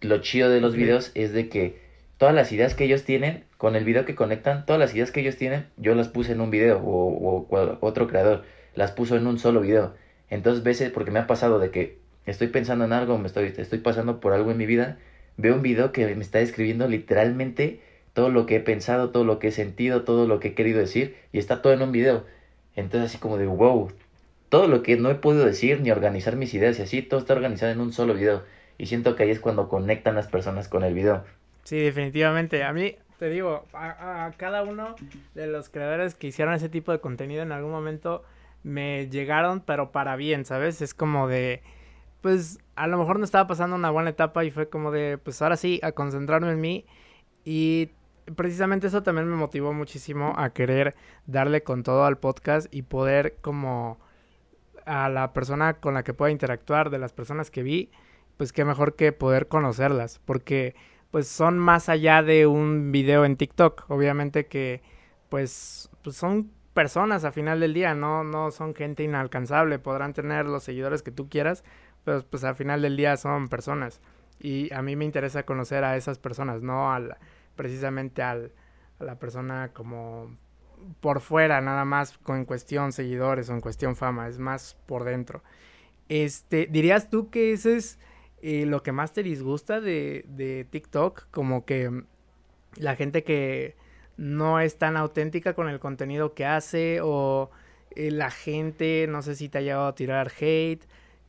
lo 0.00 0.18
chido 0.18 0.50
de 0.50 0.60
los 0.60 0.76
videos 0.76 1.10
es 1.14 1.32
de 1.32 1.48
que 1.48 1.80
todas 2.18 2.34
las 2.34 2.52
ideas 2.52 2.74
que 2.74 2.84
ellos 2.84 3.04
tienen, 3.04 3.44
con 3.64 3.76
el 3.76 3.84
video 3.84 4.04
que 4.04 4.14
conectan, 4.14 4.66
todas 4.66 4.78
las 4.78 4.94
ideas 4.94 5.10
que 5.10 5.20
ellos 5.20 5.38
tienen, 5.38 5.64
yo 5.78 5.94
las 5.94 6.08
puse 6.08 6.32
en 6.32 6.42
un 6.42 6.50
video, 6.50 6.82
o, 6.84 7.46
otro 7.80 8.08
creador 8.08 8.44
las 8.74 8.92
puso 8.92 9.16
en 9.16 9.26
un 9.26 9.38
solo 9.38 9.62
video. 9.62 9.94
Entonces, 10.28 10.62
veces, 10.62 10.90
porque 10.90 11.10
me 11.10 11.18
ha 11.18 11.26
pasado 11.26 11.58
de 11.58 11.70
que 11.70 11.96
estoy 12.26 12.48
pensando 12.48 12.84
en 12.84 12.92
algo, 12.92 13.16
me 13.16 13.26
estoy, 13.26 13.54
estoy 13.56 13.78
pasando 13.78 14.20
por 14.20 14.34
algo 14.34 14.50
en 14.50 14.58
mi 14.58 14.66
vida, 14.66 14.98
veo 15.38 15.54
un 15.54 15.62
video 15.62 15.92
que 15.92 16.14
me 16.14 16.22
está 16.22 16.40
describiendo 16.40 16.88
literalmente 16.88 17.80
todo 18.12 18.28
lo 18.28 18.44
que 18.44 18.56
he 18.56 18.60
pensado, 18.60 19.08
todo 19.08 19.24
lo 19.24 19.38
que 19.38 19.48
he 19.48 19.50
sentido, 19.50 20.02
todo 20.02 20.28
lo 20.28 20.40
que 20.40 20.48
he 20.48 20.54
querido 20.54 20.78
decir, 20.78 21.16
y 21.32 21.38
está 21.38 21.62
todo 21.62 21.72
en 21.72 21.80
un 21.80 21.90
video. 21.90 22.26
Entonces, 22.76 23.12
así 23.12 23.18
como 23.18 23.38
de 23.38 23.46
wow, 23.46 23.90
todo 24.50 24.68
lo 24.68 24.82
que 24.82 24.98
no 24.98 25.10
he 25.10 25.14
podido 25.14 25.46
decir 25.46 25.80
ni 25.80 25.90
organizar 25.90 26.36
mis 26.36 26.52
ideas 26.52 26.78
y 26.80 26.82
así, 26.82 27.00
todo 27.00 27.18
está 27.18 27.32
organizado 27.32 27.72
en 27.72 27.80
un 27.80 27.94
solo 27.94 28.12
video. 28.12 28.42
Y 28.76 28.84
siento 28.84 29.16
que 29.16 29.22
ahí 29.22 29.30
es 29.30 29.40
cuando 29.40 29.70
conectan 29.70 30.16
las 30.16 30.26
personas 30.26 30.68
con 30.68 30.84
el 30.84 30.92
video. 30.92 31.24
Sí, 31.62 31.78
definitivamente. 31.78 32.62
A 32.62 32.74
mí, 32.74 32.96
te 33.18 33.28
digo, 33.28 33.64
a, 33.72 34.30
cada 34.36 34.62
uno 34.62 34.94
de 35.34 35.46
los 35.46 35.68
creadores 35.68 36.14
que 36.14 36.26
hicieron 36.26 36.54
ese 36.54 36.68
tipo 36.68 36.92
de 36.92 37.00
contenido 37.00 37.42
en 37.42 37.52
algún 37.52 37.70
momento 37.70 38.22
me 38.62 39.08
llegaron, 39.08 39.60
pero 39.60 39.92
para 39.92 40.16
bien, 40.16 40.44
¿sabes? 40.44 40.80
Es 40.82 40.94
como 40.94 41.28
de, 41.28 41.62
pues 42.22 42.58
a 42.76 42.86
lo 42.86 42.98
mejor 42.98 43.18
no 43.18 43.24
estaba 43.24 43.46
pasando 43.46 43.76
una 43.76 43.90
buena 43.90 44.10
etapa 44.10 44.44
y 44.44 44.50
fue 44.50 44.68
como 44.68 44.90
de, 44.90 45.18
pues 45.18 45.40
ahora 45.42 45.56
sí, 45.56 45.80
a 45.82 45.92
concentrarme 45.92 46.50
en 46.50 46.60
mí. 46.60 46.86
Y 47.44 47.90
precisamente 48.36 48.86
eso 48.86 49.02
también 49.02 49.28
me 49.28 49.36
motivó 49.36 49.72
muchísimo 49.72 50.34
a 50.36 50.50
querer 50.50 50.94
darle 51.26 51.62
con 51.62 51.82
todo 51.82 52.04
al 52.04 52.18
podcast 52.18 52.74
y 52.74 52.82
poder 52.82 53.36
como 53.42 53.98
a 54.86 55.08
la 55.08 55.32
persona 55.32 55.74
con 55.74 55.94
la 55.94 56.02
que 56.02 56.14
pueda 56.14 56.30
interactuar, 56.30 56.90
de 56.90 56.98
las 56.98 57.12
personas 57.12 57.50
que 57.50 57.62
vi, 57.62 57.90
pues 58.36 58.52
qué 58.52 58.64
mejor 58.64 58.96
que 58.96 59.12
poder 59.12 59.48
conocerlas, 59.48 60.20
porque 60.24 60.74
pues 61.14 61.28
son 61.28 61.60
más 61.60 61.88
allá 61.88 62.24
de 62.24 62.48
un 62.48 62.90
video 62.90 63.24
en 63.24 63.36
TikTok, 63.36 63.88
obviamente 63.88 64.46
que 64.46 64.82
pues, 65.28 65.88
pues 66.02 66.16
son 66.16 66.50
personas 66.72 67.24
a 67.24 67.30
final 67.30 67.60
del 67.60 67.72
día, 67.72 67.94
no, 67.94 68.24
no 68.24 68.50
son 68.50 68.74
gente 68.74 69.04
inalcanzable, 69.04 69.78
podrán 69.78 70.12
tener 70.12 70.46
los 70.46 70.64
seguidores 70.64 71.04
que 71.04 71.12
tú 71.12 71.28
quieras, 71.28 71.62
pero 72.02 72.20
pues 72.24 72.42
a 72.42 72.54
final 72.54 72.82
del 72.82 72.96
día 72.96 73.16
son 73.16 73.46
personas. 73.46 74.00
Y 74.40 74.74
a 74.74 74.82
mí 74.82 74.96
me 74.96 75.04
interesa 75.04 75.44
conocer 75.44 75.84
a 75.84 75.96
esas 75.96 76.18
personas, 76.18 76.62
no 76.62 76.92
al, 76.92 77.16
precisamente 77.54 78.20
al, 78.20 78.50
a 78.98 79.04
la 79.04 79.16
persona 79.16 79.70
como 79.72 80.36
por 81.00 81.20
fuera, 81.20 81.60
nada 81.60 81.84
más 81.84 82.18
con 82.18 82.44
cuestión 82.44 82.90
seguidores 82.90 83.48
o 83.50 83.52
en 83.52 83.60
cuestión 83.60 83.94
fama, 83.94 84.26
es 84.26 84.40
más 84.40 84.76
por 84.86 85.04
dentro. 85.04 85.44
Este, 86.08 86.66
¿dirías 86.66 87.08
tú 87.08 87.30
que 87.30 87.52
ese 87.52 87.76
es 87.76 88.00
eh, 88.44 88.66
lo 88.66 88.82
que 88.82 88.92
más 88.92 89.14
te 89.14 89.22
disgusta 89.22 89.80
de, 89.80 90.26
de 90.28 90.66
TikTok? 90.70 91.28
Como 91.30 91.64
que 91.64 92.04
la 92.76 92.94
gente 92.94 93.24
que 93.24 93.74
no 94.18 94.60
es 94.60 94.76
tan 94.76 94.98
auténtica 94.98 95.54
con 95.54 95.68
el 95.70 95.80
contenido 95.80 96.34
que 96.34 96.44
hace 96.44 97.00
o 97.02 97.50
eh, 97.96 98.10
la 98.10 98.30
gente, 98.30 99.06
no 99.08 99.22
sé 99.22 99.34
si 99.34 99.48
te 99.48 99.58
ha 99.58 99.60
llegado 99.62 99.86
a 99.86 99.94
tirar 99.94 100.30
hate. 100.38 100.84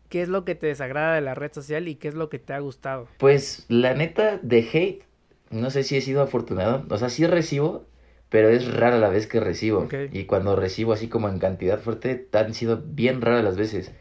¿Qué 0.10 0.22
es 0.22 0.28
lo 0.30 0.44
que 0.44 0.56
te 0.56 0.68
desagrada 0.68 1.16
de 1.16 1.22
la 1.22 1.36
red 1.36 1.54
social 1.54 1.88
y 1.88 1.96
qué 1.96 2.10
es 2.10 2.16
lo 2.16 2.30
que 2.30 2.38
te 2.38 2.52
ha 2.52 2.60
gustado? 2.60 3.08
Pues 3.18 3.66
la 3.70 3.94
neta 3.94 4.38
de 4.42 4.60
hate, 4.60 5.04
no 5.52 5.70
sé 5.70 5.84
si 5.84 5.96
he 5.96 6.02
sido 6.02 6.22
afortunado. 6.22 6.86
O 6.90 6.98
sea, 6.98 7.10
sí 7.10 7.26
recibo, 7.26 7.86
pero 8.30 8.50
es 8.50 8.72
rara 8.74 8.98
la 9.00 9.10
vez 9.10 9.26
que 9.26 9.40
recibo. 9.40 9.88
Y 10.12 10.26
cuando 10.26 10.58
recibo 10.58 10.92
así 10.92 11.08
como 11.08 11.30
en 11.30 11.40
cantidad 11.40 11.80
fuerte, 11.80 12.28
han 12.34 12.54
sido 12.54 12.84
bien 12.86 13.22
raras 13.22 13.44
las 13.44 13.58
veces. 13.58 13.94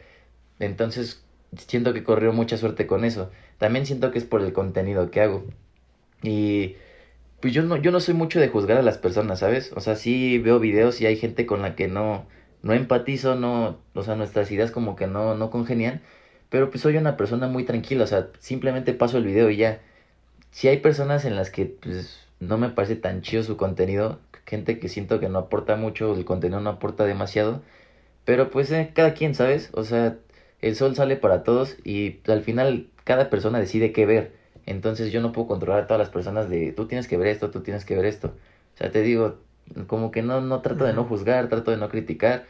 Entonces, 0.59 1.25
siento 1.57 1.93
que 1.93 2.03
corrió 2.03 2.33
mucha 2.33 2.57
suerte 2.57 2.87
con 2.87 3.05
eso. 3.05 3.31
También 3.57 3.85
siento 3.85 4.11
que 4.11 4.19
es 4.19 4.25
por 4.25 4.41
el 4.41 4.53
contenido 4.53 5.11
que 5.11 5.21
hago. 5.21 5.45
Y 6.23 6.75
pues 7.41 7.53
yo 7.53 7.63
no, 7.63 7.77
yo 7.77 7.91
no 7.91 7.99
soy 7.99 8.13
mucho 8.13 8.39
de 8.39 8.49
juzgar 8.49 8.77
a 8.77 8.81
las 8.81 8.97
personas, 8.97 9.39
¿sabes? 9.39 9.71
O 9.75 9.81
sea, 9.81 9.95
sí 9.95 10.39
veo 10.39 10.59
videos 10.59 11.01
y 11.01 11.05
hay 11.05 11.17
gente 11.17 11.45
con 11.45 11.61
la 11.61 11.75
que 11.75 11.87
no, 11.87 12.25
no 12.63 12.73
empatizo, 12.73 13.35
no, 13.35 13.77
o 13.93 14.03
sea, 14.03 14.15
nuestras 14.15 14.51
ideas 14.51 14.71
como 14.71 14.95
que 14.95 15.07
no, 15.07 15.35
no 15.35 15.49
congenian. 15.51 16.01
Pero 16.49 16.69
pues 16.69 16.81
soy 16.81 16.97
una 16.97 17.17
persona 17.17 17.47
muy 17.47 17.63
tranquila, 17.65 18.03
o 18.03 18.07
sea, 18.07 18.29
simplemente 18.39 18.93
paso 18.93 19.17
el 19.17 19.25
video 19.25 19.49
y 19.49 19.57
ya 19.57 19.81
si 20.55 20.69
hay 20.69 20.77
personas 20.77 21.25
en 21.25 21.35
las 21.35 21.49
que 21.49 21.65
pues, 21.65 22.27
no 22.39 22.57
me 22.57 22.69
parece 22.69 22.95
tan 22.95 23.21
chido 23.21 23.43
su 23.43 23.57
contenido, 23.57 24.19
gente 24.45 24.79
que 24.79 24.87
siento 24.87 25.19
que 25.19 25.27
no 25.27 25.39
aporta 25.39 25.75
mucho, 25.75 26.15
el 26.15 26.23
contenido 26.23 26.61
no 26.61 26.69
aporta 26.69 27.03
demasiado, 27.03 27.61
pero 28.23 28.49
pues 28.49 28.71
eh, 28.71 28.91
cada 28.95 29.13
quien, 29.13 29.35
¿sabes? 29.35 29.69
O 29.73 29.83
sea, 29.83 30.17
el 30.65 30.75
sol 30.75 30.95
sale 30.95 31.15
para 31.15 31.43
todos 31.43 31.77
y 31.83 32.17
al 32.27 32.41
final 32.41 32.87
cada 33.03 33.29
persona 33.29 33.59
decide 33.59 33.91
qué 33.91 34.07
ver. 34.07 34.31
Entonces 34.65 35.11
yo 35.11 35.21
no 35.21 35.31
puedo 35.31 35.47
controlar 35.47 35.83
a 35.83 35.87
todas 35.87 35.99
las 35.99 36.09
personas 36.09 36.49
de 36.49 36.71
tú 36.71 36.87
tienes 36.87 37.07
que 37.07 37.17
ver 37.17 37.27
esto, 37.27 37.51
tú 37.51 37.61
tienes 37.61 37.85
que 37.85 37.95
ver 37.95 38.05
esto. 38.05 38.29
O 38.73 38.77
sea, 38.79 38.91
te 38.91 39.03
digo, 39.03 39.37
como 39.85 40.09
que 40.09 40.23
no, 40.23 40.41
no 40.41 40.61
trato 40.61 40.85
de 40.85 40.93
no 40.93 41.03
juzgar, 41.03 41.49
trato 41.49 41.69
de 41.69 41.77
no 41.77 41.87
criticar. 41.89 42.45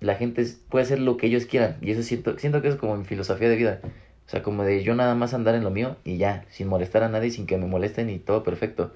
La 0.00 0.16
gente 0.16 0.46
puede 0.68 0.84
hacer 0.84 0.98
lo 0.98 1.16
que 1.16 1.28
ellos 1.28 1.46
quieran 1.46 1.78
y 1.80 1.92
eso 1.92 2.02
siento, 2.02 2.38
siento 2.38 2.60
que 2.60 2.68
es 2.68 2.76
como 2.76 2.94
mi 2.94 3.04
filosofía 3.04 3.48
de 3.48 3.56
vida. 3.56 3.80
O 4.26 4.28
sea, 4.28 4.42
como 4.42 4.62
de 4.62 4.82
yo 4.82 4.94
nada 4.94 5.14
más 5.14 5.32
andar 5.32 5.54
en 5.54 5.64
lo 5.64 5.70
mío 5.70 5.96
y 6.04 6.18
ya, 6.18 6.44
sin 6.50 6.68
molestar 6.68 7.04
a 7.04 7.08
nadie, 7.08 7.30
sin 7.30 7.46
que 7.46 7.56
me 7.56 7.66
molesten 7.66 8.10
y 8.10 8.18
todo 8.18 8.42
perfecto. 8.42 8.92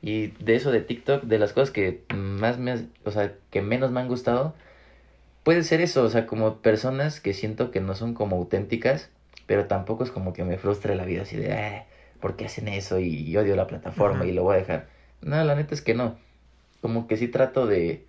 Y 0.00 0.28
de 0.42 0.54
eso 0.54 0.70
de 0.70 0.80
TikTok, 0.80 1.24
de 1.24 1.38
las 1.38 1.52
cosas 1.52 1.70
que 1.70 2.02
más 2.14 2.58
me, 2.58 2.86
o 3.04 3.10
sea, 3.10 3.34
que 3.50 3.60
menos 3.60 3.90
me 3.90 4.00
han 4.00 4.08
gustado, 4.08 4.54
puede 5.50 5.64
ser 5.64 5.80
eso, 5.80 6.04
o 6.04 6.08
sea, 6.08 6.26
como 6.26 6.58
personas 6.58 7.20
que 7.20 7.34
siento 7.34 7.72
que 7.72 7.80
no 7.80 7.96
son 7.96 8.14
como 8.14 8.36
auténticas, 8.36 9.10
pero 9.46 9.66
tampoco 9.66 10.04
es 10.04 10.12
como 10.12 10.32
que 10.32 10.44
me 10.44 10.58
frustre 10.58 10.94
la 10.94 11.04
vida 11.04 11.22
así 11.22 11.36
de, 11.36 11.50
eh, 11.50 11.84
¿por 12.20 12.36
qué 12.36 12.46
hacen 12.46 12.68
eso? 12.68 13.00
Y 13.00 13.36
odio 13.36 13.56
la 13.56 13.66
plataforma 13.66 14.24
y 14.26 14.32
lo 14.32 14.44
voy 14.44 14.54
a 14.54 14.58
dejar. 14.58 14.86
No, 15.22 15.42
la 15.42 15.54
neta 15.56 15.74
es 15.74 15.82
que 15.82 15.94
no. 15.94 16.16
Como 16.80 17.06
que 17.08 17.16
sí 17.16 17.26
trato 17.28 17.66
de, 17.66 18.06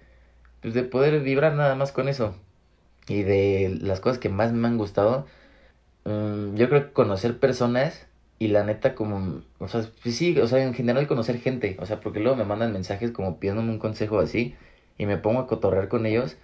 pues 0.61 0.73
de 0.73 0.83
poder 0.83 1.19
vibrar 1.21 1.55
nada 1.55 1.75
más 1.75 1.91
con 1.91 2.07
eso. 2.07 2.35
Y 3.07 3.23
de 3.23 3.75
las 3.81 3.99
cosas 3.99 4.19
que 4.19 4.29
más 4.29 4.53
me 4.53 4.67
han 4.67 4.77
gustado, 4.77 5.25
Mm, 6.05 6.55
yo 6.55 6.69
creo 6.69 6.87
que 6.87 6.93
conocer 6.93 7.39
personas 7.39 8.07
y 8.39 8.47
la 8.47 8.63
neta 8.63 8.95
como, 8.95 9.41
o 9.59 9.67
sea, 9.67 9.85
pues 10.03 10.15
sí, 10.15 10.37
o 10.39 10.47
sea, 10.47 10.63
en 10.63 10.73
general 10.73 11.07
conocer 11.07 11.39
gente, 11.39 11.77
o 11.79 11.85
sea, 11.85 11.99
porque 11.99 12.19
luego 12.19 12.35
me 12.35 12.43
mandan 12.45 12.73
mensajes 12.73 13.11
como 13.11 13.39
pidiéndome 13.39 13.71
un 13.71 13.79
consejo 13.79 14.19
así 14.19 14.55
y 14.97 15.05
me 15.05 15.17
pongo 15.17 15.41
a 15.41 15.47
cotorrear 15.47 15.89
con 15.89 16.05
ellos 16.05 16.37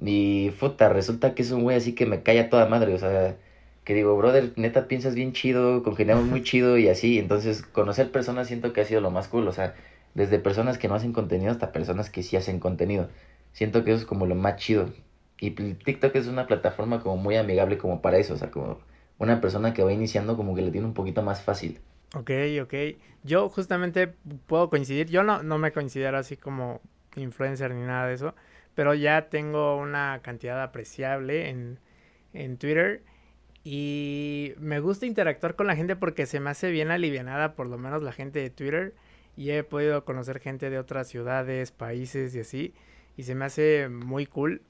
y 0.00 0.50
puta, 0.52 0.88
resulta 0.88 1.34
que 1.34 1.42
es 1.42 1.50
un 1.50 1.62
güey 1.62 1.76
así 1.76 1.94
que 1.94 2.06
me 2.06 2.22
calla 2.22 2.50
toda 2.50 2.66
madre, 2.66 2.94
o 2.94 2.98
sea, 2.98 3.36
que 3.84 3.94
digo, 3.94 4.16
brother, 4.16 4.52
neta 4.56 4.88
piensas 4.88 5.14
bien 5.14 5.32
chido, 5.32 5.82
congeniamos 5.82 6.24
muy 6.26 6.42
chido 6.42 6.78
y 6.78 6.88
así, 6.88 7.18
entonces 7.18 7.62
conocer 7.62 8.10
personas 8.10 8.48
siento 8.48 8.72
que 8.72 8.80
ha 8.80 8.84
sido 8.84 9.00
lo 9.00 9.10
más 9.10 9.28
cool, 9.28 9.46
o 9.48 9.52
sea, 9.52 9.74
desde 10.14 10.38
personas 10.38 10.78
que 10.78 10.88
no 10.88 10.94
hacen 10.94 11.12
contenido 11.12 11.50
hasta 11.50 11.72
personas 11.72 12.10
que 12.10 12.22
sí 12.22 12.36
hacen 12.36 12.60
contenido. 12.60 13.08
Siento 13.52 13.84
que 13.84 13.92
eso 13.92 14.00
es 14.00 14.06
como 14.06 14.26
lo 14.26 14.34
más 14.34 14.56
chido. 14.56 14.90
Y 15.40 15.50
TikTok 15.50 16.14
es 16.16 16.26
una 16.26 16.46
plataforma 16.46 17.00
como 17.00 17.16
muy 17.16 17.36
amigable 17.36 17.78
como 17.78 18.00
para 18.00 18.18
eso, 18.18 18.34
o 18.34 18.36
sea, 18.36 18.50
como 18.50 18.78
una 19.18 19.40
persona 19.40 19.74
que 19.74 19.82
va 19.82 19.92
iniciando 19.92 20.36
como 20.36 20.54
que 20.54 20.62
le 20.62 20.70
tiene 20.70 20.86
un 20.86 20.94
poquito 20.94 21.22
más 21.22 21.42
fácil. 21.42 21.80
Ok, 22.16 22.30
ok. 22.62 22.74
Yo 23.24 23.48
justamente 23.48 24.14
puedo 24.46 24.70
coincidir, 24.70 25.08
yo 25.08 25.22
no, 25.24 25.42
no 25.42 25.58
me 25.58 25.72
considero 25.72 26.18
así 26.18 26.36
como 26.36 26.80
influencer 27.16 27.74
ni 27.74 27.82
nada 27.82 28.06
de 28.08 28.14
eso, 28.14 28.34
pero 28.74 28.94
ya 28.94 29.28
tengo 29.28 29.76
una 29.76 30.20
cantidad 30.22 30.62
apreciable 30.62 31.48
en, 31.48 31.78
en 32.32 32.58
Twitter. 32.58 33.02
Y 33.64 34.52
me 34.58 34.80
gusta 34.80 35.06
interactuar 35.06 35.56
con 35.56 35.66
la 35.66 35.76
gente 35.76 35.96
porque 35.96 36.26
se 36.26 36.40
me 36.40 36.50
hace 36.50 36.70
bien 36.70 36.90
alivianada, 36.90 37.54
por 37.54 37.66
lo 37.66 37.78
menos 37.78 38.02
la 38.02 38.12
gente 38.12 38.40
de 38.40 38.50
Twitter, 38.50 38.94
y 39.36 39.50
he 39.50 39.64
podido 39.64 40.04
conocer 40.04 40.38
gente 40.38 40.68
de 40.68 40.78
otras 40.78 41.08
ciudades, 41.08 41.72
países 41.72 42.34
y 42.34 42.40
así, 42.40 42.74
y 43.16 43.22
se 43.22 43.34
me 43.34 43.46
hace 43.46 43.88
muy 43.88 44.26
cool. 44.26 44.62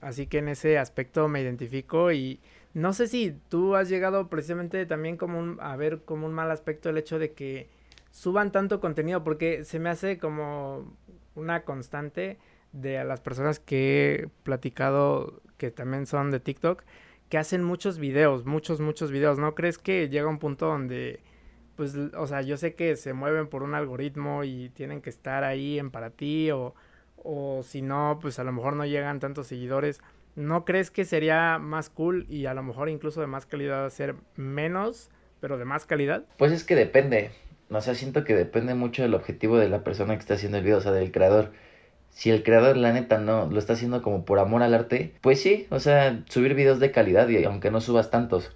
Así 0.00 0.26
que 0.26 0.38
en 0.38 0.48
ese 0.48 0.78
aspecto 0.78 1.28
me 1.28 1.42
identifico. 1.42 2.12
Y 2.12 2.40
no 2.72 2.92
sé 2.92 3.08
si 3.08 3.36
tú 3.48 3.74
has 3.74 3.88
llegado 3.88 4.28
precisamente 4.28 4.86
también 4.86 5.16
como 5.16 5.60
a 5.60 5.76
ver 5.76 6.02
como 6.04 6.26
un 6.26 6.32
mal 6.32 6.50
aspecto 6.50 6.90
el 6.90 6.98
hecho 6.98 7.18
de 7.18 7.32
que 7.32 7.68
suban 8.10 8.52
tanto 8.52 8.80
contenido, 8.80 9.24
porque 9.24 9.64
se 9.64 9.78
me 9.78 9.90
hace 9.90 10.18
como 10.18 10.96
una 11.34 11.64
constante 11.64 12.38
de 12.72 13.02
las 13.04 13.20
personas 13.20 13.60
que 13.60 14.14
he 14.14 14.28
platicado 14.42 15.40
que 15.56 15.70
también 15.70 16.06
son 16.06 16.30
de 16.30 16.40
TikTok, 16.40 16.82
que 17.28 17.38
hacen 17.38 17.62
muchos 17.62 17.98
videos, 17.98 18.46
muchos, 18.46 18.80
muchos 18.80 19.10
videos. 19.10 19.38
¿No 19.38 19.54
crees 19.54 19.78
que 19.78 20.08
llega 20.08 20.28
un 20.28 20.38
punto 20.38 20.66
donde, 20.66 21.20
pues, 21.76 21.94
o 21.94 22.26
sea, 22.26 22.42
yo 22.42 22.56
sé 22.56 22.74
que 22.74 22.96
se 22.96 23.12
mueven 23.12 23.48
por 23.48 23.62
un 23.62 23.74
algoritmo 23.74 24.44
y 24.44 24.70
tienen 24.70 25.02
que 25.02 25.10
estar 25.10 25.44
ahí 25.44 25.78
en 25.78 25.90
para 25.90 26.10
ti 26.10 26.50
o, 26.50 26.74
o 27.16 27.62
si 27.62 27.82
no, 27.82 28.18
pues 28.20 28.38
a 28.38 28.44
lo 28.44 28.52
mejor 28.52 28.74
no 28.74 28.86
llegan 28.86 29.20
tantos 29.20 29.48
seguidores? 29.48 30.00
¿No 30.36 30.64
crees 30.64 30.90
que 30.90 31.04
sería 31.04 31.58
más 31.58 31.90
cool 31.90 32.24
y 32.28 32.46
a 32.46 32.54
lo 32.54 32.62
mejor 32.62 32.88
incluso 32.88 33.20
de 33.20 33.26
más 33.26 33.44
calidad 33.44 33.84
hacer 33.84 34.14
menos, 34.36 35.10
pero 35.40 35.58
de 35.58 35.64
más 35.64 35.84
calidad? 35.84 36.24
Pues 36.36 36.52
es 36.52 36.64
que 36.64 36.76
depende. 36.76 37.32
O 37.70 37.80
sea, 37.80 37.94
siento 37.94 38.24
que 38.24 38.34
depende 38.34 38.74
mucho 38.74 39.02
del 39.02 39.14
objetivo 39.14 39.58
de 39.58 39.68
la 39.68 39.84
persona 39.84 40.14
que 40.14 40.20
está 40.20 40.34
haciendo 40.34 40.58
el 40.58 40.64
video, 40.64 40.78
o 40.78 40.80
sea, 40.80 40.92
del 40.92 41.12
creador. 41.12 41.52
Si 42.18 42.30
el 42.30 42.42
creador, 42.42 42.76
la 42.76 42.92
neta, 42.92 43.18
no 43.18 43.46
lo 43.46 43.60
está 43.60 43.74
haciendo 43.74 44.02
como 44.02 44.24
por 44.24 44.40
amor 44.40 44.64
al 44.64 44.74
arte, 44.74 45.12
pues 45.20 45.40
sí, 45.40 45.68
o 45.70 45.78
sea, 45.78 46.24
subir 46.28 46.54
videos 46.54 46.80
de 46.80 46.90
calidad, 46.90 47.28
y 47.28 47.44
aunque 47.44 47.70
no 47.70 47.80
subas 47.80 48.10
tantos. 48.10 48.50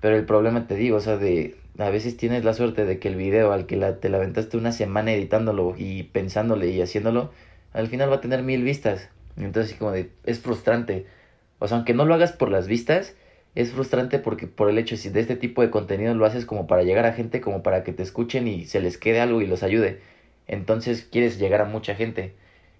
Pero 0.00 0.16
el 0.16 0.26
problema, 0.26 0.66
te 0.66 0.74
digo, 0.74 0.96
o 0.96 1.00
sea, 1.00 1.16
de 1.16 1.54
a 1.78 1.90
veces 1.90 2.16
tienes 2.16 2.44
la 2.44 2.54
suerte 2.54 2.84
de 2.84 2.98
que 2.98 3.06
el 3.06 3.14
video 3.14 3.52
al 3.52 3.66
que 3.66 3.76
la, 3.76 4.00
te 4.00 4.08
la 4.08 4.18
una 4.54 4.72
semana 4.72 5.12
editándolo 5.12 5.76
y 5.78 6.02
pensándole 6.02 6.70
y 6.70 6.82
haciéndolo, 6.82 7.30
al 7.72 7.86
final 7.86 8.10
va 8.10 8.16
a 8.16 8.20
tener 8.20 8.42
mil 8.42 8.64
vistas. 8.64 9.08
Entonces, 9.36 9.74
como 9.74 9.92
de, 9.92 10.10
es 10.24 10.40
frustrante. 10.40 11.06
O 11.60 11.68
sea, 11.68 11.76
aunque 11.76 11.94
no 11.94 12.06
lo 12.06 12.14
hagas 12.14 12.32
por 12.32 12.50
las 12.50 12.66
vistas, 12.66 13.14
es 13.54 13.70
frustrante 13.70 14.18
porque 14.18 14.48
por 14.48 14.68
el 14.68 14.78
hecho 14.78 14.96
de 14.96 15.20
este 15.20 15.36
tipo 15.36 15.62
de 15.62 15.70
contenido 15.70 16.12
lo 16.16 16.26
haces 16.26 16.46
como 16.46 16.66
para 16.66 16.82
llegar 16.82 17.06
a 17.06 17.12
gente, 17.12 17.40
como 17.40 17.62
para 17.62 17.84
que 17.84 17.92
te 17.92 18.02
escuchen 18.02 18.48
y 18.48 18.64
se 18.64 18.80
les 18.80 18.98
quede 18.98 19.20
algo 19.20 19.40
y 19.40 19.46
los 19.46 19.62
ayude. 19.62 20.00
Entonces 20.48 21.06
quieres 21.08 21.38
llegar 21.38 21.60
a 21.60 21.66
mucha 21.66 21.94
gente. 21.94 22.34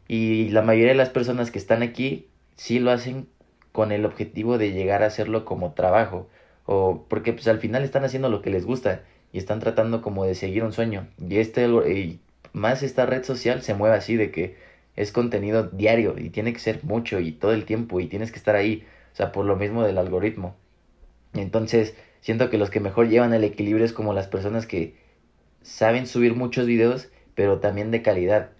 Y 0.09 0.49
la 0.51 0.63
mayoría 0.63 0.93
de 0.93 0.99
las 0.99 1.11
personas 1.11 1.51
que 1.51 1.59
están 1.59 1.83
aquí 1.83 2.29
sí 2.57 2.79
lo 2.79 2.91
hacen 2.91 3.29
con 3.73 3.93
el 3.93 4.05
objetivo 4.05 4.59
de 4.59 4.73
llegar 4.73 5.03
a 5.03 5.07
hacerlo 5.07 5.45
como 5.45 5.73
trabajo. 5.73 6.29
O 6.67 7.07
porque 7.09 7.33
pues 7.33 7.49
al 7.49 7.59
final 7.59 7.85
están 7.85 8.05
haciendo 8.05 8.29
lo 8.29 8.43
que 8.43 8.51
les 8.51 8.65
gusta 8.65 9.03
y 9.33 9.39
están 9.39 9.61
tratando 9.61 10.01
como 10.03 10.25
de 10.25 10.35
seguir 10.35 10.65
un 10.65 10.73
sueño. 10.73 11.09
Y 11.19 11.39
este 11.39 11.67
y 11.67 12.21
más 12.53 12.83
esta 12.83 13.07
red 13.07 13.25
social 13.25 13.63
se 13.63 13.75
mueve 13.75 13.97
así 13.97 14.17
de 14.17 14.31
que 14.31 14.57
es 14.97 15.13
contenido 15.13 15.65
diario 15.65 16.15
y 16.19 16.31
tiene 16.31 16.53
que 16.53 16.61
ser 16.61 16.85
mucho 16.85 17.19
y 17.21 17.33
todo 17.33 17.53
el 17.53 17.65
tiempo 17.65 18.01
y 18.01 18.07
tienes 18.07 18.31
que 18.31 18.39
estar 18.39 18.55
ahí, 18.55 18.87
o 19.13 19.17
sea, 19.17 19.33
por 19.33 19.45
lo 19.45 19.57
mismo 19.57 19.83
del 19.83 19.99
algoritmo. 19.99 20.55
Entonces, 21.35 21.97
siento 22.21 22.49
que 22.49 22.59
los 22.59 22.71
que 22.71 22.81
mejor 22.81 23.09
llevan 23.09 23.35
el 23.35 23.45
equilibrio 23.45 23.85
es 23.85 23.93
como 23.93 24.15
las 24.15 24.29
personas 24.29 24.67
que 24.67 24.97
saben 25.63 26.07
subir 26.07 26.35
muchos 26.35 26.67
videos, 26.67 27.09
pero 27.35 27.59
también 27.59 27.91
de 27.91 28.03
calidad. 28.03 28.51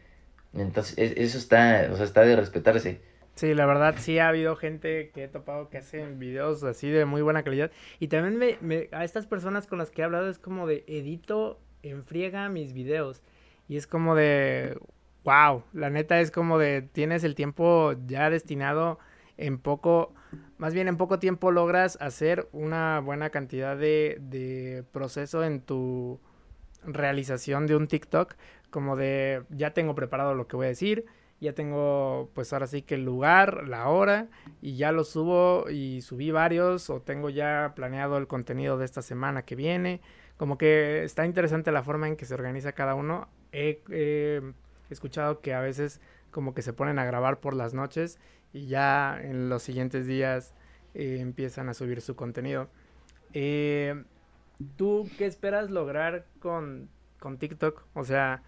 Entonces, 0.55 0.95
eso 0.97 1.39
está, 1.39 1.89
o 1.93 1.97
sea, 1.97 2.05
está 2.05 2.23
de 2.23 2.37
respetarse. 2.37 3.01
Sí, 3.35 3.53
la 3.53 3.67
verdad 3.67 3.97
sí 3.99 4.21
ha 4.21 4.29
habido 4.29 4.55
gente 4.55 5.11
que 5.13 5.25
he 5.25 5.29
topado 5.29 5.69
que 5.69 5.79
hacen 5.79 6.21
videos 6.21 6.63
así 6.63 6.89
de 6.89 7.05
muy 7.05 7.21
buena 7.21 7.43
calidad. 7.43 7.73
Y 7.99 8.09
también 8.09 8.37
me, 8.37 8.59
me, 8.61 8.89
a 8.93 9.03
estas 9.05 9.27
personas 9.27 9.67
con 9.67 9.79
las 9.79 9.91
que 9.91 10.03
he 10.03 10.05
hablado 10.05 10.29
es 10.29 10.39
como 10.39 10.69
de 10.69 10.85
edito 10.87 11.59
en 11.83 12.05
friega 12.05 12.49
mis 12.49 12.73
videos. 12.73 13.23
Y 13.69 13.77
es 13.77 13.89
como 13.89 14.15
de, 14.15 14.79
wow, 15.25 15.65
la 15.73 15.91
neta 15.91 16.21
es 16.21 16.31
como 16.31 16.59
de 16.59 16.83
tienes 16.83 17.25
el 17.25 17.35
tiempo 17.35 17.95
ya 18.07 18.31
destinado 18.31 18.99
en 19.37 19.59
poco, 19.59 20.15
más 20.59 20.75
bien 20.75 20.87
en 20.87 20.97
poco 20.97 21.19
tiempo 21.19 21.51
logras 21.51 21.99
hacer 22.01 22.49
una 22.53 23.01
buena 23.01 23.31
cantidad 23.31 23.77
de, 23.77 24.19
de 24.21 24.85
proceso 24.93 25.43
en 25.43 25.61
tu 25.61 26.21
realización 26.85 27.67
de 27.67 27.77
un 27.77 27.89
TikTok, 27.89 28.35
como 28.75 28.97
de 28.97 29.45
ya 29.51 29.73
tengo 29.73 29.95
preparado 29.95 30.35
lo 30.35 30.49
que 30.49 30.57
voy 30.57 30.67
a 30.67 30.71
decir, 30.71 31.07
ya 31.41 31.53
tengo 31.53 32.29
pues 32.35 32.53
ahora 32.53 32.67
sí 32.67 32.83
que 32.83 32.97
el 32.97 33.05
lugar, 33.05 33.69
la 33.69 33.87
hora 33.87 34.27
y 34.61 34.75
ya 34.77 34.91
lo 34.91 35.05
subo 35.05 35.71
y 35.71 36.01
subí 36.01 36.33
varios 36.33 36.91
o 36.91 37.01
tengo 37.01 37.31
ya 37.31 37.75
planeado 37.77 38.19
el 38.19 38.27
contenido 38.27 38.77
de 38.77 38.85
esta 38.85 39.01
semana 39.01 39.45
que 39.45 39.55
viene, 39.55 40.01
como 40.37 40.59
que 40.59 41.05
está 41.05 41.25
interesante 41.25 41.71
la 41.71 41.85
forma 41.85 42.09
en 42.09 42.17
que 42.17 42.25
se 42.25 42.35
organiza 42.35 42.73
cada 42.73 42.97
uno. 42.97 43.29
He, 43.53 43.81
He 43.89 44.43
escuchado 44.93 45.41
que 45.41 45.55
a 45.55 45.61
veces 45.61 46.01
como 46.33 46.53
que 46.53 46.63
se 46.63 46.73
ponen 46.73 46.99
a 46.99 47.05
grabar 47.05 47.39
por 47.39 47.55
las 47.55 47.75
noches 47.75 48.19
y 48.53 48.67
ya 48.67 49.21
en 49.23 49.49
los 49.49 49.63
siguientes 49.63 50.09
días 50.09 50.53
eh, 50.95 51.19
empiezan 51.21 51.69
a 51.69 51.75
subir 51.75 52.01
su 52.01 52.17
contenido. 52.17 52.69
Eh, 53.35 54.03
¿Tú 54.77 55.09
qué 55.17 55.27
esperas 55.27 55.71
lograr 55.71 56.27
con, 56.41 56.89
con 57.21 57.39
TikTok? 57.39 57.85
O 57.95 58.03
sea, 58.03 58.43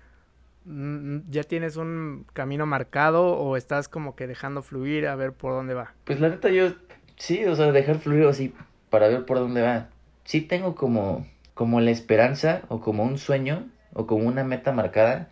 ¿ya 1.29 1.43
tienes 1.45 1.77
un 1.77 2.27
camino 2.33 2.67
marcado 2.67 3.37
o 3.37 3.57
estás 3.57 3.89
como 3.89 4.17
que 4.17 4.27
dejando 4.27 4.63
fluir 4.63 5.07
a 5.07 5.17
ver 5.17 5.33
por 5.33 5.53
dónde 5.53 5.75
va? 5.75 5.95
Pues 6.05 6.21
la 6.21 6.29
neta 6.29 6.51
yo 6.51 6.73
sí, 7.17 7.45
o 7.45 7.55
sea, 7.55 7.73
dejar 7.73 7.99
fluir 7.99 8.27
así 8.27 8.53
para 8.91 9.09
ver 9.09 9.25
por 9.25 9.39
dónde 9.39 9.63
va. 9.63 9.89
Sí 10.25 10.41
tengo 10.41 10.75
como, 10.75 11.27
como 11.55 11.81
la 11.81 11.91
esperanza 11.91 12.63
o 12.69 12.81
como 12.81 13.05
un 13.05 13.19
sueño 13.19 13.69
o 13.93 14.07
como 14.07 14.27
una 14.27 14.45
meta 14.45 14.73
marcada 14.73 15.31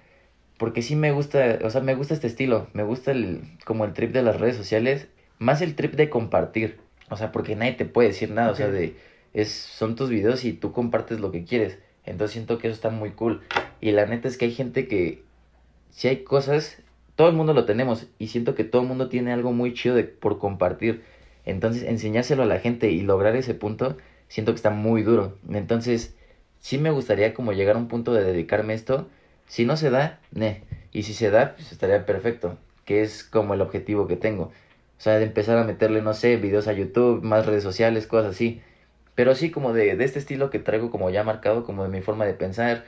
porque 0.58 0.82
sí 0.82 0.96
me 0.96 1.12
gusta, 1.12 1.58
o 1.64 1.70
sea, 1.70 1.80
me 1.80 1.94
gusta 1.94 2.14
este 2.14 2.26
estilo, 2.26 2.68
me 2.72 2.84
gusta 2.84 3.10
el, 3.10 3.42
como 3.64 3.84
el 3.84 3.92
trip 3.92 4.12
de 4.12 4.22
las 4.22 4.40
redes 4.40 4.56
sociales, 4.56 5.08
más 5.38 5.62
el 5.62 5.74
trip 5.74 5.94
de 5.94 6.08
compartir, 6.10 6.78
o 7.10 7.16
sea, 7.16 7.32
porque 7.32 7.56
nadie 7.56 7.72
te 7.72 7.84
puede 7.84 8.08
decir 8.08 8.30
nada, 8.30 8.50
o 8.50 8.54
sea, 8.54 8.68
de, 8.68 8.96
es, 9.32 9.50
son 9.50 9.96
tus 9.96 10.10
videos 10.10 10.44
y 10.44 10.52
tú 10.52 10.72
compartes 10.72 11.20
lo 11.20 11.32
que 11.32 11.44
quieres, 11.44 11.78
Entonces 12.06 12.32
siento 12.32 12.58
que 12.58 12.68
eso 12.68 12.74
está 12.74 12.90
muy 12.90 13.12
cool. 13.12 13.42
Y 13.80 13.92
la 13.92 14.06
neta 14.06 14.28
es 14.28 14.36
que 14.38 14.44
hay 14.44 14.52
gente 14.52 14.88
que, 14.88 15.23
si 15.94 16.08
hay 16.08 16.24
cosas, 16.24 16.82
todo 17.14 17.28
el 17.28 17.34
mundo 17.36 17.54
lo 17.54 17.64
tenemos. 17.66 18.08
Y 18.18 18.26
siento 18.26 18.54
que 18.56 18.64
todo 18.64 18.82
el 18.82 18.88
mundo 18.88 19.08
tiene 19.08 19.32
algo 19.32 19.52
muy 19.52 19.74
chido 19.74 19.94
de, 19.94 20.02
por 20.02 20.38
compartir. 20.38 21.04
Entonces 21.44 21.84
enseñárselo 21.84 22.42
a 22.42 22.46
la 22.46 22.58
gente 22.58 22.90
y 22.90 23.00
lograr 23.02 23.36
ese 23.36 23.54
punto, 23.54 23.96
siento 24.28 24.52
que 24.52 24.56
está 24.56 24.70
muy 24.70 25.02
duro. 25.04 25.38
Entonces, 25.48 26.16
sí 26.60 26.78
me 26.78 26.90
gustaría 26.90 27.32
como 27.32 27.52
llegar 27.52 27.76
a 27.76 27.78
un 27.78 27.88
punto 27.88 28.12
de 28.12 28.24
dedicarme 28.24 28.72
a 28.72 28.76
esto. 28.76 29.08
Si 29.46 29.64
no 29.64 29.76
se 29.76 29.90
da, 29.90 30.20
ne. 30.32 30.64
Y 30.92 31.04
si 31.04 31.14
se 31.14 31.30
da, 31.30 31.54
pues 31.54 31.70
estaría 31.70 32.04
perfecto. 32.06 32.58
Que 32.84 33.02
es 33.02 33.22
como 33.22 33.54
el 33.54 33.60
objetivo 33.60 34.08
que 34.08 34.16
tengo. 34.16 34.44
O 34.98 35.00
sea, 35.00 35.18
de 35.18 35.24
empezar 35.24 35.58
a 35.58 35.64
meterle, 35.64 36.02
no 36.02 36.14
sé, 36.14 36.36
videos 36.38 36.66
a 36.66 36.72
YouTube, 36.72 37.22
más 37.22 37.46
redes 37.46 37.62
sociales, 37.62 38.08
cosas 38.08 38.32
así. 38.32 38.60
Pero 39.14 39.36
sí 39.36 39.50
como 39.52 39.72
de, 39.72 39.94
de 39.94 40.04
este 40.04 40.18
estilo 40.18 40.50
que 40.50 40.58
traigo 40.58 40.90
como 40.90 41.08
ya 41.10 41.22
marcado, 41.22 41.64
como 41.64 41.84
de 41.84 41.88
mi 41.90 42.00
forma 42.00 42.26
de 42.26 42.34
pensar, 42.34 42.84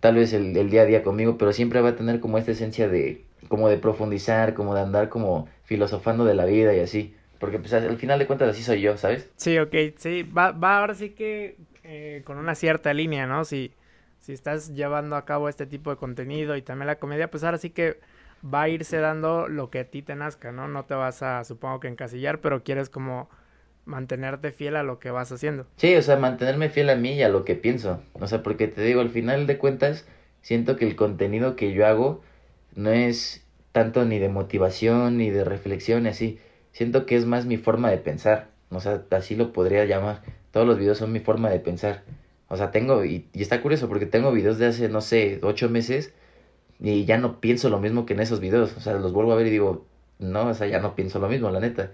tal 0.00 0.16
vez 0.16 0.32
el, 0.32 0.56
el, 0.56 0.70
día 0.70 0.82
a 0.82 0.86
día 0.86 1.02
conmigo, 1.02 1.38
pero 1.38 1.52
siempre 1.52 1.80
va 1.80 1.90
a 1.90 1.96
tener 1.96 2.20
como 2.20 2.38
esta 2.38 2.52
esencia 2.52 2.88
de, 2.88 3.24
como 3.48 3.68
de 3.68 3.78
profundizar, 3.78 4.54
como 4.54 4.74
de 4.74 4.80
andar 4.80 5.08
como 5.08 5.48
filosofando 5.64 6.24
de 6.24 6.34
la 6.34 6.44
vida 6.44 6.74
y 6.74 6.80
así. 6.80 7.14
Porque 7.38 7.58
pues 7.58 7.72
al 7.74 7.96
final 7.98 8.18
de 8.18 8.26
cuentas 8.26 8.48
así 8.48 8.62
soy 8.62 8.80
yo, 8.80 8.96
¿sabes? 8.96 9.30
Sí, 9.36 9.58
ok, 9.58 9.74
sí, 9.96 10.22
va, 10.22 10.52
va 10.52 10.78
ahora 10.78 10.94
sí 10.94 11.10
que 11.10 11.56
eh, 11.84 12.22
con 12.24 12.38
una 12.38 12.54
cierta 12.54 12.94
línea, 12.94 13.26
¿no? 13.26 13.44
Si, 13.44 13.72
si 14.20 14.32
estás 14.32 14.74
llevando 14.74 15.16
a 15.16 15.24
cabo 15.24 15.48
este 15.48 15.66
tipo 15.66 15.90
de 15.90 15.96
contenido 15.96 16.56
y 16.56 16.62
también 16.62 16.86
la 16.86 16.98
comedia, 16.98 17.30
pues 17.30 17.44
ahora 17.44 17.58
sí 17.58 17.70
que 17.70 18.00
va 18.42 18.62
a 18.62 18.68
irse 18.68 18.98
dando 18.98 19.48
lo 19.48 19.70
que 19.70 19.80
a 19.80 19.90
ti 19.90 20.02
te 20.02 20.14
nazca, 20.14 20.50
¿no? 20.52 20.66
No 20.66 20.84
te 20.84 20.94
vas 20.94 21.22
a, 21.22 21.44
supongo 21.44 21.80
que 21.80 21.88
encasillar, 21.88 22.40
pero 22.40 22.62
quieres 22.62 22.88
como 22.88 23.28
mantenerte 23.86 24.52
fiel 24.52 24.76
a 24.76 24.82
lo 24.82 24.98
que 24.98 25.10
vas 25.10 25.32
haciendo. 25.32 25.66
Sí, 25.76 25.94
o 25.96 26.02
sea, 26.02 26.16
mantenerme 26.16 26.68
fiel 26.68 26.90
a 26.90 26.96
mí 26.96 27.12
y 27.14 27.22
a 27.22 27.28
lo 27.28 27.44
que 27.44 27.54
pienso. 27.54 28.02
O 28.12 28.26
sea, 28.26 28.42
porque 28.42 28.68
te 28.68 28.82
digo, 28.82 29.00
al 29.00 29.10
final 29.10 29.46
de 29.46 29.58
cuentas, 29.58 30.06
siento 30.42 30.76
que 30.76 30.86
el 30.86 30.96
contenido 30.96 31.56
que 31.56 31.72
yo 31.72 31.86
hago 31.86 32.20
no 32.74 32.90
es 32.90 33.46
tanto 33.72 34.04
ni 34.04 34.18
de 34.18 34.28
motivación 34.28 35.16
ni 35.18 35.30
de 35.30 35.44
reflexión 35.44 36.06
y 36.06 36.10
así. 36.10 36.38
Siento 36.72 37.06
que 37.06 37.16
es 37.16 37.24
más 37.24 37.46
mi 37.46 37.56
forma 37.56 37.90
de 37.90 37.98
pensar. 37.98 38.48
O 38.70 38.80
sea, 38.80 39.02
así 39.12 39.36
lo 39.36 39.52
podría 39.52 39.84
llamar. 39.86 40.22
Todos 40.50 40.66
los 40.66 40.78
videos 40.78 40.98
son 40.98 41.12
mi 41.12 41.20
forma 41.20 41.48
de 41.50 41.60
pensar. 41.60 42.02
O 42.48 42.56
sea, 42.56 42.70
tengo, 42.70 43.04
y, 43.04 43.28
y 43.32 43.42
está 43.42 43.62
curioso 43.62 43.88
porque 43.88 44.06
tengo 44.06 44.32
videos 44.32 44.58
de 44.58 44.66
hace, 44.66 44.88
no 44.88 45.00
sé, 45.00 45.40
ocho 45.42 45.68
meses 45.70 46.12
y 46.80 47.04
ya 47.04 47.18
no 47.18 47.40
pienso 47.40 47.70
lo 47.70 47.80
mismo 47.80 48.06
que 48.06 48.14
en 48.14 48.20
esos 48.20 48.40
videos. 48.40 48.76
O 48.76 48.80
sea, 48.80 48.94
los 48.94 49.12
vuelvo 49.12 49.32
a 49.32 49.36
ver 49.36 49.46
y 49.46 49.50
digo, 49.50 49.86
no, 50.18 50.48
o 50.48 50.54
sea, 50.54 50.66
ya 50.66 50.80
no 50.80 50.94
pienso 50.94 51.18
lo 51.18 51.28
mismo, 51.28 51.50
la 51.50 51.60
neta. 51.60 51.90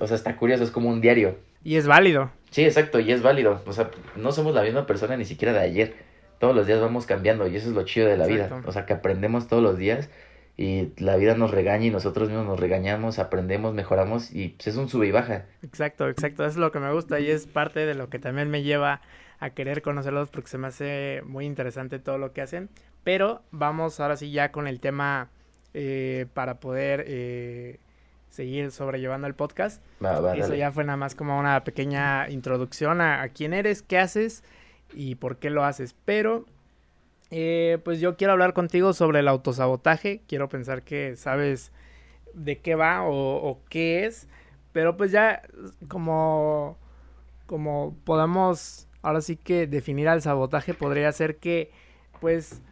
O 0.00 0.06
sea, 0.06 0.16
está 0.16 0.36
curioso, 0.36 0.64
es 0.64 0.70
como 0.70 0.88
un 0.88 1.00
diario. 1.00 1.36
Y 1.64 1.76
es 1.76 1.86
válido. 1.86 2.30
Sí, 2.50 2.64
exacto, 2.64 3.00
y 3.00 3.10
es 3.12 3.22
válido. 3.22 3.62
O 3.66 3.72
sea, 3.72 3.90
no 4.14 4.32
somos 4.32 4.54
la 4.54 4.62
misma 4.62 4.86
persona 4.86 5.16
ni 5.16 5.24
siquiera 5.24 5.52
de 5.52 5.60
ayer. 5.60 5.94
Todos 6.38 6.54
los 6.54 6.66
días 6.66 6.80
vamos 6.80 7.06
cambiando 7.06 7.46
y 7.46 7.56
eso 7.56 7.68
es 7.68 7.74
lo 7.74 7.82
chido 7.84 8.08
de 8.08 8.16
la 8.16 8.26
vida. 8.26 8.62
O 8.66 8.72
sea, 8.72 8.84
que 8.84 8.92
aprendemos 8.92 9.48
todos 9.48 9.62
los 9.62 9.78
días 9.78 10.10
y 10.58 10.92
la 10.98 11.16
vida 11.16 11.34
nos 11.34 11.50
regaña 11.50 11.86
y 11.86 11.90
nosotros 11.90 12.28
mismos 12.28 12.46
nos 12.46 12.60
regañamos, 12.60 13.18
aprendemos, 13.18 13.74
mejoramos 13.74 14.34
y 14.34 14.50
pues 14.50 14.68
es 14.68 14.76
un 14.76 14.88
sube 14.88 15.06
y 15.06 15.10
baja. 15.10 15.46
Exacto, 15.62 16.08
exacto, 16.08 16.44
eso 16.44 16.52
es 16.52 16.56
lo 16.56 16.72
que 16.72 16.78
me 16.78 16.92
gusta 16.92 17.20
y 17.20 17.30
es 17.30 17.46
parte 17.46 17.80
de 17.80 17.94
lo 17.94 18.08
que 18.08 18.18
también 18.18 18.50
me 18.50 18.62
lleva 18.62 19.00
a 19.38 19.50
querer 19.50 19.82
conocerlos 19.82 20.30
porque 20.30 20.48
se 20.48 20.56
me 20.56 20.68
hace 20.68 21.22
muy 21.26 21.44
interesante 21.44 21.98
todo 21.98 22.16
lo 22.16 22.32
que 22.32 22.42
hacen. 22.42 22.70
Pero 23.04 23.42
vamos 23.50 24.00
ahora 24.00 24.16
sí 24.16 24.30
ya 24.30 24.50
con 24.50 24.66
el 24.66 24.80
tema 24.80 25.30
eh, 25.78 26.24
para 26.32 26.58
poder 26.58 27.04
eh, 27.06 27.80
seguir 28.30 28.70
sobrellevando 28.70 29.26
el 29.26 29.34
podcast. 29.34 29.82
Eso 30.34 30.54
ya 30.54 30.72
fue 30.72 30.84
nada 30.84 30.96
más 30.96 31.14
como 31.14 31.38
una 31.38 31.64
pequeña 31.64 32.30
introducción 32.30 33.02
a, 33.02 33.28
quién 33.28 33.52
eres, 33.52 33.82
qué 33.82 33.98
haces 33.98 34.42
y 34.94 35.16
por 35.16 35.36
qué 35.36 35.50
lo 35.50 35.64
haces. 35.64 35.94
Pero, 36.06 36.46
eh, 37.30 37.76
pues 37.84 38.00
yo 38.00 38.16
quiero 38.16 38.32
hablar 38.32 38.54
contigo 38.54 38.94
sobre 38.94 39.18
el 39.18 39.28
autosabotaje. 39.28 40.22
Quiero 40.26 40.48
pensar 40.48 40.82
que 40.82 41.14
sabes 41.14 41.72
de 42.32 42.56
qué 42.56 42.74
va 42.74 43.02
o, 43.02 43.36
o 43.46 43.60
qué 43.68 44.06
es. 44.06 44.28
Pero 44.72 44.96
pues 44.96 45.12
ya 45.12 45.42
como, 45.88 46.78
como 47.44 47.94
podamos 48.04 48.88
ahora 49.02 49.20
sí 49.20 49.36
que 49.36 49.66
definir 49.66 50.08
al 50.08 50.22
sabotaje 50.22 50.72
podría 50.72 51.12
ser 51.12 51.36
que 51.36 51.70
pues 52.18 52.62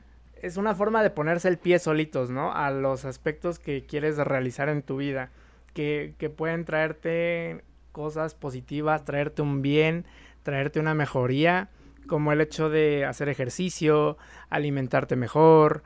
es 0.45 0.59
una 0.59 0.75
forma 0.75 1.03
de 1.03 1.11
ponerse 1.11 1.49
el 1.49 1.59
pie 1.59 1.79
solitos, 1.79 2.31
¿no? 2.31 2.53
A 2.53 2.71
los 2.71 3.05
aspectos 3.07 3.59
que 3.59 3.87
quieres 3.87 4.19
realizar 4.19 4.69
en 4.69 4.83
tu 4.83 4.99
vida, 4.99 5.31
que, 5.73 6.15
que 6.19 6.29
pueden 6.29 6.65
traerte 6.65 7.65
cosas 7.93 8.35
positivas, 8.35 9.05
traerte 9.05 9.41
un 9.41 9.63
bien, 9.63 10.05
traerte 10.43 10.81
una 10.81 10.95
mejoría, 10.95 11.71
como 12.07 12.31
el 12.33 12.43
hecho 12.43 12.69
de 12.69 13.07
hacer 13.07 13.31
ejercicio, 13.31 14.19
alimentarte 14.51 15.17
mejor, 15.17 15.83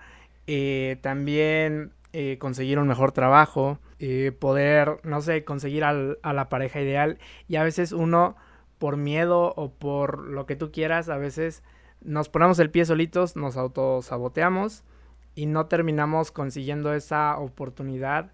eh, 0.48 0.98
también 1.02 1.92
eh, 2.12 2.38
conseguir 2.40 2.80
un 2.80 2.88
mejor 2.88 3.12
trabajo, 3.12 3.78
eh, 4.00 4.32
poder, 4.36 4.98
no 5.04 5.20
sé, 5.20 5.44
conseguir 5.44 5.84
al, 5.84 6.18
a 6.22 6.32
la 6.32 6.48
pareja 6.48 6.80
ideal. 6.80 7.18
Y 7.46 7.56
a 7.56 7.62
veces 7.62 7.92
uno, 7.92 8.34
por 8.78 8.96
miedo 8.96 9.52
o 9.56 9.70
por 9.70 10.26
lo 10.26 10.46
que 10.46 10.56
tú 10.56 10.72
quieras, 10.72 11.08
a 11.08 11.16
veces 11.16 11.62
nos 12.02 12.28
ponemos 12.28 12.58
el 12.58 12.70
pie 12.70 12.84
solitos, 12.84 13.36
nos 13.36 13.56
autosaboteamos 13.56 14.84
y 15.34 15.46
no 15.46 15.66
terminamos 15.66 16.30
consiguiendo 16.32 16.94
esa 16.94 17.38
oportunidad 17.38 18.32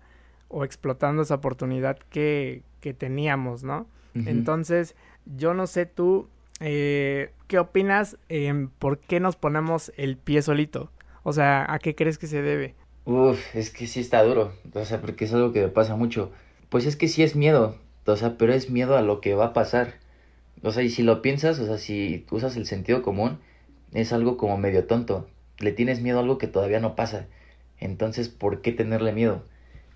o 0.48 0.64
explotando 0.64 1.22
esa 1.22 1.36
oportunidad 1.36 1.98
que, 2.10 2.62
que 2.80 2.94
teníamos, 2.94 3.64
¿no? 3.64 3.86
Entonces, 4.14 4.94
yo 5.26 5.54
no 5.54 5.66
sé 5.66 5.86
tú, 5.86 6.28
eh, 6.60 7.32
¿qué 7.48 7.58
opinas 7.58 8.16
en 8.28 8.68
por 8.68 8.98
qué 8.98 9.18
nos 9.18 9.34
ponemos 9.34 9.92
el 9.96 10.16
pie 10.16 10.40
solito? 10.40 10.92
O 11.24 11.32
sea, 11.32 11.66
¿a 11.68 11.80
qué 11.80 11.96
crees 11.96 12.16
que 12.16 12.28
se 12.28 12.40
debe? 12.40 12.76
Uf, 13.06 13.56
es 13.56 13.70
que 13.70 13.88
sí 13.88 13.98
está 13.98 14.22
duro, 14.22 14.52
o 14.72 14.84
sea, 14.84 15.00
porque 15.00 15.24
es 15.24 15.34
algo 15.34 15.52
que 15.52 15.62
me 15.62 15.68
pasa 15.68 15.96
mucho. 15.96 16.30
Pues 16.68 16.86
es 16.86 16.96
que 16.96 17.08
sí 17.08 17.24
es 17.24 17.34
miedo, 17.34 17.76
o 18.06 18.16
sea, 18.16 18.38
pero 18.38 18.52
es 18.52 18.70
miedo 18.70 18.96
a 18.96 19.02
lo 19.02 19.20
que 19.20 19.34
va 19.34 19.46
a 19.46 19.52
pasar. 19.52 19.94
O 20.62 20.70
sea, 20.70 20.82
y 20.82 20.90
si 20.90 21.02
lo 21.02 21.20
piensas, 21.22 21.58
o 21.58 21.66
sea, 21.66 21.78
si 21.78 22.24
usas 22.30 22.56
el 22.56 22.66
sentido 22.66 23.02
común, 23.02 23.40
es 23.94 24.12
algo 24.12 24.36
como 24.36 24.58
medio 24.58 24.84
tonto. 24.84 25.28
Le 25.58 25.72
tienes 25.72 26.00
miedo 26.00 26.18
a 26.18 26.22
algo 26.22 26.36
que 26.36 26.48
todavía 26.48 26.80
no 26.80 26.96
pasa. 26.96 27.26
Entonces, 27.78 28.28
¿por 28.28 28.60
qué 28.60 28.72
tenerle 28.72 29.12
miedo? 29.12 29.44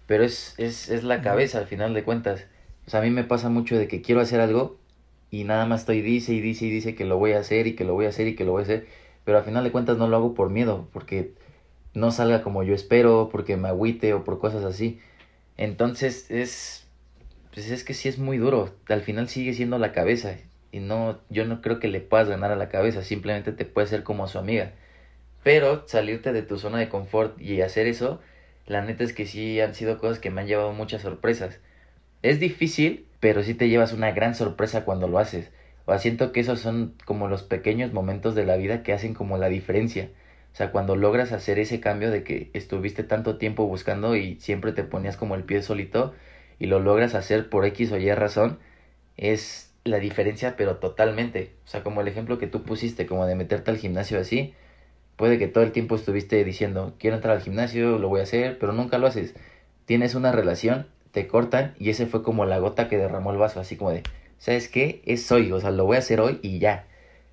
Pero 0.07 0.25
es, 0.25 0.55
es, 0.59 0.89
es 0.89 1.05
la 1.05 1.21
cabeza 1.21 1.59
al 1.59 1.67
final 1.67 1.93
de 1.95 2.05
cuentas. 2.05 2.47
O 2.87 2.91
sea, 2.91 3.01
a 3.01 3.03
mí 3.03 3.11
me 3.11 3.25
pasa 3.25 3.51
mucho 3.51 3.77
de 3.77 3.89
que 3.89 4.01
quiero 4.01 4.21
hacer 4.21 4.41
algo 4.41 4.79
y 5.31 5.45
nada 5.45 5.67
más 5.67 5.81
estoy 5.81 6.01
dice 6.01 6.33
y 6.33 6.41
dice 6.41 6.65
y 6.65 6.71
dice 6.71 6.95
que 6.95 7.05
lo 7.05 7.19
voy 7.19 7.33
a 7.33 7.41
hacer 7.41 7.67
y 7.67 7.75
que 7.75 7.85
lo 7.85 7.93
voy 7.95 8.07
a 8.07 8.11
hacer 8.11 8.29
y 8.29 8.35
que 8.35 8.45
lo 8.45 8.53
voy 8.53 8.61
a 8.61 8.65
hacer. 8.65 8.87
Pero 9.25 9.39
al 9.39 9.45
final 9.45 9.65
de 9.65 9.73
cuentas 9.73 9.99
no 9.99 10.09
lo 10.09 10.17
hago 10.17 10.35
por 10.35 10.49
miedo, 10.49 10.89
porque 10.93 11.35
no 11.93 12.11
salga 12.13 12.43
como 12.43 12.63
yo 12.63 12.75
espero, 12.75 13.29
porque 13.31 13.57
me 13.57 13.69
agüite 13.69 14.15
o 14.15 14.25
por 14.25 14.39
cosas 14.39 14.65
así. 14.65 15.01
Entonces 15.59 16.31
es, 16.31 16.87
pues 17.53 17.71
es 17.71 17.85
que 17.85 17.95
sí 17.95 18.09
es 18.09 18.19
muy 18.19 18.39
duro. 18.39 18.71
Al 18.89 19.03
final 19.03 19.29
sigue 19.29 19.53
siendo 19.53 19.79
la 19.79 19.93
cabeza 19.93 20.37
y 20.73 20.81
no, 20.81 21.21
yo 21.31 21.45
no 21.47 21.61
creo 21.61 21.81
que 21.81 21.89
le 21.89 22.01
puedas 22.01 22.29
ganar 22.29 22.53
a 22.53 22.57
la 22.57 22.69
cabeza, 22.69 23.03
simplemente 23.03 23.53
te 23.53 23.65
puede 23.65 23.87
ser 23.87 24.03
como 24.03 24.29
su 24.29 24.39
amiga. 24.39 24.73
Pero 25.43 25.87
salirte 25.87 26.33
de 26.33 26.43
tu 26.43 26.59
zona 26.59 26.79
de 26.79 26.89
confort 26.89 27.41
y 27.41 27.63
hacer 27.63 27.87
eso, 27.87 28.21
la 28.67 28.83
neta 28.83 29.05
es 29.05 29.13
que 29.13 29.27
sí 29.27 29.61
han 29.61 29.75
sido 29.75 29.99
cosas 29.99 30.19
que 30.19 30.31
me 30.31 30.43
han 30.43 30.47
llevado 30.47 30.73
muchas 30.73 31.03
sorpresas. 31.03 31.61
Es 32.23 32.41
difícil, 32.41 33.07
pero 33.21 33.43
sí 33.43 33.55
te 33.55 33.69
llevas 33.69 33.93
una 33.93 34.13
gran 34.13 34.35
sorpresa 34.35 34.85
cuando 34.85 35.09
lo 35.09 35.19
haces. 35.19 35.51
O 35.87 35.99
siento 35.99 36.33
que 36.33 36.41
esos 36.41 36.61
son 36.61 36.95
como 37.07 37.29
los 37.29 37.43
pequeños 37.43 37.93
momentos 37.95 38.35
de 38.35 38.45
la 38.45 38.57
vida 38.57 38.83
que 38.83 38.93
hacen 38.93 39.15
como 39.15 39.39
la 39.39 39.49
diferencia. 39.49 40.11
O 40.53 40.57
sea, 40.57 40.71
cuando 40.71 40.97
logras 40.97 41.33
hacer 41.33 41.59
ese 41.59 41.81
cambio 41.81 42.11
de 42.11 42.25
que 42.25 42.51
estuviste 42.53 43.05
tanto 43.05 43.39
tiempo 43.39 43.67
buscando 43.67 44.17
y 44.17 44.39
siempre 44.41 44.73
te 44.73 44.85
ponías 44.85 45.17
como 45.17 45.35
el 45.35 45.45
pie 45.45 45.63
solito 45.63 46.15
y 46.59 46.67
lo 46.67 46.81
logras 46.81 47.15
hacer 47.15 47.49
por 47.49 47.65
X 47.65 47.93
o 47.93 47.97
Y 47.97 48.13
razón, 48.13 48.59
es 49.17 49.68
la 49.89 49.99
diferencia, 49.99 50.57
pero 50.57 50.77
totalmente. 50.77 51.53
O 51.65 51.69
sea, 51.69 51.83
como 51.83 52.01
el 52.01 52.09
ejemplo 52.09 52.39
que 52.39 52.47
tú 52.47 52.63
pusiste, 52.63 53.07
como 53.07 53.27
de 53.27 53.35
meterte 53.35 53.71
al 53.71 53.79
gimnasio 53.79 54.21
así, 54.21 54.55
puede 55.17 55.39
que 55.39 55.49
todo 55.49 55.65
el 55.65 55.73
tiempo 55.73 55.97
estuviste 55.97 56.43
diciendo, 56.45 56.95
quiero 56.99 57.17
entrar 57.17 57.37
al 57.37 57.43
gimnasio, 57.43 57.99
lo 57.99 58.09
voy 58.09 58.21
a 58.21 58.25
hacer, 58.25 58.59
pero 58.59 58.73
nunca 58.73 58.99
lo 58.99 59.07
haces. 59.07 59.35
Tienes 59.85 60.15
una 60.15 60.33
relación, 60.33 60.87
te 61.13 61.27
cortan 61.27 61.75
y 61.79 61.91
ese 61.91 62.07
fue 62.07 62.23
como 62.23 62.45
la 62.45 62.59
gota 62.59 62.89
que 62.89 62.99
derramó 62.99 63.33
el 63.33 63.39
vaso, 63.39 63.61
así 63.61 63.77
como 63.77 63.91
de, 63.91 64.03
¿sabes 64.39 64.69
qué? 64.69 65.03
Es 65.05 65.31
hoy, 65.33 65.51
o 65.53 65.61
sea, 65.61 65.71
lo 65.71 65.85
voy 65.85 65.97
a 65.97 66.01
hacer 66.01 66.21
hoy 66.21 66.39
y 66.43 66.59
ya. 66.61 66.87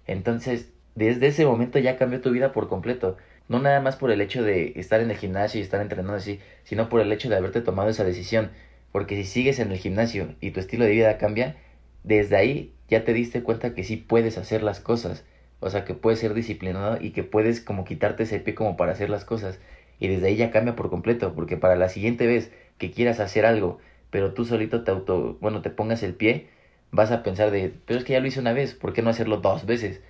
Entonces, 0.07 0.69
desde 0.95 1.27
ese 1.27 1.45
momento 1.45 1.77
ya 1.79 1.97
cambió 1.97 2.21
tu 2.21 2.31
vida 2.31 2.51
por 2.53 2.67
completo. 2.69 3.17
No 3.47 3.59
nada 3.59 3.79
más 3.81 3.95
por 3.95 4.11
el 4.11 4.21
hecho 4.21 4.41
de 4.41 4.73
estar 4.75 5.01
en 5.01 5.11
el 5.11 5.17
gimnasio 5.17 5.59
y 5.59 5.63
estar 5.63 5.81
entrenando 5.81 6.13
así, 6.13 6.39
sino 6.63 6.89
por 6.89 7.01
el 7.01 7.11
hecho 7.11 7.29
de 7.29 7.35
haberte 7.35 7.61
tomado 7.61 7.89
esa 7.89 8.03
decisión. 8.03 8.49
Porque 8.91 9.15
si 9.15 9.25
sigues 9.25 9.59
en 9.59 9.71
el 9.71 9.77
gimnasio 9.77 10.33
y 10.41 10.51
tu 10.51 10.59
estilo 10.59 10.85
de 10.85 10.91
vida 10.91 11.17
cambia, 11.17 11.57
desde 12.05 12.37
ahí 12.37 12.73
ya 12.87 13.03
te 13.03 13.13
diste 13.13 13.43
cuenta 13.43 13.73
que 13.73 13.83
sí 13.83 13.97
puedes 13.97 14.37
hacer 14.37 14.63
las 14.63 14.79
cosas. 14.79 15.25
O 15.59 15.69
sea, 15.69 15.85
que 15.85 15.93
puedes 15.93 16.19
ser 16.19 16.33
disciplinado 16.33 16.97
y 17.01 17.11
que 17.11 17.23
puedes 17.23 17.61
como 17.61 17.85
quitarte 17.85 18.23
ese 18.23 18.39
pie 18.39 18.55
como 18.55 18.77
para 18.77 18.91
hacer 18.91 19.09
las 19.09 19.25
cosas. 19.25 19.59
Y 19.99 20.07
desde 20.07 20.27
ahí 20.27 20.35
ya 20.35 20.51
cambia 20.51 20.75
por 20.75 20.89
completo, 20.89 21.33
porque 21.33 21.57
para 21.57 21.75
la 21.75 21.89
siguiente 21.89 22.27
vez 22.27 22.51
que 22.77 22.91
quieras 22.91 23.19
hacer 23.19 23.45
algo, 23.45 23.79
pero 24.11 24.33
tú 24.33 24.45
solito 24.45 24.83
te 24.83 24.91
auto, 24.91 25.37
bueno, 25.41 25.61
te 25.61 25.69
pongas 25.69 26.03
el 26.03 26.13
pie, 26.13 26.47
vas 26.91 27.11
a 27.11 27.23
pensar 27.23 27.51
de, 27.51 27.73
pero 27.85 27.99
es 27.99 28.05
que 28.05 28.13
ya 28.13 28.19
lo 28.19 28.27
hice 28.27 28.39
una 28.39 28.53
vez, 28.53 28.73
¿por 28.73 28.93
qué 28.93 29.01
no 29.01 29.09
hacerlo 29.09 29.37
dos 29.37 29.65
veces? 29.65 30.01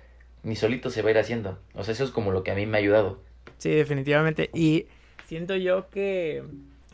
ni 0.46 0.54
solito 0.54 0.90
se 0.90 1.02
va 1.02 1.08
a 1.08 1.10
ir 1.10 1.18
haciendo. 1.18 1.58
O 1.74 1.82
sea, 1.82 1.92
eso 1.92 2.04
es 2.04 2.10
como 2.10 2.30
lo 2.30 2.44
que 2.44 2.52
a 2.52 2.54
mí 2.54 2.66
me 2.66 2.78
ha 2.78 2.80
ayudado. 2.80 3.18
Sí, 3.58 3.70
definitivamente. 3.70 4.48
Y 4.54 4.86
siento 5.26 5.56
yo 5.56 5.90
que 5.90 6.44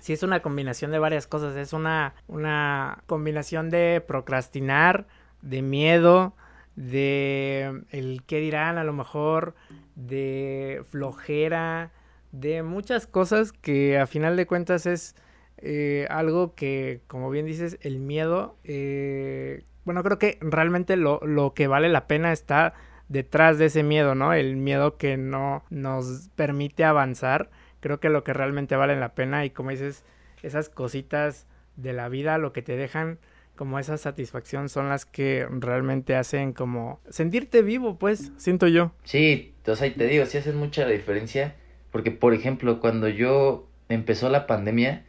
sí 0.02 0.12
es 0.12 0.24
una 0.24 0.42
combinación 0.42 0.90
de 0.90 0.98
varias 0.98 1.28
cosas. 1.28 1.56
Es 1.56 1.72
una, 1.72 2.14
una 2.26 3.02
combinación 3.06 3.70
de 3.70 4.02
procrastinar, 4.06 5.06
de 5.42 5.62
miedo, 5.62 6.34
de 6.74 7.84
el 7.90 8.24
qué 8.26 8.40
dirán 8.40 8.78
a 8.78 8.84
lo 8.84 8.92
mejor, 8.92 9.54
de 9.94 10.82
flojera, 10.90 11.92
de 12.32 12.64
muchas 12.64 13.06
cosas 13.06 13.52
que 13.52 13.98
a 13.98 14.06
final 14.06 14.36
de 14.36 14.46
cuentas 14.46 14.86
es 14.86 15.14
eh, 15.58 16.08
algo 16.10 16.54
que, 16.56 17.00
como 17.06 17.30
bien 17.30 17.46
dices, 17.46 17.78
el 17.82 18.00
miedo, 18.00 18.56
eh, 18.64 19.64
bueno, 19.84 20.02
creo 20.02 20.18
que 20.18 20.38
realmente 20.40 20.96
lo, 20.96 21.20
lo 21.20 21.54
que 21.54 21.68
vale 21.68 21.88
la 21.88 22.08
pena 22.08 22.32
está 22.32 22.74
detrás 23.08 23.58
de 23.58 23.66
ese 23.66 23.84
miedo, 23.84 24.16
¿no? 24.16 24.32
El 24.32 24.56
miedo 24.56 24.96
que 24.96 25.16
no 25.16 25.62
nos 25.70 26.28
permite 26.34 26.82
avanzar. 26.82 27.50
Creo 27.82 28.00
que 28.00 28.08
lo 28.08 28.24
que 28.24 28.32
realmente 28.32 28.76
vale 28.76 28.96
la 28.96 29.14
pena 29.14 29.44
y 29.44 29.50
como 29.50 29.68
dices, 29.68 30.04
esas 30.42 30.70
cositas 30.70 31.46
de 31.76 31.92
la 31.92 32.08
vida, 32.08 32.38
lo 32.38 32.54
que 32.54 32.62
te 32.62 32.76
dejan 32.76 33.18
como 33.56 33.78
esa 33.78 33.98
satisfacción 33.98 34.68
son 34.68 34.88
las 34.88 35.04
que 35.04 35.46
realmente 35.50 36.16
hacen 36.16 36.52
como 36.52 37.00
sentirte 37.10 37.62
vivo, 37.62 37.98
pues, 37.98 38.32
siento 38.36 38.68
yo. 38.68 38.92
Sí, 39.04 39.52
o 39.66 39.76
sea, 39.76 39.88
y 39.88 39.90
te 39.90 40.06
digo, 40.06 40.24
sí 40.26 40.38
hacen 40.38 40.56
mucha 40.56 40.86
diferencia, 40.86 41.56
porque 41.90 42.10
por 42.10 42.34
ejemplo, 42.34 42.80
cuando 42.80 43.08
yo 43.08 43.68
empezó 43.88 44.30
la 44.30 44.46
pandemia, 44.46 45.04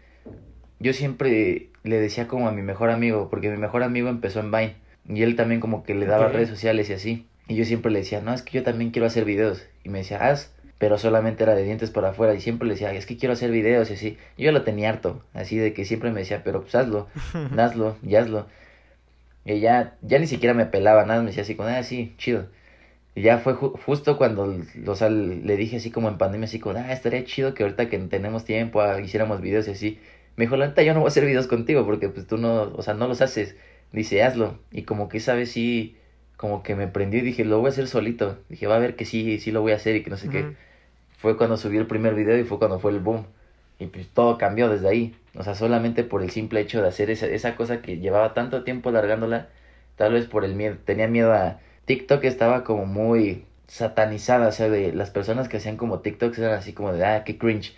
yo 0.79 0.93
siempre 0.93 1.69
le 1.83 1.99
decía 1.99 2.27
como 2.27 2.49
a 2.49 2.51
mi 2.51 2.63
mejor 2.63 2.89
amigo, 2.89 3.29
porque 3.29 3.49
mi 3.49 3.57
mejor 3.57 3.83
amigo 3.83 4.09
empezó 4.09 4.39
en 4.39 4.51
Vine, 4.51 4.75
y 5.07 5.21
él 5.21 5.36
también 5.36 5.62
como 5.62 5.83
que 5.83 5.93
le 5.93 6.05
daba 6.05 6.29
redes 6.29 6.49
sociales 6.49 6.89
y 6.89 6.93
así. 6.93 7.27
Y 7.47 7.55
yo 7.55 7.65
siempre 7.65 7.91
le 7.91 7.99
decía, 7.99 8.21
no, 8.21 8.33
es 8.33 8.41
que 8.41 8.57
yo 8.57 8.63
también 8.63 8.91
quiero 8.91 9.05
hacer 9.05 9.25
videos. 9.25 9.67
Y 9.83 9.89
me 9.89 9.99
decía, 9.99 10.17
haz, 10.29 10.53
pero 10.84 10.98
solamente 10.98 11.43
era 11.43 11.56
de 11.56 11.63
dientes 11.63 11.91
para 11.91 12.10
afuera. 12.10 12.34
Y 12.34 12.41
siempre 12.41 12.67
le 12.67 12.74
decía, 12.74 12.91
es 12.91 13.06
que 13.06 13.15
quiero 13.15 13.32
hacer 13.32 13.52
videos 13.52 13.89
y 13.89 13.93
así. 13.93 14.17
Yo 14.38 14.52
lo 14.52 14.63
tenía 14.63 14.89
harto, 14.89 15.24
así 15.34 15.56
de 15.56 15.74
que 15.74 15.86
siempre 15.86 16.12
me 16.12 16.19
decía, 16.19 16.43
pero 16.43 16.62
pues 16.63 16.76
hazlo, 16.76 17.08
hazlo, 17.58 17.96
y 18.04 18.15
hazlo. 18.15 18.48
Y 19.46 19.62
ya, 19.62 19.96
ya 20.02 20.19
ni 20.19 20.28
siquiera 20.28 20.54
me 20.54 20.65
pelaba 20.65 21.06
nada, 21.06 21.22
me 21.22 21.28
decía 21.28 21.43
así, 21.43 21.56
con, 21.56 21.69
ah, 21.69 21.82
sí, 21.84 22.13
chido. 22.17 22.48
Y 23.15 23.22
ya 23.22 23.38
fue 23.38 23.54
justo 23.54 24.17
cuando, 24.17 24.62
o 24.86 24.96
sea, 24.98 25.10
le 25.10 25.56
dije 25.56 25.78
así 25.78 25.89
como 25.89 26.10
en 26.10 26.17
pandemia, 26.17 26.48
así 26.48 26.60
como, 26.60 26.78
ah, 26.78 26.91
estaría 26.91 27.24
chido 27.24 27.54
que 27.54 27.63
ahorita 27.63 27.88
que 27.88 27.98
tenemos 28.00 28.43
tiempo 28.43 28.82
ah, 28.82 29.00
hiciéramos 29.00 29.39
videos 29.39 29.69
y 29.69 29.72
así. 29.72 30.00
Me 30.36 30.43
dijo, 30.43 30.58
la 30.58 30.67
neta, 30.67 30.84
yo 30.84 30.93
no 30.93 31.00
voy 31.00 31.08
a 31.08 31.12
hacer 31.12 31.26
videos 31.26 31.48
contigo 31.48 31.86
porque 31.86 32.10
pues 32.10 32.28
tú 32.28 32.38
no, 32.38 32.63
o 32.63 32.82
sea, 32.82 32.93
no 32.93 33.08
los 33.08 33.22
haces. 33.22 33.56
Dice, 33.93 34.22
hazlo. 34.22 34.60
Y 34.69 34.84
como 34.84 35.08
que 35.08 35.19
esa 35.19 35.34
vez 35.34 35.50
sí, 35.50 35.96
como 36.36 36.62
que 36.62 36.76
me 36.76 36.88
prendió 36.88 37.22
y 37.22 37.24
dije, 37.24 37.46
lo 37.46 37.60
voy 37.60 37.67
a 37.67 37.69
hacer 37.69 37.88
solito. 37.88 38.38
Dije, 38.50 38.67
va 38.67 38.76
a 38.76 38.80
ver 38.80 38.98
que 38.98 39.06
sí, 39.06 39.39
sí 39.39 39.52
lo 39.52 39.62
voy 39.62 39.72
a 39.72 39.78
hacer 39.78 39.96
y 39.96 40.04
que 40.04 40.10
no 40.10 40.17
sé 40.17 40.28
qué. 40.28 40.56
Fue 41.23 41.38
cuando 41.38 41.55
subí 41.55 41.77
el 41.77 41.88
primer 41.88 42.15
video 42.15 42.38
y 42.38 42.43
fue 42.43 42.59
cuando 42.59 42.79
fue 42.79 42.91
el 42.91 42.99
boom. 42.99 43.25
Y 43.79 43.86
pues 43.86 44.09
todo 44.09 44.38
cambió 44.38 44.67
desde 44.67 44.89
ahí. 44.89 45.15
O 45.36 45.43
sea, 45.43 45.55
solamente 45.55 46.03
por 46.03 46.21
el 46.21 46.31
simple 46.31 46.59
hecho 46.59 46.81
de 46.81 46.89
hacer 46.89 47.09
esa, 47.09 47.27
esa 47.27 47.55
cosa 47.55 47.81
que 47.81 47.97
llevaba 47.99 48.33
tanto 48.33 48.65
tiempo 48.65 48.91
largándola. 48.91 49.47
Tal 49.95 50.12
vez 50.12 50.25
por 50.25 50.43
el 50.43 50.53
miedo. 50.53 50.75
Tenía 50.83 51.07
miedo 51.07 51.31
a... 51.31 51.62
TikTok 51.86 52.25
estaba 52.25 52.65
como 52.65 52.86
muy 52.86 53.45
satanizada. 53.67 54.49
O 54.49 54.51
sea, 54.51 54.67
de 54.67 54.91
las 54.91 55.12
personas 55.12 55.47
que 55.47 55.55
hacían 55.55 55.77
como 55.77 55.99
TikToks 55.99 56.39
eran 56.39 56.55
así 56.55 56.73
como 56.73 56.91
de, 56.91 57.05
ah, 57.05 57.23
qué 57.23 57.38
cringe. 57.38 57.73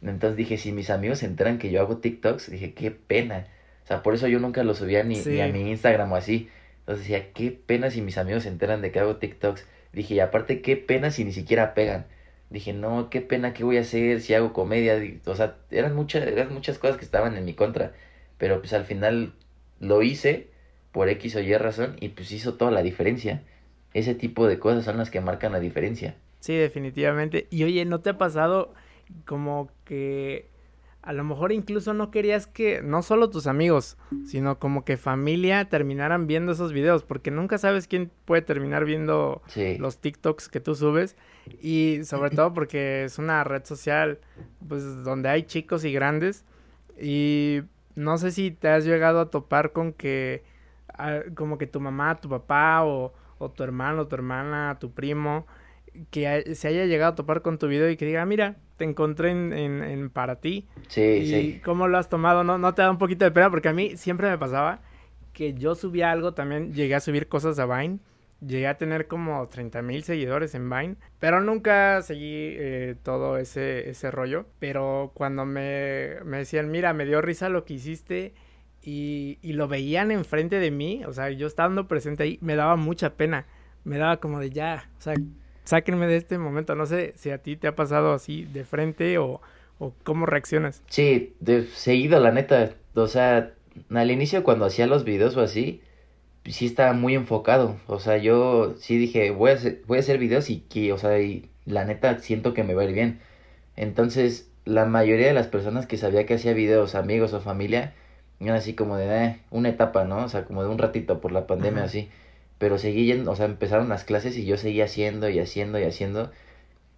Entonces 0.00 0.38
dije, 0.38 0.56
si 0.56 0.72
mis 0.72 0.88
amigos 0.88 1.18
se 1.18 1.26
enteran 1.26 1.58
que 1.58 1.70
yo 1.70 1.82
hago 1.82 1.98
TikToks, 1.98 2.50
dije, 2.50 2.72
qué 2.72 2.92
pena. 2.92 3.46
O 3.84 3.86
sea, 3.86 4.02
por 4.02 4.14
eso 4.14 4.26
yo 4.26 4.40
nunca 4.40 4.64
lo 4.64 4.72
subía 4.72 5.04
ni, 5.04 5.22
ni 5.22 5.42
a 5.42 5.48
mi 5.48 5.70
Instagram 5.70 6.10
o 6.12 6.16
así. 6.16 6.48
Entonces 6.78 7.04
decía, 7.04 7.30
qué 7.34 7.50
pena 7.50 7.90
si 7.90 8.00
mis 8.00 8.16
amigos 8.16 8.44
se 8.44 8.48
enteran 8.48 8.80
de 8.80 8.90
que 8.90 9.00
hago 9.00 9.16
TikToks. 9.16 9.66
Dije, 9.92 10.14
y 10.14 10.20
aparte, 10.20 10.62
qué 10.62 10.78
pena 10.78 11.10
si 11.10 11.26
ni 11.26 11.32
siquiera 11.32 11.74
pegan. 11.74 12.06
Dije, 12.50 12.72
no, 12.72 13.10
qué 13.10 13.20
pena, 13.20 13.52
¿qué 13.52 13.64
voy 13.64 13.76
a 13.76 13.80
hacer 13.80 14.20
si 14.20 14.34
hago 14.34 14.52
comedia? 14.52 15.00
O 15.26 15.34
sea, 15.34 15.56
eran 15.70 15.94
muchas, 15.94 16.26
eran 16.26 16.54
muchas 16.54 16.78
cosas 16.78 16.96
que 16.96 17.04
estaban 17.04 17.36
en 17.36 17.44
mi 17.44 17.54
contra. 17.54 17.92
Pero 18.38 18.60
pues 18.60 18.72
al 18.72 18.84
final 18.84 19.32
lo 19.80 20.02
hice 20.02 20.48
por 20.92 21.08
X 21.08 21.36
o 21.36 21.40
Y 21.40 21.54
razón 21.56 21.96
y 22.00 22.10
pues 22.10 22.30
hizo 22.32 22.54
toda 22.54 22.70
la 22.70 22.82
diferencia. 22.82 23.42
Ese 23.94 24.14
tipo 24.14 24.46
de 24.46 24.58
cosas 24.58 24.84
son 24.84 24.98
las 24.98 25.10
que 25.10 25.20
marcan 25.20 25.52
la 25.52 25.60
diferencia. 25.60 26.16
Sí, 26.40 26.54
definitivamente. 26.54 27.46
Y 27.50 27.64
oye, 27.64 27.84
¿no 27.84 28.00
te 28.00 28.10
ha 28.10 28.18
pasado 28.18 28.74
como 29.24 29.70
que 29.84 30.48
a 31.06 31.12
lo 31.12 31.22
mejor 31.22 31.52
incluso 31.52 31.94
no 31.94 32.10
querías 32.10 32.48
que 32.48 32.82
no 32.82 33.00
solo 33.00 33.30
tus 33.30 33.46
amigos, 33.46 33.96
sino 34.24 34.58
como 34.58 34.84
que 34.84 34.96
familia 34.96 35.68
terminaran 35.68 36.26
viendo 36.26 36.50
esos 36.50 36.72
videos, 36.72 37.04
porque 37.04 37.30
nunca 37.30 37.58
sabes 37.58 37.86
quién 37.86 38.10
puede 38.24 38.42
terminar 38.42 38.84
viendo 38.84 39.40
los 39.78 39.98
TikToks 39.98 40.48
que 40.48 40.58
tú 40.58 40.74
subes. 40.74 41.16
Y 41.62 42.00
sobre 42.02 42.30
todo 42.30 42.52
porque 42.52 43.04
es 43.04 43.20
una 43.20 43.44
red 43.44 43.64
social 43.64 44.18
pues 44.68 45.04
donde 45.04 45.28
hay 45.28 45.44
chicos 45.44 45.84
y 45.84 45.92
grandes. 45.92 46.44
Y 47.00 47.62
no 47.94 48.18
sé 48.18 48.32
si 48.32 48.50
te 48.50 48.68
has 48.68 48.84
llegado 48.84 49.20
a 49.20 49.30
topar 49.30 49.70
con 49.70 49.92
que 49.92 50.42
ah, 50.92 51.20
como 51.36 51.56
que 51.56 51.68
tu 51.68 51.78
mamá, 51.78 52.20
tu 52.20 52.28
papá 52.28 52.84
o, 52.84 53.14
o 53.38 53.48
tu 53.48 53.62
hermano, 53.62 54.08
tu 54.08 54.16
hermana, 54.16 54.76
tu 54.80 54.90
primo 54.90 55.46
que 56.10 56.54
se 56.54 56.68
haya 56.68 56.84
llegado 56.86 57.12
a 57.12 57.14
topar 57.14 57.42
con 57.42 57.58
tu 57.58 57.68
video 57.68 57.90
y 57.90 57.96
que 57.96 58.06
diga, 58.06 58.22
ah, 58.22 58.26
mira, 58.26 58.56
te 58.76 58.84
encontré 58.84 59.30
en, 59.30 59.52
en, 59.52 60.10
para 60.10 60.40
ti. 60.40 60.66
Sí, 60.88 61.02
y 61.02 61.26
sí. 61.26 61.60
¿Cómo 61.64 61.88
lo 61.88 61.98
has 61.98 62.08
tomado? 62.08 62.44
¿No, 62.44 62.58
¿No 62.58 62.74
te 62.74 62.82
da 62.82 62.90
un 62.90 62.98
poquito 62.98 63.24
de 63.24 63.30
pena? 63.30 63.50
Porque 63.50 63.68
a 63.68 63.72
mí 63.72 63.96
siempre 63.96 64.28
me 64.28 64.38
pasaba 64.38 64.80
que 65.32 65.52
yo 65.52 65.74
subía 65.74 66.12
algo, 66.12 66.32
también 66.32 66.72
llegué 66.72 66.94
a 66.94 67.00
subir 67.00 67.28
cosas 67.28 67.58
a 67.58 67.66
Vine. 67.66 67.98
Llegué 68.46 68.66
a 68.66 68.76
tener 68.76 69.06
como 69.06 69.46
30 69.46 69.80
mil 69.80 70.02
seguidores 70.02 70.54
en 70.54 70.68
Vine, 70.68 70.96
pero 71.18 71.40
nunca 71.40 72.02
seguí 72.02 72.54
eh, 72.58 72.96
todo 73.02 73.38
ese, 73.38 73.88
ese 73.88 74.10
rollo. 74.10 74.46
Pero 74.58 75.12
cuando 75.14 75.46
me, 75.46 76.16
me 76.24 76.38
decían, 76.38 76.70
mira, 76.70 76.92
me 76.92 77.06
dio 77.06 77.22
risa 77.22 77.48
lo 77.48 77.64
que 77.64 77.74
hiciste 77.74 78.34
y, 78.82 79.38
y 79.42 79.54
lo 79.54 79.68
veían 79.68 80.10
enfrente 80.10 80.58
de 80.58 80.70
mí, 80.70 81.02
o 81.06 81.12
sea, 81.12 81.30
yo 81.30 81.46
estando 81.46 81.88
presente 81.88 82.22
ahí, 82.22 82.38
me 82.40 82.56
daba 82.56 82.76
mucha 82.76 83.14
pena. 83.14 83.46
Me 83.84 83.98
daba 83.98 84.18
como 84.18 84.40
de 84.40 84.50
ya, 84.50 84.90
o 84.98 85.00
sea, 85.00 85.14
sáquenme 85.66 86.06
de 86.06 86.16
este 86.16 86.38
momento. 86.38 86.74
No 86.74 86.86
sé 86.86 87.12
si 87.16 87.30
a 87.30 87.38
ti 87.38 87.56
te 87.56 87.68
ha 87.68 87.76
pasado 87.76 88.14
así 88.14 88.44
de 88.46 88.64
frente 88.64 89.18
o, 89.18 89.42
o 89.78 89.92
cómo 90.04 90.24
reaccionas. 90.24 90.82
Sí, 90.88 91.34
de 91.40 91.66
seguido, 91.66 92.18
la 92.20 92.32
neta. 92.32 92.70
O 92.94 93.06
sea, 93.06 93.52
al 93.90 94.10
inicio 94.10 94.42
cuando 94.42 94.64
hacía 94.64 94.86
los 94.86 95.04
videos 95.04 95.36
o 95.36 95.42
así, 95.42 95.82
sí 96.44 96.66
estaba 96.66 96.92
muy 96.92 97.14
enfocado. 97.14 97.76
O 97.86 98.00
sea, 98.00 98.16
yo 98.16 98.74
sí 98.78 98.96
dije, 98.96 99.30
voy 99.30 99.50
a 99.50 99.54
hacer, 99.54 99.82
voy 99.86 99.98
a 99.98 100.00
hacer 100.00 100.18
videos 100.18 100.50
y 100.50 100.60
que, 100.60 100.92
o 100.92 100.98
sea, 100.98 101.20
y 101.20 101.50
la 101.66 101.84
neta 101.84 102.18
siento 102.20 102.54
que 102.54 102.64
me 102.64 102.74
va 102.74 102.82
a 102.82 102.86
ir 102.86 102.92
bien. 102.94 103.20
Entonces, 103.76 104.50
la 104.64 104.86
mayoría 104.86 105.26
de 105.28 105.34
las 105.34 105.48
personas 105.48 105.86
que 105.86 105.98
sabía 105.98 106.26
que 106.26 106.34
hacía 106.34 106.52
videos, 106.54 106.94
amigos 106.94 107.32
o 107.32 107.40
familia, 107.40 107.94
eran 108.40 108.56
así 108.56 108.74
como 108.74 108.96
de 108.96 109.24
eh, 109.24 109.40
una 109.50 109.70
etapa, 109.70 110.04
¿no? 110.04 110.24
O 110.24 110.28
sea, 110.28 110.44
como 110.44 110.62
de 110.62 110.68
un 110.68 110.78
ratito 110.78 111.20
por 111.20 111.32
la 111.32 111.46
pandemia, 111.46 111.84
así. 111.84 112.10
Pero 112.58 112.78
seguí 112.78 113.06
yendo, 113.06 113.30
o 113.30 113.36
sea, 113.36 113.46
empezaron 113.46 113.88
las 113.88 114.04
clases 114.04 114.36
y 114.36 114.46
yo 114.46 114.56
seguía 114.56 114.84
haciendo 114.84 115.28
y 115.28 115.38
haciendo 115.38 115.78
y 115.78 115.84
haciendo. 115.84 116.30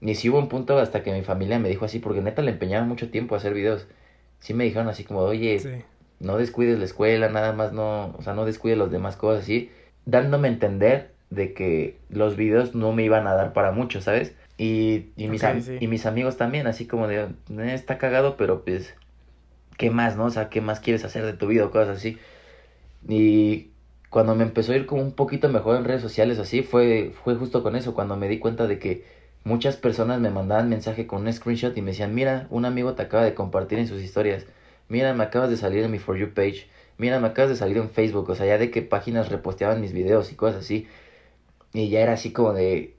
Ni 0.01 0.15
si 0.15 0.29
hubo 0.29 0.39
un 0.39 0.49
punto 0.49 0.79
hasta 0.79 1.03
que 1.03 1.13
mi 1.13 1.23
familia 1.23 1.59
me 1.59 1.69
dijo 1.69 1.85
así, 1.85 1.99
porque 1.99 2.21
neta 2.21 2.43
le 2.43 2.53
empeñaba 2.53 2.85
mucho 2.87 3.11
tiempo 3.11 3.35
a 3.35 3.39
hacer 3.39 3.55
videos. 3.55 3.87
Sí 4.39 4.55
me 4.55 4.65
dijeron 4.65 4.89
así 4.89 5.03
como, 5.03 5.21
oye, 5.21 5.85
no 6.21 6.37
descuides 6.37 6.79
la 6.79 6.85
escuela, 6.85 7.29
nada 7.29 7.53
más 7.53 7.73
no, 7.73 8.15
o 8.17 8.23
sea, 8.23 8.35
no 8.35 8.45
descuides 8.45 8.79
las 8.79 8.91
demás 8.91 9.17
cosas 9.17 9.43
así. 9.43 9.71
Dándome 10.07 10.49
a 10.49 10.53
entender 10.53 11.11
de 11.31 11.53
que 11.53 11.99
los 12.09 12.37
videos 12.37 12.75
no 12.75 12.93
me 12.93 13.03
iban 13.03 13.27
a 13.27 13.35
dar 13.35 13.53
para 13.53 13.73
mucho, 13.73 14.01
¿sabes? 14.01 14.35
Y, 14.57 15.07
y, 15.17 15.29
mis, 15.29 15.43
y 15.81 15.87
mis 15.87 16.07
amigos 16.07 16.37
también, 16.37 16.67
así 16.67 16.87
como 16.87 17.07
de, 17.07 17.23
eh, 17.23 17.75
está 17.75 17.99
cagado, 17.99 18.37
pero 18.37 18.65
pues, 18.65 18.95
¿qué 19.77 19.91
más, 19.91 20.17
no? 20.17 20.25
O 20.25 20.31
sea, 20.31 20.49
¿qué 20.49 20.61
más 20.61 20.81
quieres 20.81 21.05
hacer 21.05 21.25
de 21.25 21.35
tu 21.35 21.47
vida 21.47 21.65
o 21.65 21.71
cosas 21.71 21.99
así? 21.99 22.19
Y 23.09 23.69
cuando 24.11 24.35
me 24.35 24.45
empezó 24.45 24.73
a 24.73 24.77
ir 24.77 24.87
como 24.87 25.03
un 25.03 25.13
poquito 25.13 25.49
mejor 25.49 25.77
en 25.77 25.85
redes 25.85 26.03
sociales 26.03 26.39
así, 26.39 26.63
fue, 26.63 27.13
fue 27.25 27.35
justo 27.35 27.63
con 27.63 27.77
eso, 27.77 27.95
cuando 27.95 28.17
me 28.17 28.29
di 28.29 28.39
cuenta 28.39 28.67
de 28.67 28.79
que 28.79 29.05
muchas 29.45 29.77
personas 29.77 30.21
me 30.21 30.31
mandaban 30.31 30.69
mensaje 30.69 31.07
con 31.07 31.27
un 31.27 31.33
screenshot 31.33 31.77
y 31.77 31.83
me 31.83 31.91
decían, 31.91 32.15
mira, 32.15 32.47
un 32.51 32.65
amigo 32.65 32.95
te 32.95 33.03
acaba 33.03 33.25
de 33.25 33.35
compartir 33.35 33.79
en 33.79 33.87
sus 33.87 34.03
historias, 34.03 34.47
mira, 34.89 35.13
me 35.15 35.25
acabas 35.25 35.51
de 35.51 35.57
salir 35.57 35.85
en 35.85 35.91
mi 35.91 35.99
For 35.99 36.17
You 36.17 36.33
page, 36.33 36.69
mira, 36.97 37.21
me 37.21 37.29
acabas 37.29 37.51
de 37.51 37.57
salir 37.57 37.77
en 37.77 37.91
Facebook, 37.91 38.29
o 38.31 38.35
sea, 38.35 38.47
ya 38.47 38.59
de 38.59 38.71
qué 38.71 38.83
páginas 38.83 39.29
reposteaban 39.29 39.81
mis 39.81 39.93
videos 39.93 40.33
y 40.33 40.37
cosas 40.37 40.61
así. 40.61 40.87
Y 41.75 41.91
ya 41.91 42.01
era 42.01 42.15
así 42.15 42.33
como 42.33 42.55
de, 42.55 42.95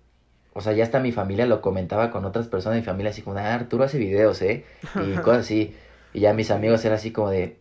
o 0.54 0.62
sea, 0.62 0.74
ya 0.74 0.84
hasta 0.84 1.00
mi 1.00 1.12
familia 1.12 1.46
lo 1.46 1.62
comentaba 1.62 2.12
con 2.12 2.26
otras 2.26 2.48
personas 2.48 2.76
de 2.76 2.82
mi 2.82 2.86
familia, 2.86 3.12
así 3.12 3.22
como, 3.22 3.38
ah, 3.38 3.54
Arturo 3.54 3.84
hace 3.84 3.98
videos, 3.98 4.42
¿eh? 4.42 4.64
Y 4.96 5.18
cosas 5.22 5.46
así. 5.46 5.76
Y 6.14 6.22
ya 6.22 6.34
mis 6.34 6.52
amigos 6.52 6.84
era 6.86 6.96
así 6.96 7.12
como 7.12 7.30
de, 7.30 7.58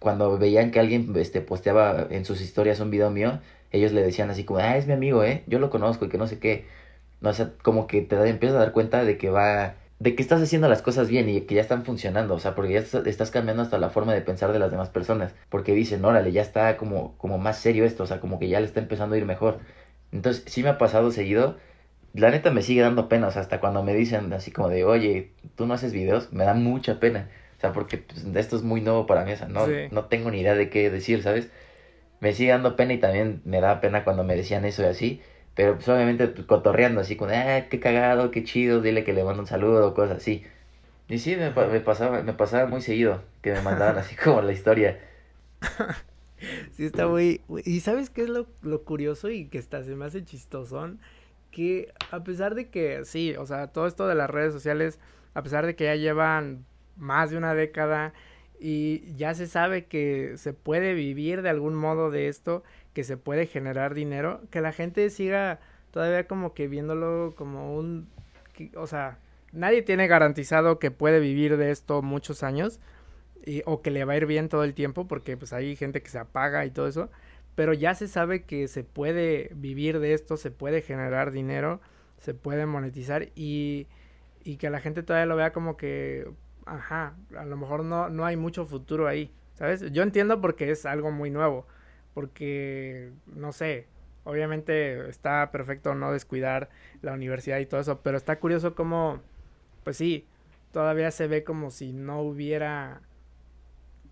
cuando 0.00 0.38
veían 0.38 0.70
que 0.70 0.80
alguien 0.80 1.12
este, 1.16 1.40
posteaba 1.40 2.06
en 2.10 2.24
sus 2.24 2.40
historias 2.40 2.80
un 2.80 2.90
video 2.90 3.10
mío, 3.10 3.40
ellos 3.70 3.92
le 3.92 4.02
decían 4.02 4.30
así 4.30 4.44
como, 4.44 4.60
ah, 4.60 4.76
es 4.76 4.86
mi 4.86 4.92
amigo, 4.94 5.24
¿eh? 5.24 5.44
Yo 5.46 5.58
lo 5.58 5.70
conozco 5.70 6.06
y 6.06 6.08
que 6.08 6.18
no 6.18 6.26
sé 6.26 6.38
qué. 6.38 6.66
No, 7.20 7.30
o 7.30 7.32
sea, 7.34 7.52
como 7.62 7.86
que 7.86 8.02
te 8.02 8.16
empiezas 8.28 8.56
a 8.56 8.60
dar 8.60 8.72
cuenta 8.72 9.04
de 9.04 9.18
que 9.18 9.30
va, 9.30 9.76
de 9.98 10.14
que 10.14 10.22
estás 10.22 10.40
haciendo 10.42 10.68
las 10.68 10.82
cosas 10.82 11.08
bien 11.08 11.28
y 11.28 11.42
que 11.42 11.54
ya 11.56 11.60
están 11.62 11.84
funcionando, 11.84 12.34
o 12.34 12.38
sea, 12.38 12.54
porque 12.54 12.72
ya 12.74 12.80
estás 12.80 13.30
cambiando 13.30 13.62
hasta 13.62 13.78
la 13.78 13.90
forma 13.90 14.14
de 14.14 14.22
pensar 14.22 14.52
de 14.52 14.58
las 14.60 14.70
demás 14.70 14.90
personas, 14.90 15.34
porque 15.50 15.74
dicen, 15.74 16.04
órale, 16.04 16.32
ya 16.32 16.42
está 16.42 16.76
como, 16.76 17.16
como 17.18 17.38
más 17.38 17.58
serio 17.58 17.84
esto, 17.84 18.04
o 18.04 18.06
sea, 18.06 18.20
como 18.20 18.38
que 18.38 18.48
ya 18.48 18.60
le 18.60 18.66
está 18.66 18.80
empezando 18.80 19.14
a 19.16 19.18
ir 19.18 19.26
mejor. 19.26 19.60
Entonces, 20.12 20.44
sí 20.46 20.62
me 20.62 20.70
ha 20.70 20.78
pasado 20.78 21.10
seguido 21.10 21.56
la 22.14 22.30
neta 22.30 22.50
me 22.50 22.62
sigue 22.62 22.82
dando 22.82 23.08
pena, 23.08 23.28
o 23.28 23.30
sea, 23.30 23.42
hasta 23.42 23.60
cuando 23.60 23.82
me 23.82 23.94
dicen 23.94 24.32
así 24.32 24.50
como 24.50 24.68
de, 24.68 24.84
oye, 24.84 25.32
tú 25.56 25.66
no 25.66 25.74
haces 25.74 25.92
videos, 25.92 26.32
me 26.32 26.44
da 26.44 26.54
mucha 26.54 27.00
pena. 27.00 27.28
O 27.58 27.60
sea, 27.60 27.72
porque 27.72 27.98
pues, 27.98 28.24
esto 28.36 28.56
es 28.56 28.62
muy 28.62 28.80
nuevo 28.80 29.06
para 29.06 29.24
mí, 29.24 29.32
o 29.32 29.36
sea, 29.36 29.48
no, 29.48 29.66
no 29.90 30.04
tengo 30.04 30.30
ni 30.30 30.40
idea 30.40 30.54
de 30.54 30.70
qué 30.70 30.90
decir, 30.90 31.24
¿sabes? 31.24 31.48
Me 32.20 32.32
sigue 32.32 32.52
dando 32.52 32.76
pena 32.76 32.92
y 32.92 32.98
también 32.98 33.42
me 33.44 33.60
da 33.60 33.80
pena 33.80 34.04
cuando 34.04 34.22
me 34.22 34.36
decían 34.36 34.64
eso 34.64 34.82
y 34.82 34.86
así. 34.86 35.22
Pero 35.56 35.74
pues, 35.74 35.88
obviamente 35.88 36.28
pues, 36.28 36.46
cotorreando 36.46 37.00
así 37.00 37.16
con, 37.16 37.30
ah, 37.32 37.66
qué 37.68 37.80
cagado, 37.80 38.30
qué 38.30 38.44
chido, 38.44 38.80
dile 38.80 39.02
que 39.02 39.12
le 39.12 39.24
mando 39.24 39.40
un 39.42 39.48
saludo, 39.48 39.92
cosas 39.92 40.18
así. 40.18 40.44
Y 41.08 41.18
sí, 41.18 41.34
me, 41.34 41.50
me, 41.50 41.80
pasaba, 41.80 42.22
me 42.22 42.32
pasaba 42.32 42.66
muy 42.68 42.80
seguido 42.80 43.22
que 43.42 43.52
me 43.52 43.62
mandaban 43.62 43.98
así 43.98 44.14
como 44.24 44.40
la 44.40 44.52
historia. 44.52 45.00
sí, 46.76 46.84
está 46.84 47.08
muy... 47.08 47.40
¿Y 47.64 47.80
sabes 47.80 48.08
qué 48.08 48.22
es 48.22 48.28
lo, 48.28 48.46
lo 48.62 48.84
curioso 48.84 49.30
y 49.30 49.46
que 49.46 49.58
está, 49.58 49.82
se 49.82 49.96
me 49.96 50.04
hace 50.04 50.24
chistosón? 50.24 51.00
Que 51.50 51.92
a 52.12 52.22
pesar 52.22 52.54
de 52.54 52.68
que, 52.68 53.04
sí, 53.04 53.34
o 53.34 53.44
sea, 53.44 53.66
todo 53.66 53.88
esto 53.88 54.06
de 54.06 54.14
las 54.14 54.30
redes 54.30 54.52
sociales, 54.52 55.00
a 55.34 55.42
pesar 55.42 55.66
de 55.66 55.74
que 55.74 55.86
ya 55.86 55.96
llevan 55.96 56.67
más 56.98 57.30
de 57.30 57.38
una 57.38 57.54
década 57.54 58.12
y 58.60 59.14
ya 59.16 59.34
se 59.34 59.46
sabe 59.46 59.86
que 59.86 60.32
se 60.36 60.52
puede 60.52 60.94
vivir 60.94 61.42
de 61.42 61.48
algún 61.48 61.74
modo 61.74 62.10
de 62.10 62.28
esto, 62.28 62.64
que 62.92 63.04
se 63.04 63.16
puede 63.16 63.46
generar 63.46 63.94
dinero, 63.94 64.40
que 64.50 64.60
la 64.60 64.72
gente 64.72 65.08
siga 65.10 65.60
todavía 65.92 66.26
como 66.26 66.54
que 66.54 66.68
viéndolo 66.68 67.34
como 67.36 67.76
un, 67.76 68.08
o 68.74 68.86
sea, 68.86 69.18
nadie 69.52 69.82
tiene 69.82 70.08
garantizado 70.08 70.78
que 70.78 70.90
puede 70.90 71.20
vivir 71.20 71.56
de 71.56 71.70
esto 71.70 72.02
muchos 72.02 72.42
años 72.42 72.80
o 73.64 73.80
que 73.80 73.90
le 73.90 74.04
va 74.04 74.14
a 74.14 74.16
ir 74.16 74.26
bien 74.26 74.48
todo 74.48 74.64
el 74.64 74.74
tiempo 74.74 75.06
porque 75.06 75.36
pues 75.36 75.52
hay 75.52 75.76
gente 75.76 76.02
que 76.02 76.10
se 76.10 76.18
apaga 76.18 76.66
y 76.66 76.70
todo 76.70 76.88
eso, 76.88 77.10
pero 77.54 77.72
ya 77.72 77.94
se 77.94 78.08
sabe 78.08 78.42
que 78.42 78.68
se 78.68 78.84
puede 78.84 79.50
vivir 79.54 80.00
de 80.00 80.12
esto, 80.12 80.36
se 80.36 80.50
puede 80.50 80.82
generar 80.82 81.30
dinero, 81.30 81.80
se 82.18 82.34
puede 82.34 82.66
monetizar 82.66 83.28
y, 83.36 83.86
y 84.44 84.56
que 84.56 84.70
la 84.70 84.80
gente 84.80 85.02
todavía 85.02 85.26
lo 85.26 85.36
vea 85.36 85.52
como 85.52 85.76
que, 85.76 86.28
ajá, 86.68 87.14
a 87.36 87.44
lo 87.44 87.56
mejor 87.56 87.84
no, 87.84 88.08
no 88.08 88.24
hay 88.24 88.36
mucho 88.36 88.66
futuro 88.66 89.06
ahí, 89.08 89.30
¿sabes? 89.54 89.90
Yo 89.92 90.02
entiendo 90.02 90.40
porque 90.40 90.70
es 90.70 90.86
algo 90.86 91.10
muy 91.10 91.30
nuevo 91.30 91.66
porque, 92.18 93.12
no 93.26 93.52
sé, 93.52 93.86
obviamente 94.24 95.08
está 95.08 95.52
perfecto 95.52 95.94
no 95.94 96.10
descuidar 96.10 96.68
la 97.00 97.12
universidad 97.12 97.60
y 97.60 97.66
todo 97.66 97.80
eso, 97.80 98.00
pero 98.02 98.16
está 98.16 98.40
curioso 98.40 98.74
cómo, 98.74 99.20
pues 99.84 99.98
sí, 99.98 100.26
todavía 100.72 101.12
se 101.12 101.28
ve 101.28 101.44
como 101.44 101.70
si 101.70 101.92
no 101.92 102.20
hubiera 102.22 103.02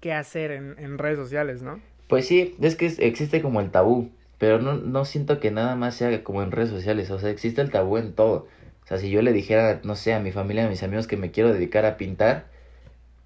qué 0.01 0.13
hacer 0.13 0.53
en, 0.53 0.77
en 0.79 0.99
redes 0.99 1.19
sociales, 1.19 1.63
¿no? 1.63 1.81
Pues 2.07 2.29
sí, 2.29 2.55
es 2.61 2.77
que 2.77 2.87
existe 2.87 3.43
como 3.43 3.61
el 3.61 3.73
tabú, 3.73 4.11
pero 4.39 4.61
no, 4.61 4.75
no 4.75 5.05
siento 5.05 5.41
que 5.41 5.51
nada 5.51 5.75
más 5.75 5.97
sea 5.97 6.23
como 6.23 6.45
en 6.45 6.53
redes 6.53 6.71
sociales, 6.71 7.11
o 7.11 7.19
sea, 7.19 7.31
existe 7.31 7.61
el 7.61 7.73
tabú 7.73 7.97
en 7.97 8.13
todo. 8.13 8.47
O 8.87 8.89
sea, 8.89 8.99
si 8.99 9.11
yo 9.11 9.21
le 9.21 9.33
dijera, 9.33 9.81
no 9.85 9.97
sé, 9.97 10.15
a 10.15 10.21
mi 10.21 10.33
familia, 10.33 10.67
a 10.67 10.69
mis 10.71 10.85
amigos 10.85 11.09
que 11.09 11.17
me 11.19 11.33
quiero 11.33 11.53
dedicar 11.53 11.85
a 11.85 11.97
pintar, 11.97 12.47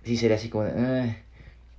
sí 0.05 0.17
sería 0.17 0.37
así 0.37 0.49
como, 0.51 0.71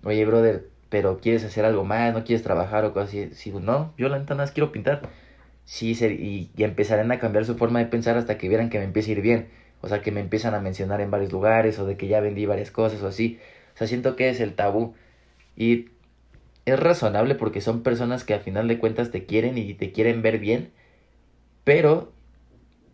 oye, 0.04 0.26
brother, 0.26 0.68
pero 0.90 1.20
quieres 1.20 1.44
hacer 1.44 1.66
algo 1.66 1.84
más, 1.84 2.14
no 2.14 2.24
quieres 2.24 2.44
trabajar 2.44 2.86
o 2.86 2.94
cosas 2.94 3.10
así. 3.10 3.30
Si 3.34 3.52
no, 3.52 3.94
yo 3.98 4.10
la 4.10 4.20
neta 4.20 4.36
nada 4.36 4.44
más 4.46 4.52
quiero 4.52 4.72
pintar. 4.72 5.02
Sí, 5.66 5.94
y, 5.94 6.52
y 6.56 6.64
empezarán 6.64 7.12
a 7.12 7.20
cambiar 7.20 7.46
su 7.46 7.58
forma 7.58 7.80
de 7.80 7.86
pensar 7.88 8.18
hasta 8.18 8.38
que 8.38 8.50
vieran 8.50 8.70
que 8.70 8.80
me 8.80 8.86
empiece 8.86 9.12
a 9.12 9.14
ir 9.14 9.22
bien. 9.22 9.50
O 9.82 9.88
sea, 9.90 10.02
que 10.02 10.12
me 10.12 10.22
empiezan 10.22 10.54
a 10.54 10.62
mencionar 10.62 11.02
en 11.02 11.12
varios 11.12 11.32
lugares 11.32 11.80
o 11.80 11.86
de 11.86 11.98
que 11.98 12.08
ya 12.08 12.20
vendí 12.22 12.46
varias 12.46 12.72
cosas 12.72 13.02
o 13.04 13.08
así. 13.08 13.40
O 13.76 13.78
sea, 13.78 13.88
siento 13.88 14.16
que 14.16 14.30
es 14.30 14.40
el 14.42 14.54
tabú. 14.56 14.96
Y 15.58 15.90
es 16.66 16.80
razonable 16.80 17.36
porque 17.36 17.62
son 17.62 17.84
personas 17.84 18.24
que 18.24 18.34
al 18.36 18.42
final 18.42 18.68
de 18.68 18.80
cuentas 18.80 19.12
te 19.12 19.26
quieren 19.26 19.58
y 19.58 19.74
te 19.76 19.92
quieren 19.92 20.22
ver 20.22 20.40
bien. 20.40 20.72
Pero 21.64 22.14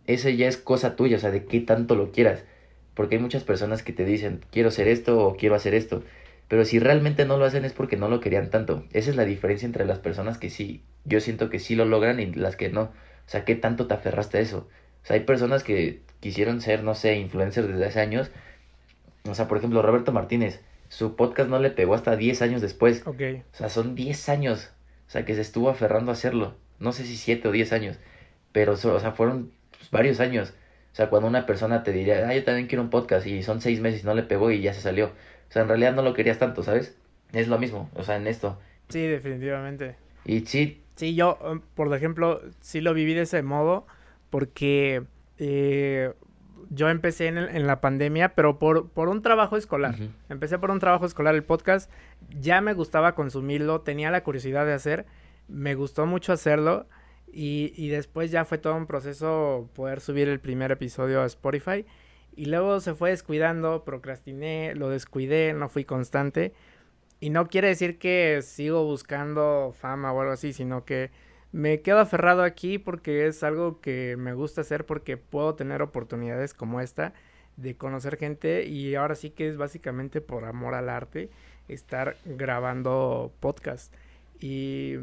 eso 0.08 0.30
ya 0.30 0.48
es 0.48 0.56
cosa 0.56 0.96
tuya, 0.96 1.18
o 1.18 1.20
sea, 1.20 1.30
de 1.30 1.44
qué 1.44 1.60
tanto 1.60 1.94
lo 1.94 2.10
quieras. 2.10 2.42
Porque 2.94 3.16
hay 3.16 3.20
muchas 3.20 3.44
personas 3.44 3.82
que 3.82 3.92
te 3.92 4.06
dicen, 4.06 4.40
quiero 4.50 4.70
hacer 4.70 4.88
esto 4.88 5.24
o 5.24 5.36
quiero 5.36 5.54
hacer 5.54 5.74
esto. 5.74 6.02
Pero 6.48 6.64
si 6.64 6.78
realmente 6.78 7.26
no 7.26 7.36
lo 7.36 7.44
hacen 7.44 7.66
es 7.66 7.74
porque 7.74 7.98
no 7.98 8.08
lo 8.08 8.20
querían 8.20 8.48
tanto. 8.48 8.84
Esa 8.92 9.10
es 9.10 9.16
la 9.16 9.26
diferencia 9.26 9.66
entre 9.66 9.84
las 9.84 9.98
personas 9.98 10.38
que 10.38 10.48
sí, 10.48 10.82
yo 11.04 11.20
siento 11.20 11.50
que 11.50 11.58
sí 11.58 11.76
lo 11.76 11.84
logran 11.84 12.20
y 12.20 12.32
las 12.32 12.56
que 12.56 12.70
no. 12.70 12.84
O 12.84 12.90
sea, 13.26 13.44
¿qué 13.44 13.54
tanto 13.54 13.86
te 13.86 13.94
aferraste 13.94 14.38
a 14.38 14.40
eso? 14.40 14.68
O 15.02 15.06
sea, 15.06 15.16
hay 15.16 15.24
personas 15.24 15.62
que 15.62 16.00
quisieron 16.20 16.62
ser, 16.62 16.82
no 16.82 16.94
sé, 16.94 17.18
influencers 17.18 17.68
desde 17.68 17.84
hace 17.84 18.00
años. 18.00 18.30
O 19.28 19.34
sea, 19.34 19.46
por 19.46 19.58
ejemplo, 19.58 19.82
Roberto 19.82 20.12
Martínez, 20.12 20.62
su 20.88 21.16
podcast 21.16 21.50
no 21.50 21.58
le 21.58 21.70
pegó 21.70 21.94
hasta 21.94 22.16
10 22.16 22.40
años 22.40 22.62
después. 22.62 23.02
Ok. 23.06 23.20
O 23.52 23.56
sea, 23.56 23.68
son 23.68 23.94
10 23.94 24.30
años. 24.30 24.70
O 25.06 25.10
sea, 25.10 25.26
que 25.26 25.34
se 25.34 25.42
estuvo 25.42 25.68
aferrando 25.68 26.10
a 26.10 26.14
hacerlo. 26.14 26.56
No 26.78 26.92
sé 26.92 27.04
si 27.04 27.16
7 27.18 27.46
o 27.48 27.52
10 27.52 27.74
años. 27.74 27.98
Pero, 28.52 28.72
o 28.72 28.76
sea, 28.76 29.12
fueron 29.12 29.52
varios 29.90 30.20
años. 30.20 30.54
O 30.92 30.96
sea, 30.96 31.10
cuando 31.10 31.28
una 31.28 31.46
persona 31.46 31.82
te 31.82 31.92
diría, 31.92 32.26
ah, 32.28 32.34
yo 32.34 32.44
también 32.44 32.66
quiero 32.66 32.82
un 32.82 32.90
podcast 32.90 33.26
y 33.26 33.42
son 33.42 33.60
6 33.60 33.80
meses 33.80 34.02
y 34.02 34.06
no 34.06 34.14
le 34.14 34.22
pegó 34.22 34.50
y 34.50 34.60
ya 34.60 34.74
se 34.74 34.80
salió. 34.80 35.06
O 35.06 35.52
sea, 35.52 35.62
en 35.62 35.68
realidad 35.68 35.94
no 35.94 36.02
lo 36.02 36.14
querías 36.14 36.38
tanto, 36.38 36.62
¿sabes? 36.62 36.96
Es 37.32 37.48
lo 37.48 37.58
mismo, 37.58 37.90
o 37.94 38.02
sea, 38.02 38.16
en 38.16 38.26
esto. 38.26 38.58
Sí, 38.88 39.06
definitivamente. 39.06 39.96
Y 40.24 40.40
sí. 40.40 40.82
Sí, 40.96 41.14
yo, 41.14 41.38
por 41.74 41.94
ejemplo, 41.94 42.40
sí 42.60 42.80
lo 42.80 42.94
viví 42.94 43.14
de 43.14 43.22
ese 43.22 43.42
modo 43.42 43.86
porque 44.30 45.04
eh, 45.38 46.12
yo 46.70 46.88
empecé 46.88 47.28
en, 47.28 47.38
en, 47.38 47.66
la 47.66 47.80
pandemia, 47.80 48.34
pero 48.34 48.58
por, 48.58 48.88
por 48.88 49.08
un 49.08 49.22
trabajo 49.22 49.56
escolar. 49.56 49.94
Empecé 50.28 50.58
por 50.58 50.70
un 50.70 50.80
trabajo 50.80 51.06
escolar 51.06 51.34
el 51.34 51.44
podcast, 51.44 51.90
ya 52.40 52.60
me 52.60 52.74
gustaba 52.74 53.14
consumirlo, 53.14 53.82
tenía 53.82 54.10
la 54.10 54.22
curiosidad 54.22 54.66
de 54.66 54.72
hacer, 54.72 55.06
me 55.46 55.74
gustó 55.74 56.06
mucho 56.06 56.32
hacerlo 56.32 56.86
y, 57.32 57.72
y 57.76 57.88
después 57.88 58.30
ya 58.30 58.44
fue 58.44 58.58
todo 58.58 58.74
un 58.76 58.86
proceso 58.86 59.68
poder 59.74 60.00
subir 60.00 60.28
el 60.28 60.40
primer 60.40 60.72
episodio 60.72 61.22
a 61.22 61.26
Spotify 61.26 61.84
y 62.38 62.46
luego 62.46 62.78
se 62.78 62.94
fue 62.94 63.10
descuidando, 63.10 63.82
procrastiné, 63.84 64.72
lo 64.76 64.90
descuidé, 64.90 65.54
no 65.54 65.68
fui 65.68 65.84
constante. 65.84 66.52
Y 67.18 67.30
no 67.30 67.48
quiere 67.48 67.66
decir 67.66 67.98
que 67.98 68.42
sigo 68.42 68.84
buscando 68.84 69.74
fama 69.76 70.12
o 70.12 70.20
algo 70.20 70.34
así, 70.34 70.52
sino 70.52 70.84
que 70.84 71.10
me 71.50 71.80
quedo 71.80 71.98
aferrado 71.98 72.44
aquí 72.44 72.78
porque 72.78 73.26
es 73.26 73.42
algo 73.42 73.80
que 73.80 74.16
me 74.16 74.34
gusta 74.34 74.60
hacer 74.60 74.86
porque 74.86 75.16
puedo 75.16 75.56
tener 75.56 75.82
oportunidades 75.82 76.54
como 76.54 76.80
esta 76.80 77.12
de 77.56 77.76
conocer 77.76 78.18
gente 78.18 78.66
y 78.66 78.94
ahora 78.94 79.16
sí 79.16 79.30
que 79.30 79.48
es 79.48 79.56
básicamente 79.56 80.20
por 80.20 80.44
amor 80.44 80.74
al 80.74 80.90
arte 80.90 81.30
estar 81.66 82.18
grabando 82.24 83.32
podcast. 83.40 83.92
Y, 84.38 84.94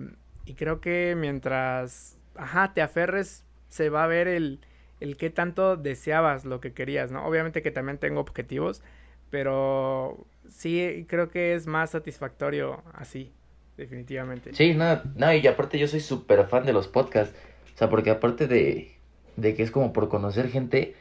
y 0.45 0.53
creo 0.55 0.81
que 0.81 1.15
mientras, 1.17 2.17
ajá, 2.35 2.73
te 2.73 2.81
aferres, 2.81 3.45
se 3.69 3.89
va 3.89 4.03
a 4.03 4.07
ver 4.07 4.27
el, 4.27 4.59
el 4.99 5.17
qué 5.17 5.29
tanto 5.29 5.77
deseabas 5.77 6.45
lo 6.45 6.61
que 6.61 6.73
querías, 6.73 7.11
¿no? 7.11 7.25
Obviamente 7.25 7.61
que 7.61 7.71
también 7.71 7.97
tengo 7.97 8.21
objetivos, 8.21 8.81
pero 9.29 10.25
sí 10.47 11.05
creo 11.09 11.29
que 11.29 11.55
es 11.55 11.67
más 11.67 11.91
satisfactorio 11.91 12.83
así, 12.93 13.33
definitivamente. 13.77 14.53
Sí, 14.53 14.73
no, 14.73 15.01
no, 15.15 15.33
y 15.33 15.45
aparte 15.47 15.77
yo 15.79 15.87
soy 15.87 15.99
súper 15.99 16.47
fan 16.47 16.65
de 16.65 16.73
los 16.73 16.87
podcasts, 16.87 17.35
o 17.73 17.77
sea, 17.77 17.89
porque 17.89 18.09
aparte 18.11 18.47
de, 18.47 18.95
de 19.35 19.55
que 19.55 19.63
es 19.63 19.71
como 19.71 19.91
por 19.93 20.09
conocer 20.09 20.49
gente, 20.49 20.95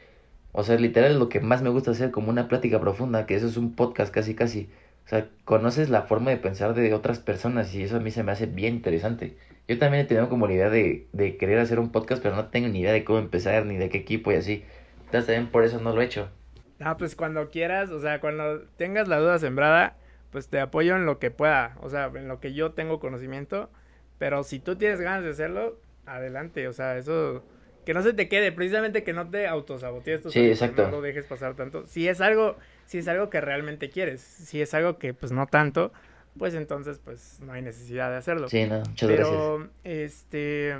o 0.51 0.63
sea, 0.63 0.77
literal 0.77 1.19
lo 1.19 1.29
que 1.29 1.39
más 1.39 1.61
me 1.61 1.69
gusta 1.69 1.91
hacer, 1.91 2.11
como 2.11 2.29
una 2.29 2.47
plática 2.47 2.79
profunda, 2.81 3.25
que 3.25 3.35
eso 3.35 3.47
es 3.47 3.57
un 3.57 3.75
podcast 3.75 4.13
casi, 4.13 4.35
casi. 4.35 4.69
O 5.05 5.07
sea, 5.07 5.29
conoces 5.45 5.89
la 5.89 6.03
forma 6.03 6.31
de 6.31 6.37
pensar 6.37 6.73
de 6.73 6.93
otras 6.93 7.19
personas 7.19 7.73
y 7.75 7.83
eso 7.83 7.97
a 7.97 7.99
mí 7.99 8.11
se 8.11 8.23
me 8.23 8.31
hace 8.31 8.47
bien 8.47 8.75
interesante. 8.75 9.37
Yo 9.67 9.77
también 9.79 10.05
he 10.05 10.07
tenido 10.07 10.29
como 10.29 10.47
la 10.47 10.53
idea 10.53 10.69
de, 10.69 11.07
de 11.13 11.37
querer 11.37 11.59
hacer 11.59 11.79
un 11.79 11.91
podcast, 11.91 12.21
pero 12.23 12.35
no 12.35 12.47
tengo 12.49 12.67
ni 12.69 12.79
idea 12.81 12.93
de 12.93 13.03
cómo 13.03 13.19
empezar, 13.19 13.65
ni 13.65 13.77
de 13.77 13.89
qué 13.89 13.99
equipo 13.99 14.31
y 14.31 14.35
así. 14.35 14.63
Entonces 15.05 15.27
también 15.27 15.51
por 15.51 15.63
eso 15.63 15.79
no 15.79 15.93
lo 15.93 16.01
he 16.01 16.05
hecho. 16.05 16.29
Ah, 16.79 16.97
pues 16.97 17.15
cuando 17.15 17.49
quieras, 17.51 17.89
o 17.91 18.01
sea, 18.01 18.19
cuando 18.19 18.61
tengas 18.77 19.07
la 19.07 19.19
duda 19.19 19.39
sembrada, 19.39 19.97
pues 20.31 20.49
te 20.49 20.59
apoyo 20.59 20.95
en 20.95 21.05
lo 21.05 21.19
que 21.19 21.31
pueda, 21.31 21.77
o 21.81 21.89
sea, 21.89 22.11
en 22.13 22.27
lo 22.27 22.39
que 22.39 22.53
yo 22.53 22.73
tengo 22.73 22.99
conocimiento. 22.99 23.69
Pero 24.17 24.43
si 24.43 24.59
tú 24.59 24.75
tienes 24.75 24.99
ganas 24.99 25.23
de 25.23 25.29
hacerlo, 25.29 25.79
adelante, 26.05 26.67
o 26.67 26.73
sea, 26.73 26.97
eso 26.97 27.45
que 27.85 27.93
no 27.93 28.01
se 28.01 28.13
te 28.13 28.27
quede, 28.27 28.51
precisamente 28.51 29.03
que 29.03 29.13
no 29.13 29.29
te 29.29 29.47
autosabotees. 29.47 30.21
Sí, 30.29 30.39
exacto. 30.47 30.83
no 30.85 30.91
lo 30.91 31.01
dejes 31.01 31.25
pasar 31.25 31.55
tanto. 31.55 31.85
Si 31.85 32.07
es 32.07 32.19
algo, 32.19 32.57
si 32.85 32.99
es 32.99 33.07
algo 33.07 33.29
que 33.29 33.41
realmente 33.41 33.89
quieres, 33.89 34.21
si 34.21 34.61
es 34.61 34.73
algo 34.73 34.97
que 34.97 35.13
pues 35.13 35.31
no 35.31 35.47
tanto, 35.47 35.91
pues 36.37 36.53
entonces 36.53 36.99
pues 37.03 37.39
no 37.41 37.53
hay 37.53 37.61
necesidad 37.61 38.09
de 38.11 38.17
hacerlo. 38.17 38.49
Sí, 38.49 38.65
no, 38.65 38.79
muchas 38.79 39.09
Pero, 39.09 39.69
este, 39.83 40.75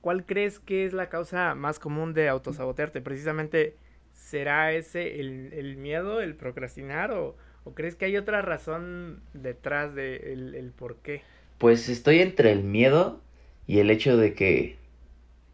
¿cuál 0.00 0.24
crees 0.26 0.58
que 0.58 0.84
es 0.84 0.92
la 0.92 1.08
causa 1.08 1.54
más 1.54 1.78
común 1.78 2.14
de 2.14 2.28
autosabotearte? 2.28 3.00
Precisamente, 3.00 3.76
¿será 4.12 4.72
ese 4.72 5.20
el, 5.20 5.52
el 5.52 5.76
miedo, 5.76 6.20
el 6.20 6.34
procrastinar 6.34 7.12
o, 7.12 7.36
o, 7.64 7.74
crees 7.74 7.96
que 7.96 8.04
hay 8.04 8.16
otra 8.16 8.42
razón 8.42 9.22
detrás 9.32 9.94
de 9.94 10.32
el, 10.32 10.54
el 10.54 10.70
por 10.72 10.96
qué? 10.96 11.22
Pues 11.58 11.88
estoy 11.88 12.20
entre 12.20 12.52
el 12.52 12.62
miedo 12.64 13.20
y 13.66 13.78
el 13.78 13.90
hecho 13.90 14.16
de 14.16 14.34
que 14.34 14.76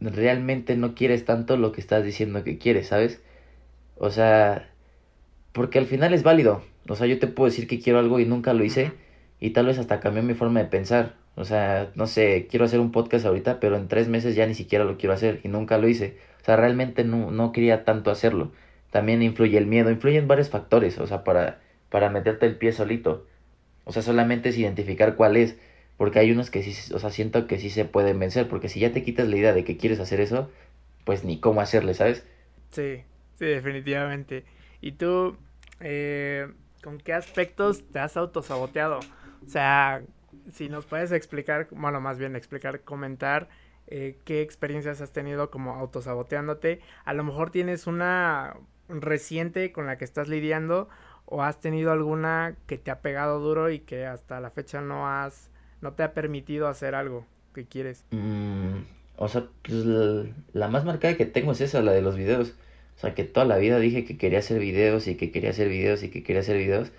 realmente 0.00 0.76
no 0.76 0.94
quieres 0.94 1.24
tanto 1.24 1.56
lo 1.56 1.72
que 1.72 1.80
estás 1.80 2.04
diciendo 2.04 2.44
que 2.44 2.58
quieres, 2.58 2.88
¿sabes? 2.88 3.20
O 3.96 4.10
sea, 4.10 4.70
porque 5.58 5.78
al 5.80 5.86
final 5.86 6.14
es 6.14 6.22
válido. 6.22 6.62
O 6.88 6.94
sea, 6.96 7.06
yo 7.08 7.18
te 7.18 7.26
puedo 7.26 7.50
decir 7.50 7.66
que 7.68 7.80
quiero 7.80 7.98
algo 7.98 8.20
y 8.20 8.26
nunca 8.26 8.54
lo 8.54 8.64
hice. 8.64 8.92
y 9.40 9.50
tal 9.50 9.66
vez 9.66 9.78
hasta 9.78 10.00
cambió 10.00 10.22
mi 10.22 10.34
forma 10.34 10.60
de 10.60 10.66
pensar. 10.66 11.16
O 11.36 11.44
sea, 11.44 11.90
no 11.96 12.06
sé, 12.06 12.46
quiero 12.50 12.64
hacer 12.64 12.80
un 12.80 12.92
podcast 12.92 13.26
ahorita, 13.26 13.60
pero 13.60 13.76
en 13.76 13.88
tres 13.88 14.08
meses 14.08 14.36
ya 14.36 14.46
ni 14.46 14.54
siquiera 14.54 14.84
lo 14.84 14.98
quiero 14.98 15.14
hacer 15.14 15.40
y 15.44 15.48
nunca 15.48 15.78
lo 15.78 15.88
hice. 15.88 16.18
O 16.42 16.44
sea, 16.44 16.56
realmente 16.56 17.04
no, 17.04 17.30
no 17.32 17.52
quería 17.52 17.84
tanto 17.84 18.10
hacerlo. 18.12 18.52
También 18.90 19.22
influye 19.22 19.58
el 19.58 19.66
miedo, 19.66 19.90
influyen 19.90 20.28
varios 20.28 20.50
factores, 20.50 20.98
o 20.98 21.06
sea, 21.08 21.24
para, 21.24 21.60
para 21.90 22.10
meterte 22.10 22.46
el 22.46 22.56
pie 22.56 22.72
solito. 22.72 23.26
O 23.84 23.92
sea, 23.92 24.02
solamente 24.02 24.50
es 24.50 24.58
identificar 24.58 25.16
cuál 25.16 25.36
es, 25.36 25.58
porque 25.96 26.20
hay 26.20 26.30
unos 26.32 26.50
que 26.50 26.62
sí, 26.62 26.94
o 26.94 26.98
sea, 27.00 27.10
siento 27.10 27.46
que 27.48 27.58
sí 27.58 27.70
se 27.70 27.84
pueden 27.84 28.18
vencer, 28.20 28.48
porque 28.48 28.68
si 28.68 28.80
ya 28.80 28.92
te 28.92 29.02
quitas 29.04 29.28
la 29.28 29.36
idea 29.36 29.52
de 29.54 29.64
que 29.64 29.76
quieres 29.76 30.00
hacer 30.00 30.20
eso, 30.20 30.50
pues 31.04 31.24
ni 31.24 31.40
cómo 31.40 31.60
hacerle, 31.62 31.94
¿sabes? 31.94 32.24
Sí, 32.70 33.04
sí, 33.34 33.44
definitivamente. 33.46 34.44
¿Y 34.80 34.92
tú, 34.92 35.36
eh, 35.80 36.52
con 36.82 36.98
qué 36.98 37.12
aspectos 37.12 37.88
te 37.90 37.98
has 37.98 38.16
autosaboteado? 38.16 39.00
O 39.44 39.48
sea, 39.48 40.02
si 40.52 40.68
nos 40.68 40.86
puedes 40.86 41.12
explicar, 41.12 41.68
bueno, 41.70 42.00
más 42.00 42.18
bien 42.18 42.36
explicar, 42.36 42.80
comentar 42.80 43.48
eh, 43.86 44.18
qué 44.24 44.42
experiencias 44.42 45.00
has 45.00 45.12
tenido 45.12 45.50
como 45.50 45.74
autosaboteándote. 45.74 46.80
A 47.04 47.14
lo 47.14 47.24
mejor 47.24 47.50
tienes 47.50 47.86
una 47.86 48.56
reciente 48.88 49.72
con 49.72 49.86
la 49.86 49.98
que 49.98 50.04
estás 50.04 50.28
lidiando 50.28 50.88
o 51.24 51.42
has 51.42 51.60
tenido 51.60 51.92
alguna 51.92 52.56
que 52.66 52.78
te 52.78 52.90
ha 52.90 53.00
pegado 53.00 53.38
duro 53.40 53.70
y 53.70 53.80
que 53.80 54.06
hasta 54.06 54.40
la 54.40 54.50
fecha 54.50 54.80
no 54.80 55.08
has, 55.08 55.50
no 55.80 55.92
te 55.92 56.02
ha 56.02 56.14
permitido 56.14 56.68
hacer 56.68 56.94
algo 56.94 57.26
que 57.54 57.66
quieres. 57.66 58.04
Mm, 58.10 58.78
o 59.16 59.28
sea, 59.28 59.46
pues 59.62 59.84
la, 59.84 60.68
más 60.68 60.84
marcada 60.84 61.16
que 61.16 61.26
tengo 61.26 61.52
es 61.52 61.60
esa, 61.60 61.82
la 61.82 61.92
de 61.92 62.02
los 62.02 62.16
videos. 62.16 62.54
O 62.98 63.00
sea, 63.00 63.14
que 63.14 63.22
toda 63.22 63.46
la 63.46 63.58
vida 63.58 63.78
dije 63.78 64.04
que 64.04 64.18
quería 64.18 64.40
hacer 64.40 64.58
videos 64.58 65.06
y 65.06 65.14
que 65.14 65.30
quería 65.30 65.50
hacer 65.50 65.68
videos 65.68 66.02
y 66.02 66.08
que 66.08 66.24
quería 66.24 66.40
hacer 66.40 66.58
videos. 66.58 66.90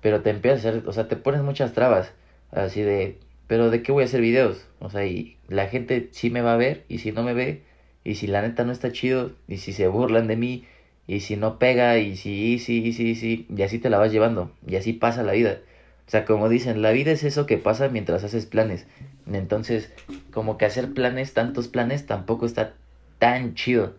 Pero 0.00 0.20
te 0.20 0.30
empiezas 0.30 0.66
a 0.66 0.68
hacer, 0.70 0.82
o 0.88 0.92
sea, 0.92 1.06
te 1.06 1.14
pones 1.14 1.40
muchas 1.42 1.72
trabas. 1.72 2.12
Así 2.50 2.82
de, 2.82 3.18
pero 3.46 3.70
¿de 3.70 3.80
qué 3.80 3.92
voy 3.92 4.02
a 4.02 4.06
hacer 4.06 4.20
videos? 4.20 4.66
O 4.80 4.90
sea, 4.90 5.06
y 5.06 5.36
la 5.46 5.68
gente 5.68 6.08
sí 6.10 6.30
me 6.30 6.40
va 6.40 6.54
a 6.54 6.56
ver 6.56 6.82
y 6.88 6.98
si 6.98 7.12
no 7.12 7.22
me 7.22 7.32
ve, 7.32 7.62
y 8.02 8.16
si 8.16 8.26
la 8.26 8.42
neta 8.42 8.64
no 8.64 8.72
está 8.72 8.90
chido, 8.90 9.30
y 9.46 9.58
si 9.58 9.72
se 9.72 9.86
burlan 9.86 10.26
de 10.26 10.36
mí, 10.36 10.64
y 11.06 11.20
si 11.20 11.36
no 11.36 11.60
pega, 11.60 11.96
y 11.98 12.16
si, 12.16 12.58
sí, 12.58 12.92
sí, 12.92 13.14
sí, 13.14 13.46
y 13.48 13.62
así 13.62 13.78
te 13.78 13.88
la 13.88 13.98
vas 13.98 14.10
llevando, 14.10 14.50
y 14.66 14.74
así 14.74 14.92
pasa 14.92 15.22
la 15.22 15.32
vida. 15.32 15.60
O 16.08 16.10
sea, 16.10 16.24
como 16.24 16.48
dicen, 16.48 16.82
la 16.82 16.90
vida 16.90 17.12
es 17.12 17.22
eso 17.22 17.46
que 17.46 17.58
pasa 17.58 17.88
mientras 17.88 18.22
haces 18.24 18.46
planes. 18.46 18.86
Entonces, 19.32 19.92
como 20.32 20.58
que 20.58 20.64
hacer 20.64 20.92
planes, 20.92 21.34
tantos 21.34 21.68
planes, 21.68 22.06
tampoco 22.06 22.46
está 22.46 22.74
tan 23.18 23.54
chido. 23.54 23.94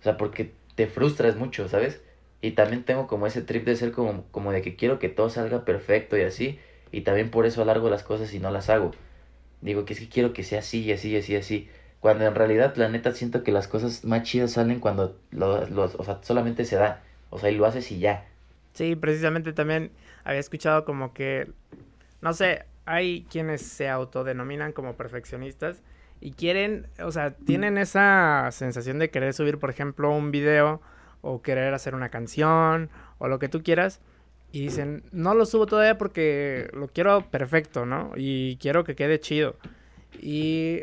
O 0.00 0.02
sea, 0.02 0.16
porque 0.16 0.52
te 0.80 0.86
frustras 0.86 1.36
mucho, 1.36 1.68
¿sabes? 1.68 2.00
Y 2.40 2.52
también 2.52 2.84
tengo 2.84 3.06
como 3.06 3.26
ese 3.26 3.42
trip 3.42 3.66
de 3.66 3.76
ser 3.76 3.92
como, 3.92 4.24
como 4.30 4.50
de 4.50 4.62
que 4.62 4.76
quiero 4.76 4.98
que 4.98 5.10
todo 5.10 5.28
salga 5.28 5.66
perfecto 5.66 6.16
y 6.16 6.22
así 6.22 6.58
y 6.90 7.02
también 7.02 7.30
por 7.30 7.44
eso 7.44 7.60
alargo 7.60 7.90
las 7.90 8.02
cosas 8.02 8.32
y 8.32 8.38
no 8.38 8.50
las 8.50 8.70
hago. 8.70 8.92
Digo 9.60 9.84
que 9.84 9.92
es 9.92 10.00
que 10.00 10.08
quiero 10.08 10.32
que 10.32 10.42
sea 10.42 10.60
así 10.60 10.80
y 10.80 10.92
así 10.92 11.10
y 11.10 11.18
así 11.18 11.34
y 11.34 11.36
así. 11.36 11.68
Cuando 12.00 12.24
en 12.24 12.34
realidad, 12.34 12.74
la 12.76 12.88
neta, 12.88 13.12
siento 13.12 13.42
que 13.42 13.52
las 13.52 13.68
cosas 13.68 14.06
más 14.06 14.22
chidas 14.22 14.52
salen 14.52 14.80
cuando 14.80 15.18
lo, 15.32 15.66
o 15.98 16.02
sea, 16.02 16.20
solamente 16.22 16.64
se 16.64 16.76
da. 16.76 17.02
O 17.28 17.38
sea, 17.38 17.50
y 17.50 17.56
lo 17.56 17.66
haces 17.66 17.92
y 17.92 17.98
ya. 17.98 18.26
Sí, 18.72 18.96
precisamente 18.96 19.52
también 19.52 19.90
había 20.24 20.40
escuchado 20.40 20.86
como 20.86 21.12
que, 21.12 21.46
no 22.22 22.32
sé, 22.32 22.64
hay 22.86 23.26
quienes 23.30 23.60
se 23.60 23.90
autodenominan 23.90 24.72
como 24.72 24.96
perfeccionistas 24.96 25.82
y 26.20 26.32
quieren, 26.32 26.88
o 27.02 27.10
sea, 27.12 27.30
tienen 27.34 27.78
esa 27.78 28.48
sensación 28.52 28.98
de 28.98 29.10
querer 29.10 29.32
subir, 29.32 29.58
por 29.58 29.70
ejemplo, 29.70 30.10
un 30.10 30.30
video 30.30 30.80
o 31.22 31.42
querer 31.42 31.72
hacer 31.74 31.94
una 31.94 32.10
canción 32.10 32.90
o 33.18 33.28
lo 33.28 33.38
que 33.38 33.48
tú 33.48 33.62
quieras 33.62 34.00
y 34.52 34.62
dicen, 34.62 35.04
no 35.12 35.34
lo 35.34 35.46
subo 35.46 35.66
todavía 35.66 35.96
porque 35.96 36.68
lo 36.72 36.88
quiero 36.88 37.30
perfecto, 37.30 37.86
¿no? 37.86 38.12
Y 38.16 38.56
quiero 38.56 38.84
que 38.84 38.96
quede 38.96 39.20
chido. 39.20 39.56
Y, 40.20 40.82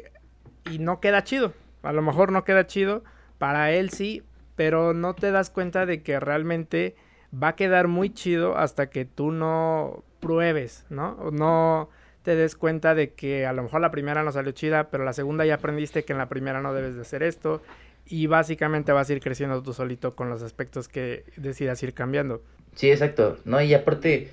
y 0.71 0.79
no 0.79 1.01
queda 1.01 1.23
chido. 1.23 1.53
A 1.83 1.91
lo 1.91 2.01
mejor 2.01 2.31
no 2.31 2.45
queda 2.45 2.65
chido. 2.65 3.03
Para 3.37 3.71
él 3.71 3.89
sí, 3.89 4.23
pero 4.55 4.93
no 4.93 5.15
te 5.15 5.31
das 5.31 5.49
cuenta 5.49 5.85
de 5.85 6.01
que 6.01 6.19
realmente 6.19 6.95
va 7.31 7.49
a 7.49 7.55
quedar 7.55 7.89
muy 7.89 8.09
chido 8.09 8.57
hasta 8.57 8.89
que 8.89 9.03
tú 9.03 9.31
no 9.31 10.03
pruebes, 10.21 10.85
¿no? 10.89 11.29
No 11.31 11.89
te 12.27 12.35
des 12.35 12.57
cuenta 12.57 12.93
de 12.93 13.13
que 13.13 13.45
a 13.45 13.53
lo 13.53 13.63
mejor 13.63 13.79
la 13.79 13.89
primera 13.89 14.21
no 14.21 14.33
salió 14.33 14.51
chida, 14.51 14.89
pero 14.89 15.05
la 15.05 15.13
segunda 15.13 15.45
ya 15.45 15.53
aprendiste 15.53 16.03
que 16.03 16.11
en 16.11 16.19
la 16.19 16.27
primera 16.27 16.59
no 16.59 16.73
debes 16.73 16.95
de 16.95 17.01
hacer 17.03 17.23
esto 17.23 17.61
y 18.05 18.27
básicamente 18.27 18.91
vas 18.91 19.09
a 19.09 19.13
ir 19.13 19.21
creciendo 19.21 19.63
tú 19.63 19.71
solito 19.71 20.13
con 20.13 20.29
los 20.29 20.43
aspectos 20.43 20.89
que 20.89 21.23
decidas 21.37 21.81
ir 21.83 21.93
cambiando. 21.93 22.43
Sí, 22.75 22.91
exacto. 22.91 23.37
No, 23.45 23.61
y 23.61 23.73
aparte, 23.73 24.29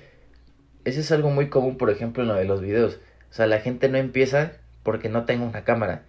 eso 0.83 0.99
es 0.99 1.09
algo 1.13 1.29
muy 1.29 1.47
común, 1.47 1.77
por 1.77 1.89
ejemplo, 1.89 2.23
en 2.23 2.27
lo 2.27 2.35
de 2.35 2.43
los 2.43 2.59
videos. 2.59 2.99
O 3.31 3.33
sea, 3.33 3.47
la 3.47 3.61
gente 3.61 3.87
no 3.87 3.97
empieza 3.97 4.51
porque 4.83 5.07
no 5.07 5.23
tengo 5.23 5.45
una 5.45 5.63
cámara. 5.63 6.03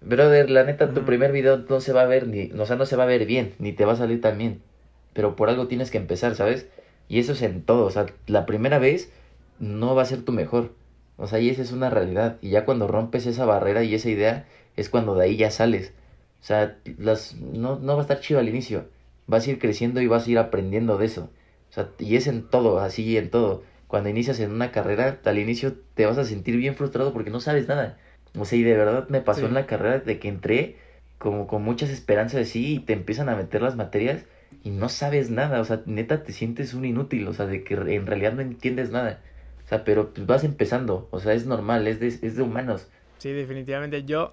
Brother, 0.00 0.50
la 0.50 0.64
neta, 0.64 0.92
tu 0.92 1.04
primer 1.04 1.30
video 1.30 1.58
no 1.58 1.80
se 1.80 1.92
va 1.92 2.02
a 2.02 2.06
ver 2.06 2.26
ni, 2.26 2.50
o 2.50 2.66
sea, 2.66 2.74
no 2.74 2.84
se 2.84 2.96
va 2.96 3.04
a 3.04 3.06
ver 3.06 3.26
bien, 3.26 3.54
ni 3.60 3.72
te 3.72 3.84
va 3.84 3.92
a 3.92 3.96
salir 3.96 4.20
tan 4.20 4.38
bien. 4.38 4.60
Pero 5.12 5.36
por 5.36 5.50
algo 5.50 5.68
tienes 5.68 5.92
que 5.92 5.98
empezar, 5.98 6.34
¿sabes? 6.34 6.66
Y 7.08 7.20
eso 7.20 7.30
es 7.30 7.42
en 7.42 7.62
todo. 7.62 7.84
O 7.84 7.92
sea, 7.92 8.06
la 8.26 8.44
primera 8.44 8.80
vez 8.80 9.12
no 9.60 9.94
va 9.94 10.02
a 10.02 10.06
ser 10.06 10.24
tu 10.24 10.32
mejor. 10.32 10.72
O 11.18 11.26
sea, 11.26 11.40
y 11.40 11.50
esa 11.50 11.62
es 11.62 11.72
una 11.72 11.90
realidad. 11.90 12.38
Y 12.40 12.50
ya 12.50 12.64
cuando 12.64 12.88
rompes 12.88 13.26
esa 13.26 13.44
barrera 13.44 13.82
y 13.82 13.94
esa 13.94 14.08
idea, 14.08 14.46
es 14.76 14.88
cuando 14.88 15.14
de 15.14 15.24
ahí 15.24 15.36
ya 15.36 15.50
sales. 15.50 15.92
O 16.40 16.44
sea, 16.44 16.78
las, 16.96 17.34
no, 17.34 17.78
no 17.78 17.94
va 17.94 17.98
a 18.00 18.02
estar 18.02 18.20
chido 18.20 18.40
al 18.40 18.48
inicio. 18.48 18.86
Vas 19.26 19.46
a 19.46 19.50
ir 19.50 19.58
creciendo 19.58 20.00
y 20.00 20.06
vas 20.06 20.26
a 20.26 20.30
ir 20.30 20.38
aprendiendo 20.38 20.96
de 20.96 21.06
eso. 21.06 21.30
O 21.70 21.72
sea, 21.72 21.90
y 21.98 22.16
es 22.16 22.26
en 22.28 22.48
todo, 22.48 22.78
así 22.78 23.16
en 23.18 23.30
todo. 23.30 23.64
Cuando 23.88 24.08
inicias 24.08 24.40
en 24.40 24.52
una 24.52 24.70
carrera, 24.70 25.18
al 25.24 25.38
inicio 25.38 25.74
te 25.94 26.06
vas 26.06 26.18
a 26.18 26.24
sentir 26.24 26.56
bien 26.56 26.76
frustrado 26.76 27.12
porque 27.12 27.30
no 27.30 27.40
sabes 27.40 27.68
nada. 27.68 27.98
O 28.38 28.44
sea, 28.44 28.58
y 28.58 28.62
de 28.62 28.76
verdad 28.76 29.08
me 29.08 29.20
pasó 29.20 29.46
en 29.46 29.54
la 29.54 29.66
carrera 29.66 29.98
de 29.98 30.18
que 30.18 30.28
entré 30.28 30.76
como 31.18 31.46
con 31.48 31.62
muchas 31.62 31.90
esperanzas 31.90 32.42
así 32.42 32.74
y 32.74 32.78
te 32.80 32.92
empiezan 32.92 33.28
a 33.28 33.36
meter 33.36 33.62
las 33.62 33.76
materias 33.76 34.24
y 34.62 34.70
no 34.70 34.88
sabes 34.88 35.30
nada. 35.30 35.60
O 35.60 35.64
sea, 35.64 35.82
neta 35.86 36.22
te 36.22 36.32
sientes 36.32 36.74
un 36.74 36.84
inútil. 36.84 37.26
O 37.28 37.32
sea, 37.34 37.46
de 37.46 37.64
que 37.64 37.74
en 37.74 38.06
realidad 38.06 38.34
no 38.34 38.42
entiendes 38.42 38.90
nada. 38.90 39.20
O 39.68 39.70
sea, 39.70 39.84
pero 39.84 40.14
pues 40.14 40.26
vas 40.26 40.44
empezando. 40.44 41.08
O 41.10 41.20
sea, 41.20 41.34
es 41.34 41.44
normal, 41.46 41.86
es 41.86 42.00
de, 42.00 42.08
es 42.08 42.36
de 42.36 42.42
humanos. 42.42 42.88
Sí, 43.18 43.32
definitivamente. 43.32 44.04
Yo 44.04 44.32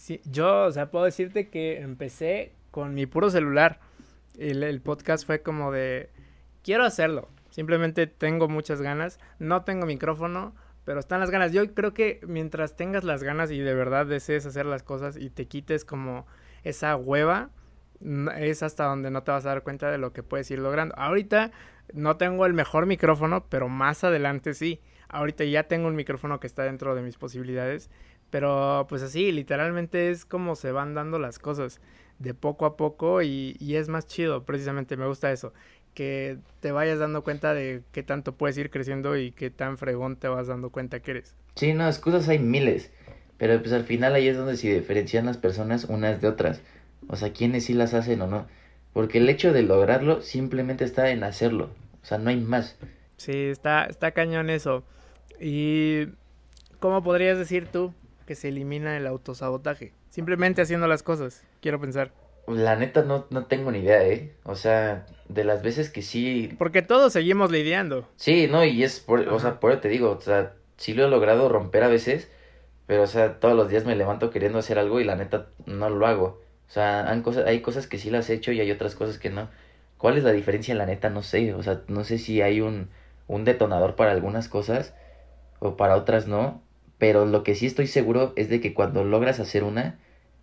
Sí, 0.00 0.22
yo, 0.24 0.62
o 0.62 0.72
sea, 0.72 0.90
puedo 0.90 1.04
decirte 1.04 1.50
que 1.50 1.78
empecé 1.82 2.54
con 2.70 2.94
mi 2.94 3.04
puro 3.04 3.28
celular. 3.28 3.80
El, 4.38 4.62
el 4.62 4.80
podcast 4.80 5.26
fue 5.26 5.42
como 5.42 5.72
de, 5.72 6.08
quiero 6.64 6.84
hacerlo. 6.84 7.28
Simplemente 7.50 8.06
tengo 8.06 8.48
muchas 8.48 8.80
ganas. 8.80 9.20
No 9.38 9.62
tengo 9.64 9.84
micrófono, 9.84 10.54
pero 10.86 11.00
están 11.00 11.20
las 11.20 11.30
ganas. 11.30 11.52
Yo 11.52 11.74
creo 11.74 11.92
que 11.92 12.20
mientras 12.26 12.76
tengas 12.76 13.04
las 13.04 13.22
ganas 13.22 13.50
y 13.50 13.58
de 13.58 13.74
verdad 13.74 14.06
desees 14.06 14.46
hacer 14.46 14.64
las 14.64 14.82
cosas 14.82 15.18
y 15.18 15.28
te 15.28 15.48
quites 15.48 15.84
como 15.84 16.26
esa 16.64 16.96
hueva, 16.96 17.50
es 18.38 18.62
hasta 18.62 18.84
donde 18.84 19.10
no 19.10 19.22
te 19.22 19.32
vas 19.32 19.44
a 19.44 19.50
dar 19.50 19.62
cuenta 19.62 19.90
de 19.90 19.98
lo 19.98 20.14
que 20.14 20.22
puedes 20.22 20.50
ir 20.50 20.60
logrando. 20.60 20.94
Ahorita 20.96 21.50
no 21.94 22.16
tengo 22.16 22.46
el 22.46 22.54
mejor 22.54 22.86
micrófono, 22.86 23.46
pero 23.48 23.68
más 23.68 24.04
adelante 24.04 24.54
sí. 24.54 24.80
Ahorita 25.08 25.44
ya 25.44 25.64
tengo 25.64 25.88
un 25.88 25.96
micrófono 25.96 26.38
que 26.38 26.46
está 26.46 26.62
dentro 26.62 26.94
de 26.94 27.02
mis 27.02 27.16
posibilidades 27.16 27.90
pero 28.30 28.86
pues 28.88 29.02
así, 29.02 29.32
literalmente 29.32 30.10
es 30.10 30.24
como 30.24 30.54
se 30.56 30.72
van 30.72 30.94
dando 30.94 31.18
las 31.18 31.38
cosas 31.38 31.80
de 32.18 32.34
poco 32.34 32.64
a 32.64 32.76
poco 32.76 33.22
y, 33.22 33.56
y, 33.58 33.76
es 33.76 33.88
más 33.88 34.06
chido, 34.06 34.44
precisamente 34.44 34.96
me 34.96 35.06
gusta 35.06 35.32
eso, 35.32 35.52
que 35.94 36.38
te 36.60 36.70
vayas 36.70 36.98
dando 36.98 37.24
cuenta 37.24 37.54
de 37.54 37.82
qué 37.92 38.02
tanto 38.02 38.34
puedes 38.36 38.56
ir 38.58 38.70
creciendo 38.70 39.16
y 39.16 39.32
qué 39.32 39.50
tan 39.50 39.78
fregón 39.78 40.16
te 40.16 40.28
vas 40.28 40.46
dando 40.46 40.70
cuenta 40.70 41.00
que 41.00 41.12
eres. 41.12 41.34
Sí, 41.56 41.72
no, 41.72 41.86
excusas 41.86 42.28
hay 42.28 42.38
miles, 42.38 42.90
pero 43.38 43.58
pues 43.60 43.72
al 43.72 43.84
final 43.84 44.14
ahí 44.14 44.28
es 44.28 44.36
donde 44.36 44.56
se 44.56 44.72
diferencian 44.72 45.26
las 45.26 45.38
personas 45.38 45.84
unas 45.84 46.20
de 46.20 46.28
otras, 46.28 46.62
o 47.08 47.16
sea, 47.16 47.32
quiénes 47.32 47.64
sí 47.64 47.74
las 47.74 47.94
hacen 47.94 48.20
o 48.20 48.26
no, 48.26 48.46
porque 48.92 49.18
el 49.18 49.28
hecho 49.28 49.52
de 49.52 49.62
lograrlo 49.62 50.22
simplemente 50.22 50.84
está 50.84 51.10
en 51.10 51.24
hacerlo, 51.24 51.70
o 52.02 52.06
sea, 52.06 52.18
no 52.18 52.30
hay 52.30 52.36
más. 52.36 52.76
Sí, 53.16 53.32
está, 53.32 53.84
está 53.84 54.12
cañón 54.12 54.48
eso. 54.50 54.82
¿Y 55.38 56.06
cómo 56.78 57.02
podrías 57.02 57.38
decir 57.38 57.68
tú 57.70 57.92
que 58.26 58.34
se 58.34 58.48
elimina 58.48 58.96
el 58.96 59.06
autosabotaje? 59.06 59.92
Simplemente 60.08 60.62
haciendo 60.62 60.86
las 60.86 61.02
cosas, 61.02 61.44
quiero 61.60 61.80
pensar. 61.80 62.12
La 62.46 62.76
neta 62.76 63.02
no, 63.02 63.26
no 63.30 63.44
tengo 63.44 63.70
ni 63.70 63.80
idea, 63.80 64.06
¿eh? 64.06 64.32
O 64.44 64.56
sea, 64.56 65.06
de 65.28 65.44
las 65.44 65.62
veces 65.62 65.90
que 65.90 66.02
sí... 66.02 66.54
Porque 66.58 66.82
todos 66.82 67.12
seguimos 67.12 67.50
lidiando. 67.50 68.08
Sí, 68.16 68.48
no, 68.50 68.64
y 68.64 68.82
es 68.82 69.00
por, 69.00 69.20
o 69.28 69.38
sea, 69.38 69.60
por 69.60 69.70
eso 69.70 69.80
te 69.80 69.88
digo, 69.88 70.10
o 70.10 70.20
sea, 70.20 70.54
sí 70.76 70.94
lo 70.94 71.04
he 71.04 71.10
logrado 71.10 71.48
romper 71.48 71.84
a 71.84 71.88
veces, 71.88 72.28
pero 72.86 73.02
o 73.02 73.06
sea, 73.06 73.38
todos 73.38 73.54
los 73.54 73.68
días 73.68 73.84
me 73.84 73.94
levanto 73.94 74.30
queriendo 74.30 74.58
hacer 74.58 74.78
algo 74.78 75.00
y 75.00 75.04
la 75.04 75.14
neta 75.14 75.48
no 75.66 75.90
lo 75.90 76.06
hago. 76.06 76.40
O 76.70 76.72
sea, 76.72 77.10
han 77.10 77.22
cosas, 77.22 77.46
hay 77.46 77.62
cosas 77.62 77.88
que 77.88 77.98
sí 77.98 78.10
las 78.10 78.30
he 78.30 78.34
hecho 78.34 78.52
y 78.52 78.60
hay 78.60 78.70
otras 78.70 78.94
cosas 78.94 79.18
que 79.18 79.30
no. 79.30 79.50
¿Cuál 79.98 80.16
es 80.16 80.24
la 80.24 80.32
diferencia? 80.32 80.74
La 80.76 80.86
neta 80.86 81.10
no 81.10 81.22
sé, 81.22 81.52
o 81.54 81.62
sea, 81.62 81.82
no 81.88 82.04
sé 82.04 82.18
si 82.18 82.42
hay 82.42 82.60
un, 82.62 82.88
un 83.26 83.44
detonador 83.44 83.96
para 83.96 84.12
algunas 84.12 84.48
cosas 84.48 84.94
o 85.60 85.76
para 85.76 85.96
otras 85.96 86.26
no, 86.28 86.62
pero 86.98 87.26
lo 87.26 87.42
que 87.44 87.54
sí 87.56 87.66
estoy 87.66 87.86
seguro 87.88 88.32
es 88.36 88.48
de 88.48 88.60
que 88.60 88.74
cuando 88.74 89.04
logras 89.04 89.40
hacer 89.40 89.64
una, 89.64 89.98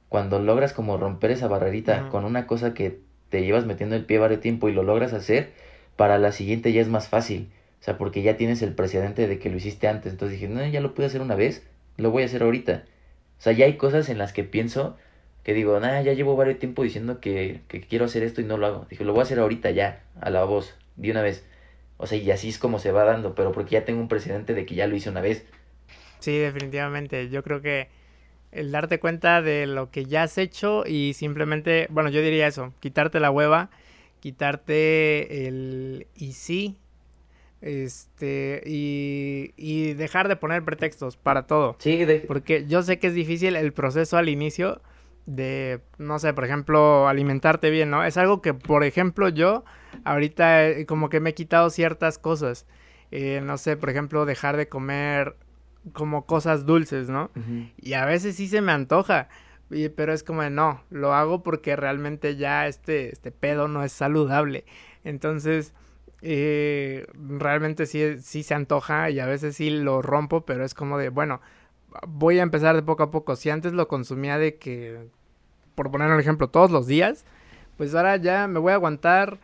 cuando 0.09 0.39
logras 0.39 0.73
como 0.73 0.97
romper 0.97 1.31
esa 1.31 1.47
barrerita 1.47 2.09
con 2.09 2.25
una 2.25 2.47
cosa 2.47 2.73
que 2.73 2.99
te 3.29 3.43
llevas 3.43 3.65
metiendo 3.65 3.95
el 3.95 4.05
pie 4.05 4.19
varios 4.19 4.41
tiempo 4.41 4.69
y 4.69 4.73
lo 4.73 4.83
logras 4.83 5.13
hacer, 5.13 5.51
para 5.95 6.17
la 6.17 6.31
siguiente 6.31 6.73
ya 6.73 6.81
es 6.81 6.89
más 6.89 7.09
fácil. 7.09 7.49
O 7.81 7.83
sea, 7.83 7.97
porque 7.97 8.21
ya 8.21 8.37
tienes 8.37 8.61
el 8.61 8.73
precedente 8.75 9.27
de 9.27 9.39
que 9.39 9.49
lo 9.49 9.57
hiciste 9.57 9.87
antes. 9.87 10.11
Entonces 10.13 10.39
dije, 10.39 10.51
no, 10.51 10.65
ya 10.65 10.81
lo 10.81 10.93
pude 10.93 11.07
hacer 11.07 11.21
una 11.21 11.35
vez, 11.35 11.65
lo 11.97 12.11
voy 12.11 12.23
a 12.23 12.25
hacer 12.25 12.43
ahorita. 12.43 12.85
O 13.39 13.41
sea, 13.41 13.53
ya 13.53 13.65
hay 13.65 13.77
cosas 13.77 14.09
en 14.09 14.17
las 14.17 14.33
que 14.33 14.43
pienso 14.43 14.97
que 15.47 15.53
digo, 15.53 15.79
nah, 15.79 16.01
ya 16.01 16.11
llevo 16.11 16.35
varios 16.35 16.59
tiempo 16.59 16.83
diciendo 16.83 17.21
que, 17.21 17.61
que 17.69 17.79
quiero 17.79 18.03
hacer 18.03 18.21
esto 18.21 18.41
y 18.41 18.43
no 18.43 18.57
lo 18.57 18.65
hago. 18.65 18.87
Dije, 18.89 19.05
lo 19.05 19.13
voy 19.13 19.21
a 19.21 19.23
hacer 19.23 19.39
ahorita 19.39 19.71
ya, 19.71 20.03
a 20.19 20.29
la 20.29 20.43
voz, 20.43 20.75
de 20.97 21.09
una 21.09 21.21
vez. 21.21 21.45
O 21.95 22.05
sea, 22.05 22.17
y 22.17 22.29
así 22.31 22.49
es 22.49 22.59
como 22.59 22.79
se 22.79 22.91
va 22.91 23.05
dando, 23.05 23.33
pero 23.33 23.53
porque 23.53 23.75
ya 23.75 23.85
tengo 23.85 24.01
un 24.01 24.09
precedente 24.09 24.53
de 24.53 24.65
que 24.65 24.75
ya 24.75 24.87
lo 24.87 24.97
hice 24.97 25.09
una 25.09 25.21
vez. 25.21 25.45
Sí, 26.19 26.37
definitivamente. 26.37 27.29
Yo 27.29 27.43
creo 27.43 27.61
que 27.61 27.87
el 28.51 28.73
darte 28.73 28.99
cuenta 28.99 29.41
de 29.41 29.67
lo 29.67 29.89
que 29.89 30.03
ya 30.03 30.23
has 30.23 30.37
hecho 30.37 30.83
y 30.85 31.13
simplemente, 31.13 31.87
bueno, 31.91 32.09
yo 32.09 32.21
diría 32.21 32.47
eso, 32.47 32.73
quitarte 32.81 33.21
la 33.21 33.31
hueva, 33.31 33.69
quitarte 34.19 35.47
el 35.47 36.07
y 36.13 36.33
sí, 36.33 36.75
este, 37.61 38.63
y, 38.65 39.53
y 39.55 39.93
dejar 39.93 40.27
de 40.27 40.35
poner 40.35 40.65
pretextos 40.65 41.15
para 41.15 41.47
todo. 41.47 41.77
Sí, 41.79 42.05
porque 42.27 42.65
yo 42.67 42.83
sé 42.83 42.99
que 42.99 43.07
es 43.07 43.13
difícil 43.13 43.55
el 43.55 43.71
proceso 43.71 44.17
al 44.17 44.27
inicio 44.27 44.81
de, 45.27 45.81
no 45.97 46.17
sé, 46.19 46.33
por 46.33 46.45
ejemplo, 46.45 47.07
alimentarte 47.07 47.69
bien, 47.69 47.91
¿no? 47.91 48.03
Es 48.03 48.17
algo 48.17 48.41
que, 48.41 48.53
por 48.53 48.83
ejemplo, 48.83 49.29
yo 49.29 49.65
ahorita 50.05 50.67
eh, 50.69 50.85
como 50.85 51.09
que 51.09 51.19
me 51.19 51.31
he 51.31 51.33
quitado 51.35 51.69
ciertas 51.69 52.17
cosas. 52.17 52.65
Eh, 53.11 53.41
no 53.43 53.57
sé, 53.57 53.77
por 53.77 53.89
ejemplo, 53.89 54.25
dejar 54.25 54.57
de 54.57 54.69
comer 54.69 55.35
como 55.93 56.25
cosas 56.25 56.65
dulces, 56.65 57.09
¿no? 57.09 57.29
Y 57.77 57.93
a 57.93 58.05
veces 58.05 58.35
sí 58.35 58.47
se 58.47 58.61
me 58.61 58.71
antoja, 58.71 59.29
pero 59.95 60.13
es 60.13 60.23
como 60.23 60.41
de, 60.41 60.49
no, 60.49 60.83
lo 60.89 61.13
hago 61.13 61.43
porque 61.43 61.75
realmente 61.75 62.35
ya 62.35 62.67
este, 62.67 63.09
este 63.11 63.31
pedo 63.31 63.67
no 63.67 63.83
es 63.83 63.93
saludable. 63.93 64.65
Entonces, 65.05 65.73
eh, 66.21 67.05
realmente 67.13 67.85
sí, 67.85 68.19
sí 68.19 68.43
se 68.43 68.53
antoja 68.53 69.09
y 69.09 69.19
a 69.19 69.25
veces 69.25 69.55
sí 69.55 69.69
lo 69.69 70.01
rompo, 70.01 70.45
pero 70.45 70.65
es 70.65 70.73
como 70.73 70.97
de, 70.97 71.09
bueno, 71.09 71.41
voy 72.07 72.39
a 72.39 72.43
empezar 72.43 72.75
de 72.75 72.83
poco 72.83 73.03
a 73.03 73.11
poco. 73.11 73.35
Si 73.35 73.49
antes 73.49 73.73
lo 73.73 73.87
consumía 73.87 74.37
de 74.37 74.57
que, 74.57 75.09
por 75.77 75.91
poner 75.91 76.09
un 76.09 76.19
ejemplo, 76.19 76.49
todos 76.49 76.71
los 76.71 76.87
días, 76.87 77.23
pues 77.77 77.93
ahora 77.93 78.17
ya 78.17 78.47
me 78.47 78.57
voy 78.57 78.71
a 78.71 78.75
aguantar 78.75 79.37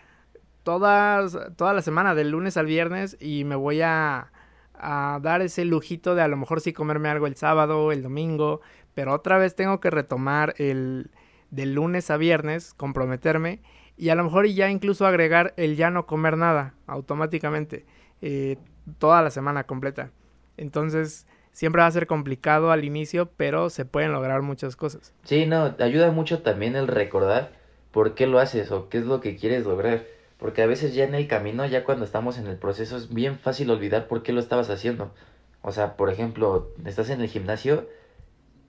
todas, 0.64 1.38
toda 1.56 1.74
la 1.74 1.84
semana, 1.84 2.16
del 2.16 2.32
lunes 2.32 2.58
al 2.58 2.66
viernes, 2.66 3.16
y 3.20 3.44
me 3.44 3.54
voy 3.54 3.82
a, 3.82 4.32
a 4.74 5.20
dar 5.22 5.44
ese 5.44 5.64
lujito 5.64 6.16
de 6.16 6.24
a 6.24 6.28
lo 6.28 6.36
mejor 6.36 6.60
sí 6.60 6.74
comerme 6.74 7.10
algo 7.10 7.28
el 7.28 7.36
sábado, 7.36 7.92
el 7.92 8.02
domingo, 8.02 8.62
pero 8.96 9.14
otra 9.14 9.38
vez 9.38 9.56
tengo 9.56 9.80
que 9.80 9.92
retomar 9.92 10.56
el 10.58 11.12
del 11.52 11.76
lunes 11.76 12.10
a 12.10 12.18
viernes, 12.18 12.74
comprometerme 12.74 13.62
y 13.96 14.10
a 14.10 14.16
lo 14.16 14.24
mejor 14.24 14.48
ya 14.48 14.72
incluso 14.72 15.06
agregar 15.06 15.54
el 15.56 15.76
ya 15.76 15.92
no 15.92 16.08
comer 16.08 16.36
nada 16.36 16.74
automáticamente 16.88 17.86
eh, 18.24 18.58
toda 18.98 19.22
la 19.22 19.30
semana 19.30 19.66
completa. 19.66 20.10
Entonces 20.58 21.28
siempre 21.54 21.82
va 21.82 21.88
a 21.88 21.92
ser 21.92 22.08
complicado 22.08 22.72
al 22.72 22.84
inicio, 22.84 23.30
pero 23.38 23.70
se 23.70 23.86
pueden 23.86 24.12
lograr 24.12 24.42
muchas 24.42 24.76
cosas. 24.76 25.14
Sí, 25.24 25.46
no, 25.46 25.76
ayuda 25.80 26.12
mucho 26.12 26.42
también 26.42 26.76
el 26.76 26.88
recordar 26.88 27.52
por 27.92 28.16
qué 28.16 28.28
lo 28.28 28.40
haces 28.40 28.72
o 28.72 28.90
qué 28.90 28.98
es 28.98 29.06
lo 29.06 29.22
que 29.22 29.38
quieres 29.38 29.66
lograr. 29.66 30.04
Porque 30.38 30.62
a 30.62 30.66
veces 30.66 30.94
ya 30.94 31.06
en 31.06 31.16
el 31.16 31.28
camino, 31.28 31.66
ya 31.66 31.86
cuando 31.86 32.04
estamos 32.04 32.38
en 32.38 32.48
el 32.48 32.58
proceso, 32.58 32.98
es 32.98 33.14
bien 33.14 33.40
fácil 33.40 33.70
olvidar 33.70 34.08
por 34.08 34.24
qué 34.24 34.34
lo 34.34 34.42
estabas 34.42 34.70
haciendo. 34.70 35.14
O 35.62 35.72
sea, 35.72 35.96
por 35.96 36.10
ejemplo, 36.10 36.74
estás 36.86 37.10
en 37.10 37.22
el 37.22 37.30
gimnasio, 37.30 37.88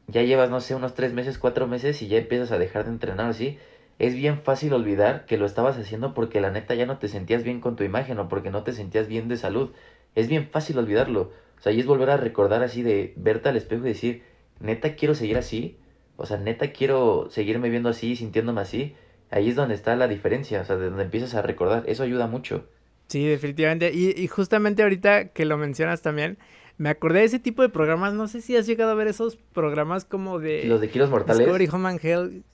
ya 0.07 0.23
llevas, 0.23 0.51
no 0.51 0.61
sé, 0.61 0.75
unos 0.75 0.95
tres 0.95 1.13
meses, 1.13 1.39
cuatro 1.39 1.67
meses 1.67 2.01
y 2.03 2.09
ya 2.09 2.19
empiezas 2.19 2.53
a 2.53 2.59
dejar 2.59 2.85
de 2.85 2.91
entrenar 2.91 3.27
así. 3.27 3.59
Es 3.99 4.15
bien 4.15 4.43
fácil 4.43 4.73
olvidar 4.73 5.25
que 5.27 5.39
lo 5.39 5.47
estabas 5.47 5.79
haciendo 5.79 6.15
porque 6.15 6.41
la 6.41 6.51
neta 6.51 6.75
ya 6.75 6.87
no 6.87 6.99
te 6.99 7.09
sentías 7.09 7.43
bien 7.43 7.61
con 7.61 7.77
tu 7.77 7.85
imagen 7.85 8.19
o 8.19 8.29
porque 8.29 8.51
no 8.51 8.63
te 8.63 8.73
sentías 8.73 9.09
bien 9.09 9.29
de 9.29 9.37
salud. 9.37 9.71
Es 10.15 10.29
bien 10.29 10.49
fácil 10.51 10.79
olvidarlo. 10.79 11.33
O 11.65 11.69
sea, 11.71 11.73
y 11.73 11.81
es 11.81 11.87
volver 11.87 12.11
a 12.11 12.17
recordar 12.17 12.63
así 12.63 12.83
de 12.83 13.15
verte 13.17 13.49
al 13.49 13.57
espejo 13.57 13.85
y 13.85 13.89
decir, 13.89 14.23
neta 14.61 14.95
quiero 14.95 15.15
seguir 15.15 15.39
así. 15.39 15.79
O 16.17 16.27
sea, 16.27 16.37
neta 16.37 16.73
quiero 16.73 17.29
seguirme 17.31 17.71
viendo 17.71 17.89
así, 17.89 18.17
sintiéndome 18.17 18.61
así 18.61 18.95
ahí 19.35 19.49
es 19.49 19.57
donde 19.57 19.75
está 19.75 19.97
la 19.97 20.07
diferencia, 20.07 20.61
o 20.61 20.65
sea, 20.65 20.77
de 20.77 20.87
donde 20.87 21.03
empiezas 21.03 21.35
a 21.35 21.43
recordar, 21.43 21.85
eso 21.87 22.05
ayuda 22.05 22.27
mucho. 22.29 22.69
Sí, 23.09 23.27
definitivamente. 23.27 23.93
Y, 23.93 24.27
justamente 24.29 24.83
ahorita 24.83 25.29
que 25.29 25.45
lo 25.45 25.59
mencionas 25.59 26.03
también, 26.03 26.39
me 26.79 26.89
acordé 26.89 27.21
de 27.21 27.27
ese 27.27 27.39
tipo 27.39 27.63
de 27.63 27.69
programas, 27.69 28.15
no 28.15 28.29
sé 28.29 28.41
si 28.41 28.57
has 28.57 28.67
llegado 28.67 28.93
a 28.93 28.95
ver 28.95 29.09
esos 29.09 29.37
programas 29.53 30.05
como 30.05 30.39
de... 30.39 30.65
Los 30.65 30.81
de 30.81 30.89
Kilos 30.89 31.11
Mortales. 31.11 31.39
Discovery 31.39 31.69
Home 31.71 31.89
and 31.89 32.01
Hell. 32.03 32.45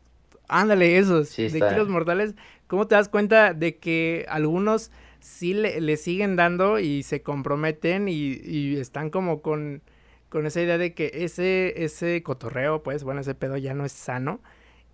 Ándale, 0.48 0.98
esos. 0.98 1.28
Sí, 1.28 1.48
de 1.48 1.60
Kilos 1.60 1.88
Mortales. 1.88 2.34
¿Cómo 2.66 2.88
te 2.88 2.96
das 2.96 3.08
cuenta 3.08 3.54
de 3.54 3.76
que 3.76 4.26
algunos 4.28 4.90
sí 5.20 5.54
le, 5.54 5.96
siguen 5.96 6.36
dando 6.36 6.78
y 6.78 7.02
se 7.02 7.22
comprometen 7.22 8.08
y, 8.08 8.40
y 8.42 8.76
están 8.76 9.10
como 9.10 9.42
con, 9.42 9.82
con 10.28 10.46
esa 10.46 10.62
idea 10.62 10.78
de 10.78 10.94
que 10.94 11.10
ese, 11.14 11.84
ese 11.84 12.22
cotorreo, 12.22 12.82
pues, 12.82 13.04
bueno, 13.04 13.20
ese 13.20 13.34
pedo 13.34 13.56
ya 13.56 13.74
no 13.74 13.84
es 13.84 13.92
sano 13.92 14.40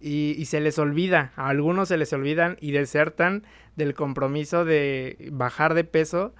y, 0.01 0.45
se 0.47 0.61
les 0.61 0.79
olvida, 0.79 1.33
a 1.37 1.49
algunos 1.49 1.89
se 1.89 1.97
les 1.97 2.12
olvidan 2.12 2.57
y 2.61 2.72
desertan 2.72 3.45
del 3.77 3.95
compromiso 3.95 4.64
de 4.64 5.31
bajar 5.33 5.74
de 5.74 5.85
peso 5.85 6.35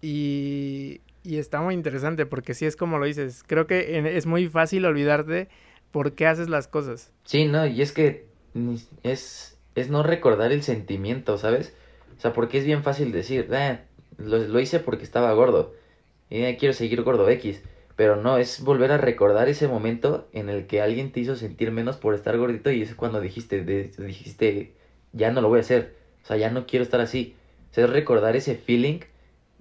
y, 0.00 1.00
y 1.22 1.38
está 1.38 1.60
muy 1.60 1.74
interesante 1.74 2.26
porque 2.26 2.54
sí 2.54 2.66
es 2.66 2.76
como 2.76 2.98
lo 2.98 3.06
dices, 3.06 3.44
creo 3.46 3.66
que 3.66 4.16
es 4.16 4.26
muy 4.26 4.48
fácil 4.48 4.84
olvidarte 4.84 5.48
por 5.90 6.12
qué 6.12 6.26
haces 6.26 6.48
las 6.48 6.66
cosas. 6.66 7.12
Sí, 7.24 7.46
no, 7.46 7.66
y 7.66 7.82
es 7.82 7.92
que 7.92 8.26
es, 9.02 9.58
es 9.74 9.90
no 9.90 10.02
recordar 10.02 10.52
el 10.52 10.62
sentimiento, 10.62 11.38
¿sabes? 11.38 11.74
O 12.16 12.20
sea, 12.20 12.32
porque 12.32 12.58
es 12.58 12.64
bien 12.64 12.82
fácil 12.82 13.12
decir, 13.12 13.48
ah, 13.52 13.80
lo, 14.18 14.38
lo 14.38 14.60
hice 14.60 14.80
porque 14.80 15.04
estaba 15.04 15.32
gordo 15.32 15.74
y 16.30 16.56
quiero 16.56 16.74
seguir 16.74 17.02
gordo 17.02 17.28
X. 17.28 17.62
Pero 17.96 18.16
no, 18.16 18.38
es 18.38 18.62
volver 18.62 18.90
a 18.90 18.98
recordar 18.98 19.48
ese 19.48 19.68
momento 19.68 20.26
en 20.32 20.48
el 20.48 20.66
que 20.66 20.80
alguien 20.80 21.12
te 21.12 21.20
hizo 21.20 21.36
sentir 21.36 21.70
menos 21.70 21.96
por 21.96 22.14
estar 22.14 22.36
gordito 22.36 22.72
y 22.72 22.82
es 22.82 22.94
cuando 22.94 23.20
dijiste, 23.20 23.62
dijiste, 23.62 24.72
ya 25.12 25.30
no 25.30 25.40
lo 25.40 25.48
voy 25.48 25.58
a 25.58 25.60
hacer, 25.60 25.94
o 26.24 26.26
sea, 26.26 26.36
ya 26.36 26.50
no 26.50 26.66
quiero 26.66 26.82
estar 26.82 27.00
así. 27.00 27.36
O 27.70 27.74
sea, 27.74 27.84
es 27.84 27.90
recordar 27.90 28.34
ese 28.34 28.56
feeling 28.56 29.00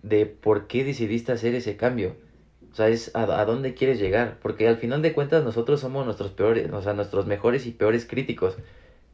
de 0.01 0.26
por 0.26 0.66
qué 0.66 0.84
decidiste 0.84 1.32
hacer 1.32 1.54
ese 1.54 1.78
cambio. 1.78 2.16
O 2.72 2.76
sea, 2.76 2.88
es 2.88 3.12
a, 3.14 3.45
dónde 3.45 3.76
quieres 3.76 3.99
llegar. 3.99 4.39
Porque 4.41 4.68
al 4.68 4.78
final 4.78 5.04
de 5.04 5.14
cuentas 5.14 5.43
nosotros 5.43 5.80
somos 5.80 6.06
nuestros 6.06 6.32
peores, 6.32 6.72
o 6.72 6.82
sea, 6.82 6.93
nuestros 6.93 7.28
mejores 7.28 7.68
y 7.68 7.72
peores 7.72 8.08
críticos. 8.08 8.58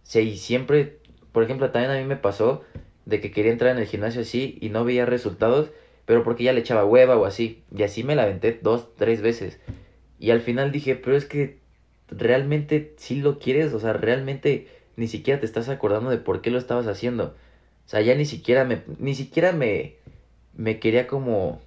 Sí, 0.03 0.19
y 0.19 0.37
siempre, 0.37 0.99
por 1.33 1.43
ejemplo, 1.43 1.71
también 1.71 1.91
a 1.91 1.99
mí 1.99 2.05
me 2.05 2.15
pasó 2.15 2.63
de 3.09 3.19
que 3.19 3.31
quería 3.31 3.51
entrar 3.51 3.71
en 3.71 3.81
el 3.81 3.87
gimnasio 3.87 4.21
así 4.21 4.57
y 4.61 4.69
no 4.69 4.85
veía 4.85 5.05
resultados 5.05 5.71
pero 6.09 6.23
porque 6.23 6.43
ya 6.43 6.53
le 6.53 6.61
echaba 6.61 6.85
hueva 6.85 7.17
o 7.17 7.25
así. 7.25 7.61
Y 7.71 7.83
así 7.83 8.03
me 8.03 8.15
la 8.15 8.23
aventé 8.23 8.59
dos, 8.63 8.95
tres 8.95 9.21
veces. 9.21 9.59
Y 10.17 10.31
al 10.31 10.41
final 10.41 10.71
dije, 10.71 10.95
pero 10.95 11.15
es 11.15 11.25
que 11.25 11.59
realmente 12.07 12.95
sí 12.97 13.21
lo 13.21 13.37
quieres, 13.37 13.75
o 13.75 13.79
sea, 13.79 13.93
realmente 13.93 14.67
ni 14.95 15.07
siquiera 15.07 15.39
te 15.39 15.45
estás 15.45 15.69
acordando 15.69 16.09
de 16.09 16.17
por 16.17 16.41
qué 16.41 16.49
lo 16.49 16.57
estabas 16.57 16.87
haciendo. 16.87 17.35
O 17.85 17.89
sea, 17.89 18.01
ya 18.01 18.15
ni 18.15 18.25
siquiera 18.25 18.63
me, 18.63 18.81
ni 18.97 19.13
siquiera 19.13 19.51
me, 19.51 19.97
me 20.55 20.79
quería 20.79 21.05
como, 21.05 21.61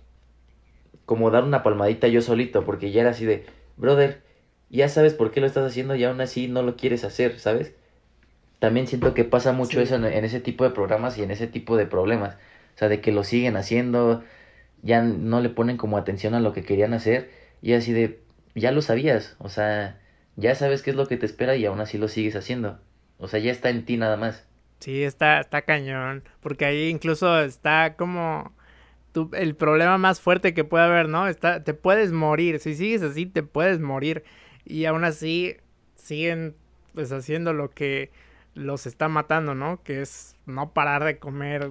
como 1.06 1.30
dar 1.30 1.44
una 1.44 1.62
palmadita 1.62 2.08
yo 2.08 2.20
solito, 2.20 2.64
porque 2.64 2.90
ya 2.90 3.02
era 3.02 3.10
así 3.10 3.24
de, 3.24 3.44
brother, 3.76 4.22
ya 4.70 4.88
sabes 4.88 5.14
por 5.14 5.30
qué 5.30 5.40
lo 5.40 5.46
estás 5.46 5.70
haciendo 5.70 5.94
y 5.94 6.02
aún 6.02 6.20
así 6.20 6.48
no 6.48 6.64
lo 6.64 6.74
quieres 6.74 7.04
hacer, 7.04 7.38
¿sabes? 7.38 7.74
También 8.62 8.86
siento 8.86 9.12
que 9.12 9.24
pasa 9.24 9.50
mucho 9.50 9.80
eso 9.80 9.96
en, 9.96 10.24
ese 10.24 10.38
tipo 10.38 10.62
de 10.62 10.70
programas 10.70 11.18
y 11.18 11.24
en 11.24 11.32
ese 11.32 11.48
tipo 11.48 11.76
de 11.76 11.84
problemas. 11.84 12.36
O 12.76 12.78
sea, 12.78 12.88
de 12.88 13.00
que 13.00 13.10
lo 13.10 13.24
siguen 13.24 13.56
haciendo, 13.56 14.22
ya 14.82 15.02
no 15.02 15.40
le 15.40 15.48
ponen 15.48 15.76
como 15.76 15.98
atención 15.98 16.32
a 16.34 16.38
lo 16.38 16.52
que 16.52 16.62
querían 16.62 16.94
hacer 16.94 17.28
y 17.60 17.72
así 17.72 17.92
de, 17.92 18.20
ya 18.54 18.70
lo 18.70 18.80
sabías, 18.80 19.34
o 19.40 19.48
sea, 19.48 19.98
ya 20.36 20.54
sabes 20.54 20.82
qué 20.82 20.90
es 20.90 20.96
lo 20.96 21.08
que 21.08 21.16
te 21.16 21.26
espera 21.26 21.56
y 21.56 21.66
aún 21.66 21.80
así 21.80 21.98
lo 21.98 22.06
sigues 22.06 22.36
haciendo. 22.36 22.78
O 23.18 23.26
sea, 23.26 23.40
ya 23.40 23.50
está 23.50 23.68
en 23.68 23.84
ti 23.84 23.96
nada 23.96 24.16
más. 24.16 24.46
Sí, 24.78 25.02
está, 25.02 25.40
está 25.40 25.62
cañón, 25.62 26.22
porque 26.38 26.64
ahí 26.64 26.88
incluso 26.88 27.40
está 27.40 27.96
como 27.96 28.52
tu, 29.10 29.28
el 29.32 29.56
problema 29.56 29.98
más 29.98 30.20
fuerte 30.20 30.54
que 30.54 30.62
puede 30.62 30.84
haber, 30.84 31.08
¿no? 31.08 31.26
Está, 31.26 31.64
te 31.64 31.74
puedes 31.74 32.12
morir, 32.12 32.60
si 32.60 32.76
sigues 32.76 33.02
así 33.02 33.26
te 33.26 33.42
puedes 33.42 33.80
morir 33.80 34.22
y 34.64 34.84
aún 34.84 35.02
así 35.02 35.56
siguen 35.96 36.54
pues 36.94 37.10
haciendo 37.10 37.52
lo 37.52 37.68
que 37.68 38.12
los 38.54 38.86
está 38.86 39.08
matando, 39.08 39.54
¿no? 39.54 39.82
Que 39.82 40.02
es 40.02 40.36
no 40.46 40.72
parar 40.72 41.04
de 41.04 41.18
comer 41.18 41.70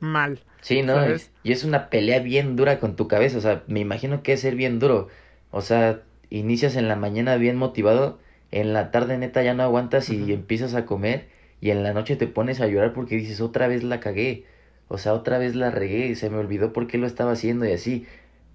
mal. 0.00 0.40
Sí, 0.60 0.82
¿no? 0.82 0.96
Y 1.42 1.52
es 1.52 1.64
una 1.64 1.90
pelea 1.90 2.20
bien 2.20 2.56
dura 2.56 2.80
con 2.80 2.96
tu 2.96 3.08
cabeza, 3.08 3.38
o 3.38 3.40
sea, 3.40 3.62
me 3.66 3.80
imagino 3.80 4.22
que 4.22 4.32
es 4.32 4.40
ser 4.40 4.56
bien 4.56 4.78
duro. 4.78 5.08
O 5.50 5.60
sea, 5.60 6.02
inicias 6.30 6.76
en 6.76 6.88
la 6.88 6.96
mañana 6.96 7.36
bien 7.36 7.56
motivado, 7.56 8.18
en 8.50 8.72
la 8.72 8.90
tarde 8.90 9.18
neta 9.18 9.42
ya 9.42 9.54
no 9.54 9.62
aguantas 9.62 10.10
y 10.10 10.32
empiezas 10.32 10.74
a 10.74 10.86
comer 10.86 11.28
y 11.60 11.70
en 11.70 11.82
la 11.82 11.92
noche 11.92 12.16
te 12.16 12.26
pones 12.26 12.60
a 12.60 12.66
llorar 12.66 12.92
porque 12.92 13.16
dices, 13.16 13.40
otra 13.40 13.68
vez 13.68 13.82
la 13.82 14.00
cagué. 14.00 14.44
O 14.88 14.98
sea, 14.98 15.14
otra 15.14 15.38
vez 15.38 15.54
la 15.54 15.70
regué 15.70 16.14
se 16.14 16.28
me 16.30 16.36
olvidó 16.36 16.72
por 16.72 16.86
qué 16.86 16.98
lo 16.98 17.06
estaba 17.06 17.32
haciendo 17.32 17.66
y 17.66 17.72
así. 17.72 18.06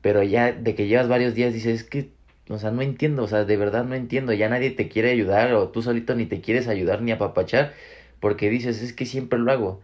Pero 0.01 0.24
ya 0.24 0.51
de 0.51 0.76
que 0.76 0.88
llevas 0.88 1.07
varios 1.07 1.36
días 1.36 1.53
dices, 1.53 1.82
es 1.82 1.84
que 1.84 2.11
o 2.50 2.58
sea, 2.58 2.72
no 2.72 2.82
entiendo, 2.82 3.24
o 3.24 3.28
sea, 3.28 3.45
de 3.45 3.58
verdad 3.58 3.86
no 3.86 3.95
entiendo. 3.95 4.34
Ya 4.34 4.50
nadie 4.50 4.72
te 4.72 4.89
quiere 4.89 5.12
ayudar 5.12 5.54
o 5.54 5.70
tú 5.70 5.82
solito 5.82 6.16
ni 6.16 6.26
te 6.26 6.41
quieres 6.41 6.68
ayudar 6.68 7.02
ni 7.02 7.12
apapachar 7.12 7.74
porque 8.20 8.50
dices, 8.50 8.82
es 8.82 8.93
que 8.93 9.06
siempre 9.06 9.39
lo 9.39 9.52
hago. 9.52 9.82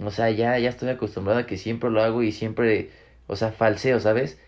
O 0.00 0.10
sea, 0.10 0.30
ya, 0.30 0.58
ya 0.58 0.70
estoy 0.70 0.90
acostumbrado 0.90 1.40
a 1.40 1.46
que 1.46 1.58
siempre 1.58 1.90
lo 1.90 2.02
hago 2.02 2.22
y 2.22 2.32
siempre, 2.32 2.90
o 3.28 3.36
sea, 3.36 3.52
falseo, 3.52 4.00
¿sabes? 4.00 4.38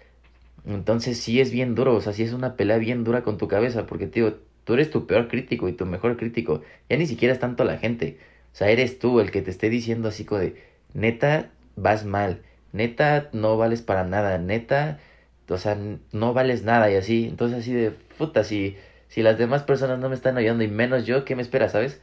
Entonces 0.66 1.18
sí 1.20 1.40
es 1.40 1.50
bien 1.52 1.74
duro, 1.74 1.94
o 1.94 2.00
sea, 2.00 2.12
sí 2.12 2.22
es 2.22 2.32
una 2.32 2.56
pelea 2.56 2.78
bien 2.78 3.04
dura 3.04 3.22
con 3.22 3.38
tu 3.38 3.48
cabeza, 3.48 3.86
porque, 3.86 4.06
tío, 4.06 4.38
tú 4.64 4.74
eres 4.74 4.90
tu 4.90 5.06
peor 5.06 5.28
crítico 5.28 5.68
y 5.68 5.74
tu 5.74 5.86
mejor 5.86 6.16
crítico. 6.16 6.62
Ya 6.88 6.96
ni 6.96 7.06
siquiera 7.06 7.34
es 7.34 7.40
tanto 7.40 7.64
la 7.64 7.78
gente. 7.78 8.18
O 8.52 8.56
sea, 8.56 8.70
eres 8.70 8.98
tú 8.98 9.20
el 9.20 9.30
que 9.30 9.42
te 9.42 9.50
esté 9.50 9.68
diciendo 9.70 10.08
así 10.08 10.24
como 10.24 10.40
de, 10.40 10.56
neta, 10.94 11.50
vas 11.76 12.04
mal, 12.04 12.42
neta, 12.72 13.28
no 13.32 13.56
vales 13.58 13.82
para 13.82 14.04
nada, 14.04 14.38
neta, 14.38 15.00
o 15.48 15.58
sea, 15.58 15.78
no 16.12 16.34
vales 16.34 16.64
nada 16.64 16.90
y 16.90 16.96
así. 16.96 17.26
Entonces 17.28 17.60
así 17.60 17.72
de, 17.72 17.90
puta, 17.90 18.44
si, 18.44 18.76
si 19.08 19.22
las 19.22 19.38
demás 19.38 19.62
personas 19.64 19.98
no 19.98 20.08
me 20.08 20.14
están 20.14 20.38
ayudando 20.38 20.64
y 20.64 20.68
menos 20.68 21.06
yo, 21.06 21.24
¿qué 21.24 21.36
me 21.36 21.42
espera, 21.42 21.68
sabes? 21.68 22.00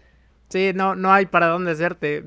Sí, 0.50 0.74
no, 0.76 0.96
no 0.96 1.14
hay 1.14 1.28
para 1.28 1.48
dónde 1.48 1.72
hacerte. 1.72 2.24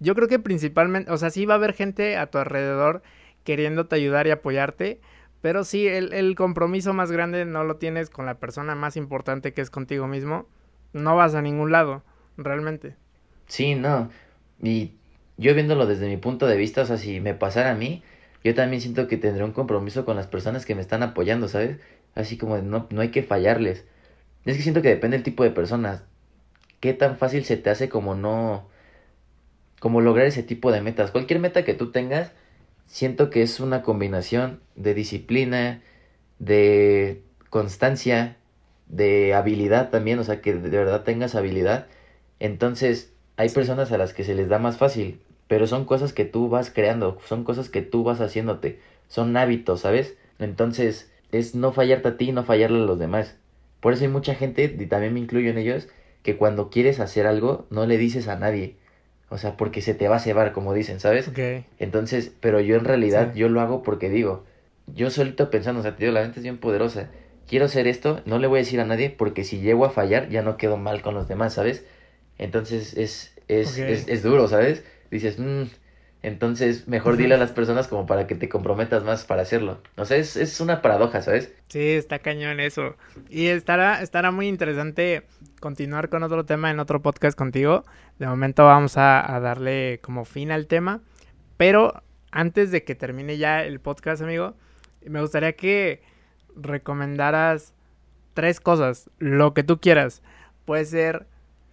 Yo 0.00 0.14
creo 0.14 0.28
que 0.28 0.38
principalmente, 0.38 1.10
o 1.12 1.18
sea, 1.18 1.30
sí 1.30 1.44
va 1.44 1.54
a 1.54 1.56
haber 1.58 1.74
gente 1.74 2.16
a 2.16 2.26
tu 2.30 2.38
alrededor 2.38 3.02
queriéndote 3.44 3.96
ayudar 3.96 4.26
y 4.26 4.30
apoyarte, 4.30 5.00
pero 5.42 5.64
sí, 5.64 5.86
el, 5.86 6.12
el 6.12 6.34
compromiso 6.34 6.94
más 6.94 7.12
grande 7.12 7.44
no 7.44 7.64
lo 7.64 7.76
tienes 7.76 8.10
con 8.10 8.26
la 8.26 8.38
persona 8.38 8.74
más 8.74 8.96
importante 8.96 9.52
que 9.52 9.60
es 9.60 9.70
contigo 9.70 10.06
mismo. 10.06 10.46
No 10.92 11.16
vas 11.16 11.34
a 11.34 11.42
ningún 11.42 11.70
lado, 11.70 12.02
realmente. 12.36 12.96
Sí, 13.46 13.74
no. 13.74 14.10
Y 14.62 14.92
yo 15.36 15.54
viéndolo 15.54 15.86
desde 15.86 16.08
mi 16.08 16.16
punto 16.16 16.46
de 16.46 16.56
vista, 16.56 16.82
o 16.82 16.86
sea, 16.86 16.98
si 16.98 17.20
me 17.20 17.34
pasara 17.34 17.70
a 17.70 17.74
mí, 17.74 18.02
yo 18.44 18.54
también 18.54 18.80
siento 18.80 19.08
que 19.08 19.16
tendré 19.16 19.44
un 19.44 19.52
compromiso 19.52 20.04
con 20.04 20.16
las 20.16 20.26
personas 20.26 20.64
que 20.64 20.74
me 20.74 20.80
están 20.80 21.02
apoyando, 21.02 21.48
¿sabes? 21.48 21.78
Así 22.14 22.36
como 22.36 22.58
no, 22.58 22.86
no 22.90 23.00
hay 23.00 23.10
que 23.10 23.22
fallarles. 23.22 23.84
Es 24.44 24.56
que 24.56 24.62
siento 24.62 24.82
que 24.82 24.88
depende 24.88 25.16
del 25.16 25.24
tipo 25.24 25.44
de 25.44 25.50
personas. 25.50 26.04
¿Qué 26.80 26.94
tan 26.94 27.16
fácil 27.16 27.44
se 27.44 27.56
te 27.56 27.70
hace 27.70 27.88
como 27.88 28.14
no... 28.14 28.68
como 29.80 30.00
lograr 30.00 30.26
ese 30.26 30.42
tipo 30.42 30.72
de 30.72 30.80
metas? 30.80 31.10
Cualquier 31.10 31.40
meta 31.40 31.64
que 31.64 31.74
tú 31.74 31.90
tengas, 31.90 32.32
siento 32.86 33.30
que 33.30 33.42
es 33.42 33.60
una 33.60 33.82
combinación 33.82 34.60
de 34.76 34.94
disciplina, 34.94 35.82
de 36.38 37.22
constancia, 37.50 38.36
de 38.88 39.34
habilidad 39.34 39.90
también, 39.90 40.18
o 40.18 40.24
sea, 40.24 40.40
que 40.40 40.54
de 40.54 40.78
verdad 40.78 41.02
tengas 41.04 41.34
habilidad. 41.34 41.86
Entonces, 42.40 43.12
hay 43.36 43.48
personas 43.50 43.92
a 43.92 43.98
las 43.98 44.14
que 44.14 44.24
se 44.24 44.34
les 44.34 44.48
da 44.48 44.58
más 44.58 44.78
fácil, 44.78 45.20
pero 45.48 45.66
son 45.66 45.84
cosas 45.84 46.12
que 46.12 46.24
tú 46.24 46.48
vas 46.48 46.70
creando, 46.70 47.18
son 47.26 47.42
cosas 47.42 47.68
que 47.68 47.82
tú 47.82 48.04
vas 48.04 48.20
haciéndote, 48.20 48.78
son 49.08 49.36
hábitos, 49.36 49.80
¿sabes? 49.80 50.16
Entonces, 50.38 51.10
es 51.32 51.54
no 51.54 51.72
fallarte 51.72 52.08
a 52.08 52.16
ti, 52.16 52.32
no 52.32 52.44
fallarle 52.44 52.78
a 52.78 52.86
los 52.86 52.98
demás. 52.98 53.36
Por 53.80 53.92
eso 53.92 54.04
hay 54.04 54.10
mucha 54.10 54.34
gente, 54.34 54.76
y 54.78 54.86
también 54.86 55.14
me 55.14 55.20
incluyo 55.20 55.50
en 55.50 55.58
ellos, 55.58 55.88
que 56.22 56.36
cuando 56.36 56.68
quieres 56.70 57.00
hacer 57.00 57.26
algo, 57.26 57.66
no 57.70 57.86
le 57.86 57.96
dices 57.96 58.28
a 58.28 58.36
nadie. 58.36 58.76
O 59.30 59.38
sea, 59.38 59.56
porque 59.56 59.82
se 59.82 59.94
te 59.94 60.08
va 60.08 60.16
a 60.16 60.20
cebar, 60.20 60.52
como 60.52 60.74
dicen, 60.74 61.00
¿sabes? 61.00 61.30
Entonces, 61.78 62.32
pero 62.40 62.60
yo 62.60 62.76
en 62.76 62.84
realidad, 62.84 63.34
yo 63.34 63.48
lo 63.48 63.60
hago 63.60 63.82
porque 63.82 64.08
digo, 64.08 64.44
yo 64.94 65.10
solito 65.10 65.50
pensando, 65.50 65.80
o 65.80 65.82
sea, 65.82 65.96
te 65.96 66.04
digo, 66.04 66.12
la 66.12 66.22
mente 66.22 66.40
es 66.40 66.44
bien 66.44 66.58
poderosa. 66.58 67.10
Quiero 67.46 67.66
hacer 67.66 67.86
esto, 67.86 68.20
no 68.26 68.38
le 68.38 68.46
voy 68.46 68.58
a 68.58 68.62
decir 68.62 68.80
a 68.80 68.84
nadie 68.84 69.10
porque 69.10 69.44
si 69.44 69.60
llego 69.60 69.84
a 69.84 69.90
fallar 69.90 70.28
ya 70.28 70.42
no 70.42 70.56
quedo 70.56 70.76
mal 70.76 71.02
con 71.02 71.14
los 71.14 71.28
demás, 71.28 71.54
¿sabes? 71.54 71.84
Entonces 72.38 72.96
es, 72.96 73.34
es, 73.48 73.78
es, 73.78 74.06
es, 74.08 74.22
duro, 74.22 74.48
¿sabes? 74.48 74.84
Dices, 75.10 75.38
mmm, 75.38 75.64
entonces 76.22 76.88
mejor 76.88 77.16
dile 77.16 77.34
a 77.34 77.38
las 77.38 77.52
personas 77.52 77.86
como 77.86 78.06
para 78.06 78.26
que 78.26 78.34
te 78.34 78.48
comprometas 78.48 79.04
más 79.04 79.24
para 79.24 79.42
hacerlo. 79.42 79.80
O 79.96 80.04
sea, 80.04 80.16
es, 80.16 80.36
es 80.36 80.60
una 80.60 80.82
paradoja, 80.82 81.22
¿sabes? 81.22 81.52
Sí, 81.68 81.90
está 81.90 82.18
cañón 82.18 82.60
eso. 82.60 82.96
Y 83.28 83.46
estará, 83.46 84.02
estará 84.02 84.30
muy 84.30 84.48
interesante 84.48 85.22
continuar 85.60 86.08
con 86.08 86.22
otro 86.22 86.44
tema 86.44 86.70
en 86.70 86.80
otro 86.80 87.02
podcast 87.02 87.38
contigo. 87.38 87.84
De 88.18 88.26
momento 88.26 88.64
vamos 88.64 88.96
a, 88.96 89.34
a 89.34 89.40
darle 89.40 90.00
como 90.02 90.24
fin 90.24 90.50
al 90.50 90.66
tema. 90.66 91.00
Pero 91.56 92.02
antes 92.30 92.70
de 92.70 92.84
que 92.84 92.94
termine 92.94 93.38
ya 93.38 93.64
el 93.64 93.80
podcast, 93.80 94.22
amigo, 94.22 94.54
me 95.06 95.20
gustaría 95.20 95.52
que 95.54 96.02
recomendaras 96.56 97.74
tres 98.34 98.60
cosas, 98.60 99.10
lo 99.18 99.54
que 99.54 99.62
tú 99.62 99.80
quieras. 99.80 100.22
Puede 100.64 100.84
ser 100.84 101.26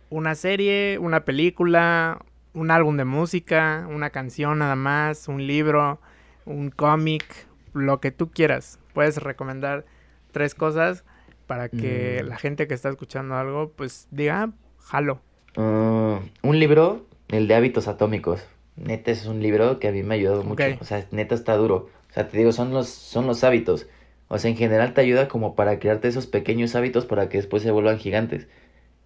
una 0.09 0.35
serie, 0.35 0.97
una 0.99 1.25
película, 1.25 2.23
un 2.55 2.71
álbum 2.71 2.97
de 2.97 3.05
música, 3.05 3.85
una 3.89 4.09
canción 4.09 4.59
nada 4.59 4.75
más, 4.75 5.27
un 5.27 5.45
libro, 5.45 5.99
un 6.45 6.71
cómic, 6.71 7.25
lo 7.73 7.99
que 7.99 8.11
tú 8.11 8.31
quieras. 8.31 8.79
Puedes 8.93 9.17
recomendar 9.17 9.85
tres 10.31 10.55
cosas 10.55 11.03
para 11.47 11.69
que 11.69 12.21
mm. 12.23 12.27
la 12.27 12.37
gente 12.37 12.67
que 12.67 12.73
está 12.73 12.89
escuchando 12.89 13.35
algo, 13.35 13.71
pues 13.75 14.07
diga, 14.09 14.43
ah, 14.43 14.49
jalo. 14.79 15.21
Ah, 15.57 16.21
un 16.41 16.59
libro, 16.59 17.05
el 17.27 17.47
de 17.47 17.55
hábitos 17.55 17.87
atómicos. 17.87 18.43
Neta 18.77 19.11
es 19.11 19.25
un 19.25 19.41
libro 19.41 19.79
que 19.79 19.89
a 19.89 19.91
mí 19.91 20.01
me 20.01 20.15
ha 20.15 20.17
ayudado 20.17 20.43
mucho. 20.43 20.63
O 20.79 20.85
sea, 20.85 21.05
neta 21.11 21.35
está 21.35 21.55
duro. 21.55 21.89
O 22.09 22.13
sea, 22.13 22.29
te 22.29 22.37
digo, 22.37 22.53
son 22.53 22.71
los, 22.71 22.87
son 22.87 23.27
los 23.27 23.43
hábitos. 23.43 23.87
O 24.27 24.37
sea, 24.37 24.49
en 24.49 24.57
general 24.57 24.93
te 24.93 25.01
ayuda 25.01 25.27
como 25.27 25.55
para 25.55 25.77
crearte 25.79 26.07
esos 26.07 26.25
pequeños 26.25 26.75
hábitos 26.75 27.05
para 27.05 27.29
que 27.29 27.37
después 27.37 27.63
se 27.63 27.71
vuelvan 27.71 27.99
gigantes 27.99 28.47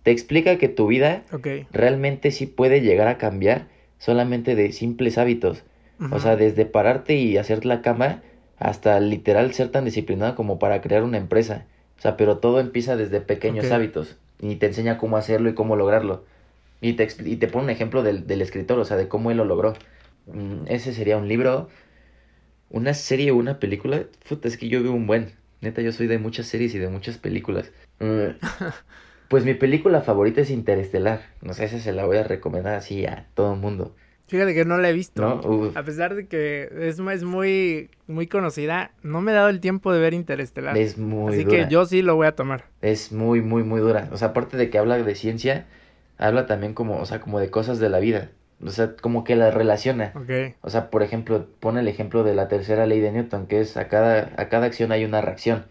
te 0.09 0.13
explica 0.13 0.57
que 0.57 0.69
tu 0.69 0.87
vida 0.87 1.21
realmente 1.71 2.31
sí 2.31 2.47
puede 2.47 2.81
llegar 2.81 3.07
a 3.07 3.19
cambiar 3.19 3.67
solamente 3.99 4.55
de 4.55 4.71
simples 4.71 5.19
hábitos. 5.19 5.61
O 6.09 6.19
sea, 6.19 6.35
desde 6.35 6.65
pararte 6.65 7.13
y 7.13 7.37
hacer 7.37 7.63
la 7.63 7.83
cama 7.83 8.23
hasta 8.57 8.99
literal 8.99 9.53
ser 9.53 9.69
tan 9.69 9.85
disciplinado 9.85 10.33
como 10.33 10.57
para 10.57 10.81
crear 10.81 11.03
una 11.03 11.19
empresa. 11.19 11.67
O 11.99 12.01
sea, 12.01 12.17
pero 12.17 12.39
todo 12.39 12.59
empieza 12.59 12.95
desde 12.95 13.21
pequeños 13.21 13.69
hábitos 13.69 14.17
y 14.41 14.55
te 14.55 14.65
enseña 14.65 14.97
cómo 14.97 15.15
hacerlo 15.15 15.47
y 15.47 15.53
cómo 15.53 15.75
lograrlo. 15.75 16.23
Y 16.81 16.93
te, 16.93 17.07
y 17.23 17.35
te 17.35 17.47
pone 17.47 17.65
un 17.65 17.69
ejemplo 17.69 18.01
del, 18.01 18.25
del, 18.25 18.41
escritor, 18.41 18.79
o 18.79 18.85
sea, 18.85 18.97
de 18.97 19.07
cómo 19.07 19.29
él 19.29 19.37
lo 19.37 19.45
logró. 19.45 19.75
Mm, 20.25 20.63
ese 20.69 20.91
sería 20.91 21.17
un 21.17 21.27
libro, 21.27 21.69
una 22.71 22.95
serie 22.95 23.29
o 23.29 23.35
una 23.35 23.59
película. 23.59 24.05
Puta, 24.27 24.47
es 24.47 24.57
que 24.57 24.69
yo 24.69 24.81
veo 24.81 24.91
un 24.91 25.05
buen. 25.05 25.33
Neta, 25.61 25.83
yo 25.83 25.91
soy 25.91 26.07
de 26.07 26.17
muchas 26.17 26.47
series 26.47 26.73
y 26.73 26.79
de 26.79 26.89
muchas 26.89 27.19
películas. 27.19 27.71
Mm, 27.99 28.39
Pues 29.29 29.45
mi 29.45 29.53
película 29.53 30.01
favorita 30.01 30.41
es 30.41 30.49
Interestelar. 30.49 31.21
No 31.41 31.53
sé, 31.53 31.69
si 31.69 31.79
se 31.79 31.93
la 31.93 32.05
voy 32.05 32.17
a 32.17 32.23
recomendar 32.23 32.73
así 32.73 33.05
a 33.05 33.27
todo 33.35 33.53
el 33.53 33.59
mundo. 33.59 33.95
Fíjate 34.27 34.55
que 34.55 34.65
no 34.65 34.77
la 34.77 34.89
he 34.89 34.93
visto. 34.93 35.71
A 35.75 35.83
pesar 35.83 36.15
de 36.15 36.27
que 36.27 36.69
es, 36.71 36.99
es, 36.99 37.23
muy, 37.23 37.89
muy 38.07 38.27
conocida, 38.27 38.91
no 39.03 39.21
me 39.21 39.31
he 39.31 39.35
dado 39.35 39.49
el 39.49 39.59
tiempo 39.59 39.93
de 39.93 39.99
ver 39.99 40.15
Interestelar. 40.15 40.77
Es 40.77 40.97
muy 40.97 41.33
Así 41.33 41.45
que 41.45 41.67
yo 41.69 41.85
sí 41.85 42.01
lo 42.01 42.15
voy 42.15 42.25
a 42.25 42.35
tomar. 42.35 42.65
Es 42.81 43.11
muy, 43.11 43.41
muy, 43.41 43.63
muy 43.63 43.81
dura. 43.81 44.09
O 44.11 44.17
sea, 44.17 44.29
aparte 44.29 44.57
de 44.57 44.71
que 44.71 44.79
habla 44.79 44.97
de 44.97 45.15
ciencia, 45.15 45.67
habla 46.17 46.47
también 46.47 46.73
como, 46.73 46.99
o 46.99 47.05
sea, 47.05 47.21
como 47.21 47.39
de 47.39 47.51
cosas 47.51 47.79
de 47.79 47.89
la 47.89 47.99
vida. 47.99 48.29
O 48.63 48.69
sea, 48.69 48.95
como 48.95 49.23
que 49.23 49.35
la 49.35 49.51
relaciona. 49.51 50.11
Okay. 50.15 50.55
O 50.61 50.71
sea, 50.71 50.89
por 50.89 51.01
ejemplo, 51.01 51.47
pone 51.59 51.79
el 51.79 51.87
ejemplo 51.87 52.23
de 52.23 52.35
la 52.35 52.47
tercera 52.47 52.85
ley 52.85 52.99
de 52.99 53.11
Newton, 53.11 53.45
que 53.45 53.61
es 53.61 53.77
a 53.77 53.87
cada, 53.87 54.31
a 54.37 54.49
cada 54.49 54.65
acción 54.65 54.91
hay 54.91 55.05
una 55.05 55.21
reacción. 55.21 55.65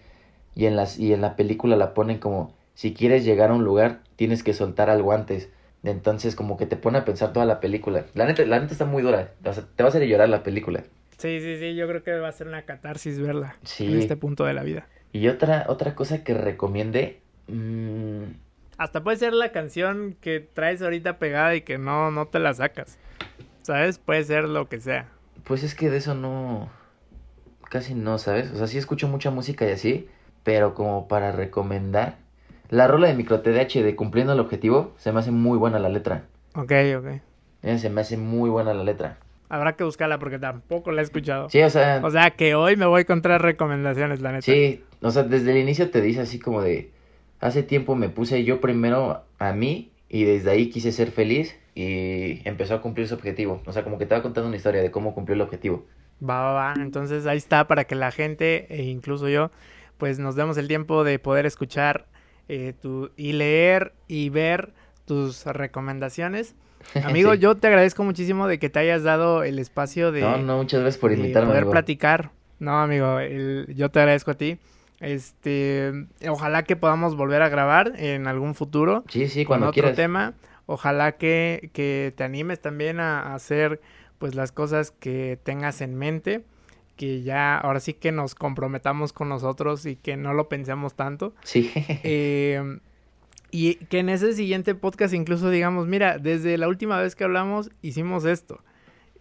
Y 0.54 0.66
en, 0.66 0.74
las, 0.74 0.98
y 0.98 1.12
en 1.12 1.20
la 1.20 1.36
película 1.36 1.76
la 1.76 1.94
ponen 1.94 2.18
como 2.18 2.57
si 2.78 2.94
quieres 2.94 3.24
llegar 3.24 3.50
a 3.50 3.54
un 3.54 3.64
lugar, 3.64 4.02
tienes 4.14 4.44
que 4.44 4.54
soltar 4.54 4.88
algo 4.88 5.10
antes. 5.10 5.48
Entonces, 5.82 6.36
como 6.36 6.56
que 6.56 6.64
te 6.64 6.76
pone 6.76 6.98
a 6.98 7.04
pensar 7.04 7.32
toda 7.32 7.44
la 7.44 7.58
película. 7.58 8.06
La 8.14 8.24
neta, 8.24 8.44
la 8.46 8.60
neta 8.60 8.70
está 8.70 8.84
muy 8.84 9.02
dura. 9.02 9.32
O 9.44 9.52
sea, 9.52 9.64
te 9.74 9.82
va 9.82 9.88
a 9.88 9.90
hacer 9.90 10.06
llorar 10.06 10.28
la 10.28 10.44
película. 10.44 10.84
Sí, 11.16 11.40
sí, 11.40 11.58
sí. 11.58 11.74
Yo 11.74 11.88
creo 11.88 12.04
que 12.04 12.12
va 12.20 12.28
a 12.28 12.32
ser 12.32 12.46
una 12.46 12.62
catarsis 12.62 13.18
verla. 13.18 13.56
Sí. 13.64 13.92
En 13.92 13.98
este 13.98 14.14
punto 14.14 14.44
de 14.44 14.54
la 14.54 14.62
vida. 14.62 14.86
Y 15.10 15.26
otra, 15.26 15.64
otra 15.66 15.96
cosa 15.96 16.22
que 16.22 16.34
recomiende. 16.34 17.20
Mmm... 17.48 18.26
Hasta 18.76 19.02
puede 19.02 19.16
ser 19.16 19.32
la 19.32 19.50
canción 19.50 20.16
que 20.20 20.38
traes 20.38 20.80
ahorita 20.80 21.18
pegada 21.18 21.56
y 21.56 21.62
que 21.62 21.78
no, 21.78 22.12
no 22.12 22.28
te 22.28 22.38
la 22.38 22.54
sacas. 22.54 22.96
¿Sabes? 23.62 23.98
Puede 23.98 24.22
ser 24.22 24.44
lo 24.44 24.68
que 24.68 24.78
sea. 24.78 25.08
Pues 25.42 25.64
es 25.64 25.74
que 25.74 25.90
de 25.90 25.96
eso 25.96 26.14
no. 26.14 26.70
Casi 27.70 27.96
no, 27.96 28.18
¿sabes? 28.18 28.52
O 28.52 28.56
sea, 28.56 28.68
sí 28.68 28.78
escucho 28.78 29.08
mucha 29.08 29.32
música 29.32 29.66
y 29.66 29.72
así. 29.72 30.08
Pero 30.44 30.74
como 30.74 31.08
para 31.08 31.32
recomendar 31.32 32.27
la 32.70 32.86
rola 32.86 33.08
de 33.08 33.14
micro 33.14 33.40
TDH 33.40 33.82
de 33.82 33.96
Cumpliendo 33.96 34.32
el 34.32 34.40
Objetivo 34.40 34.94
se 34.98 35.12
me 35.12 35.20
hace 35.20 35.30
muy 35.30 35.58
buena 35.58 35.78
la 35.78 35.88
letra. 35.88 36.24
Ok, 36.54 36.72
ok. 36.98 37.06
Eh, 37.62 37.78
se 37.78 37.90
me 37.90 38.00
hace 38.02 38.16
muy 38.16 38.50
buena 38.50 38.74
la 38.74 38.84
letra. 38.84 39.18
Habrá 39.48 39.74
que 39.74 39.84
buscarla 39.84 40.18
porque 40.18 40.38
tampoco 40.38 40.92
la 40.92 41.00
he 41.00 41.04
escuchado. 41.04 41.48
Sí, 41.48 41.62
o 41.62 41.70
sea. 41.70 42.00
O 42.04 42.10
sea, 42.10 42.30
que 42.30 42.54
hoy 42.54 42.76
me 42.76 42.86
voy 42.86 43.04
con 43.04 43.22
tres 43.22 43.40
recomendaciones, 43.40 44.20
la 44.20 44.32
neta. 44.32 44.42
Sí, 44.42 44.84
o 45.00 45.10
sea, 45.10 45.22
desde 45.22 45.52
el 45.52 45.58
inicio 45.58 45.90
te 45.90 46.00
dice 46.02 46.20
así 46.20 46.38
como 46.38 46.60
de. 46.62 46.90
Hace 47.40 47.62
tiempo 47.62 47.94
me 47.94 48.08
puse 48.08 48.44
yo 48.44 48.60
primero 48.60 49.22
a 49.38 49.52
mí 49.52 49.92
y 50.08 50.24
desde 50.24 50.50
ahí 50.50 50.70
quise 50.70 50.90
ser 50.90 51.10
feliz 51.10 51.56
y 51.74 52.46
empezó 52.46 52.74
a 52.74 52.82
cumplir 52.82 53.06
su 53.06 53.14
objetivo. 53.14 53.62
O 53.64 53.72
sea, 53.72 53.84
como 53.84 53.96
que 53.96 54.06
te 54.06 54.14
va 54.14 54.22
contando 54.22 54.48
una 54.48 54.56
historia 54.56 54.82
de 54.82 54.90
cómo 54.90 55.14
cumplió 55.14 55.34
el 55.36 55.40
objetivo. 55.40 55.86
Va, 56.20 56.42
va, 56.42 56.52
va. 56.52 56.74
Entonces 56.76 57.26
ahí 57.26 57.38
está 57.38 57.68
para 57.68 57.84
que 57.84 57.94
la 57.94 58.10
gente, 58.10 58.66
e 58.68 58.82
incluso 58.82 59.28
yo, 59.28 59.52
pues 59.98 60.18
nos 60.18 60.34
demos 60.34 60.58
el 60.58 60.66
tiempo 60.66 61.04
de 61.04 61.20
poder 61.20 61.46
escuchar 61.46 62.06
eh, 62.48 62.74
y 63.16 63.32
leer 63.32 63.92
y 64.06 64.30
ver 64.30 64.72
tus 65.04 65.44
recomendaciones. 65.44 66.54
Amigo, 67.04 67.34
yo 67.34 67.56
te 67.56 67.66
agradezco 67.66 68.04
muchísimo 68.04 68.46
de 68.46 68.58
que 68.58 68.70
te 68.70 68.78
hayas 68.78 69.02
dado 69.02 69.42
el 69.42 69.58
espacio 69.58 70.12
de... 70.12 70.20
No, 70.20 70.38
no, 70.38 70.56
muchas 70.58 70.80
gracias 70.80 71.00
por 71.00 71.12
invitarme. 71.12 71.50
Poder 71.50 71.66
platicar. 71.66 72.30
No, 72.58 72.80
amigo, 72.80 73.18
yo 73.68 73.90
te 73.90 74.00
agradezco 74.00 74.32
a 74.32 74.34
ti. 74.34 74.58
Este, 75.00 75.92
ojalá 76.28 76.64
que 76.64 76.74
podamos 76.74 77.14
volver 77.14 77.42
a 77.42 77.48
grabar 77.48 77.92
en 77.96 78.26
algún 78.26 78.54
futuro. 78.54 79.04
Sí, 79.08 79.28
sí, 79.28 79.44
cuando 79.44 79.66
con 79.66 79.78
otro 79.78 79.94
tema. 79.94 80.34
Ojalá 80.66 81.12
que, 81.12 81.70
que 81.72 82.12
te 82.16 82.24
animes 82.24 82.60
también 82.60 83.00
a, 83.00 83.34
hacer 83.34 83.80
pues 84.18 84.34
las 84.34 84.50
cosas 84.50 84.90
que 84.90 85.38
tengas 85.42 85.80
en 85.80 85.94
mente. 85.94 86.44
Que 86.98 87.22
ya 87.22 87.56
ahora 87.56 87.80
sí 87.80 87.94
que 87.94 88.12
nos 88.12 88.34
comprometamos 88.34 89.14
con 89.14 89.30
nosotros 89.30 89.86
y 89.86 89.96
que 89.96 90.18
no 90.18 90.34
lo 90.34 90.50
pensemos 90.50 90.94
tanto. 90.94 91.32
Sí. 91.44 91.70
Eh, 92.02 92.78
y 93.50 93.76
que 93.76 94.00
en 94.00 94.10
ese 94.10 94.34
siguiente 94.34 94.74
podcast 94.74 95.14
incluso 95.14 95.48
digamos, 95.48 95.86
mira, 95.86 96.18
desde 96.18 96.58
la 96.58 96.68
última 96.68 97.00
vez 97.00 97.14
que 97.14 97.24
hablamos 97.24 97.70
hicimos 97.80 98.26
esto. 98.26 98.62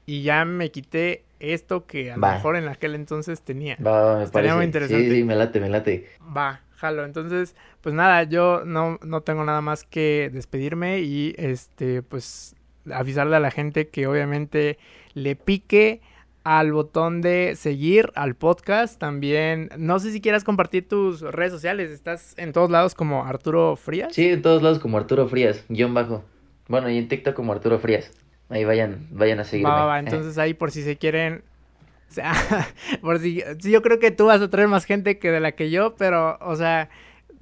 Y 0.05 0.23
ya 0.23 0.43
me 0.43 0.71
quité 0.71 1.23
esto 1.39 1.86
que 1.86 2.11
a 2.11 2.17
lo 2.17 2.28
mejor 2.28 2.55
en 2.55 2.67
aquel 2.67 2.95
entonces 2.95 3.41
tenía. 3.41 3.78
Va, 3.86 4.19
me 4.19 4.28
parece. 4.28 4.55
muy 4.55 4.65
interesante. 4.65 5.09
Sí, 5.09 5.15
sí, 5.15 5.23
me 5.23 5.36
late, 5.36 5.59
me 5.59 5.69
late. 5.69 6.09
Va, 6.36 6.61
jalo. 6.75 7.05
Entonces, 7.05 7.55
pues 7.82 7.93
nada, 7.93 8.23
yo 8.23 8.63
no, 8.65 8.97
no 9.03 9.21
tengo 9.21 9.43
nada 9.43 9.61
más 9.61 9.84
que 9.84 10.30
despedirme 10.34 10.99
y 10.99 11.36
este, 11.38 12.01
pues 12.01 12.55
avisarle 12.91 13.36
a 13.36 13.39
la 13.39 13.51
gente 13.51 13.89
que 13.89 14.07
obviamente 14.07 14.78
le 15.13 15.36
pique 15.36 16.01
al 16.48 16.72
botón 16.72 17.20
de 17.20 17.56
seguir 17.58 18.10
al 18.16 18.36
podcast. 18.36 18.98
También, 18.98 19.70
no 19.78 20.00
sé 20.00 20.14
si 20.14 20.22
quieras 20.22 20.45
compartir 20.45 20.88
tus 20.88 21.20
redes 21.20 21.52
sociales. 21.52 21.91
¿Estás 21.91 22.36
en 22.38 22.54
todos 22.54 22.72
lados 22.72 22.95
como 22.95 23.26
Arturo 23.26 23.76
Frías? 23.76 24.16
Sí, 24.16 24.30
en 24.30 24.41
todos 24.41 24.64
lados 24.64 24.80
como 24.80 24.98
Arturo 24.98 25.28
Frías, 25.28 25.66
guion 25.68 25.93
bajo. 25.93 26.24
Bueno, 26.70 26.89
y 26.89 26.98
en 26.98 27.10
TikTok 27.10 27.36
como 27.36 27.52
Arturo 27.52 27.80
Frías. 27.80 28.12
Ahí 28.48 28.64
vayan, 28.64 29.08
vayan 29.12 29.41
a 29.41 29.43
seguirme. 29.43 29.70
Va, 29.70 29.88
va, 29.88 30.00
entonces 30.00 30.38
ahí 30.38 30.54
por 30.54 30.72
si 30.72 30.84
se 30.84 30.95
quieren... 30.95 31.43
O 32.10 32.14
sea, 32.14 32.34
por 33.02 33.20
si... 33.20 33.43
Yo 33.60 33.82
creo 33.82 34.00
que 34.00 34.12
tú 34.12 34.28
vas 34.28 34.41
a 34.41 34.50
traer 34.50 34.70
más 34.70 34.86
gente 34.86 35.20
que 35.20 35.32
de 35.32 35.41
la 35.41 35.52
que 35.52 35.70
yo, 35.70 35.95
pero, 35.98 36.38
o 36.39 36.56
sea, 36.56 36.89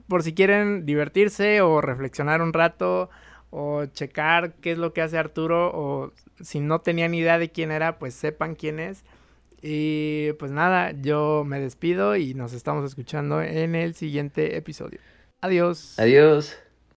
por 0.07 0.23
si 0.23 0.33
quieren 0.33 0.83
divertirse 0.87 1.61
o 1.61 1.79
reflexionar 1.79 2.41
un 2.41 2.53
rato 2.53 3.11
o 3.57 3.85
checar 3.85 4.55
qué 4.55 4.73
es 4.73 4.77
lo 4.77 4.91
que 4.91 5.01
hace 5.01 5.17
Arturo 5.17 5.71
o 5.73 6.11
si 6.41 6.59
no 6.59 6.81
tenían 6.81 7.13
idea 7.13 7.39
de 7.39 7.49
quién 7.49 7.71
era, 7.71 7.97
pues 7.99 8.13
sepan 8.13 8.53
quién 8.53 8.81
es. 8.81 9.05
Y 9.61 10.33
pues 10.33 10.51
nada, 10.51 10.91
yo 10.91 11.43
me 11.45 11.61
despido 11.61 12.17
y 12.17 12.33
nos 12.33 12.51
estamos 12.51 12.83
escuchando 12.83 13.41
en 13.41 13.75
el 13.75 13.95
siguiente 13.95 14.57
episodio. 14.57 14.99
Adiós. 15.39 15.97
Adiós. 15.97 16.57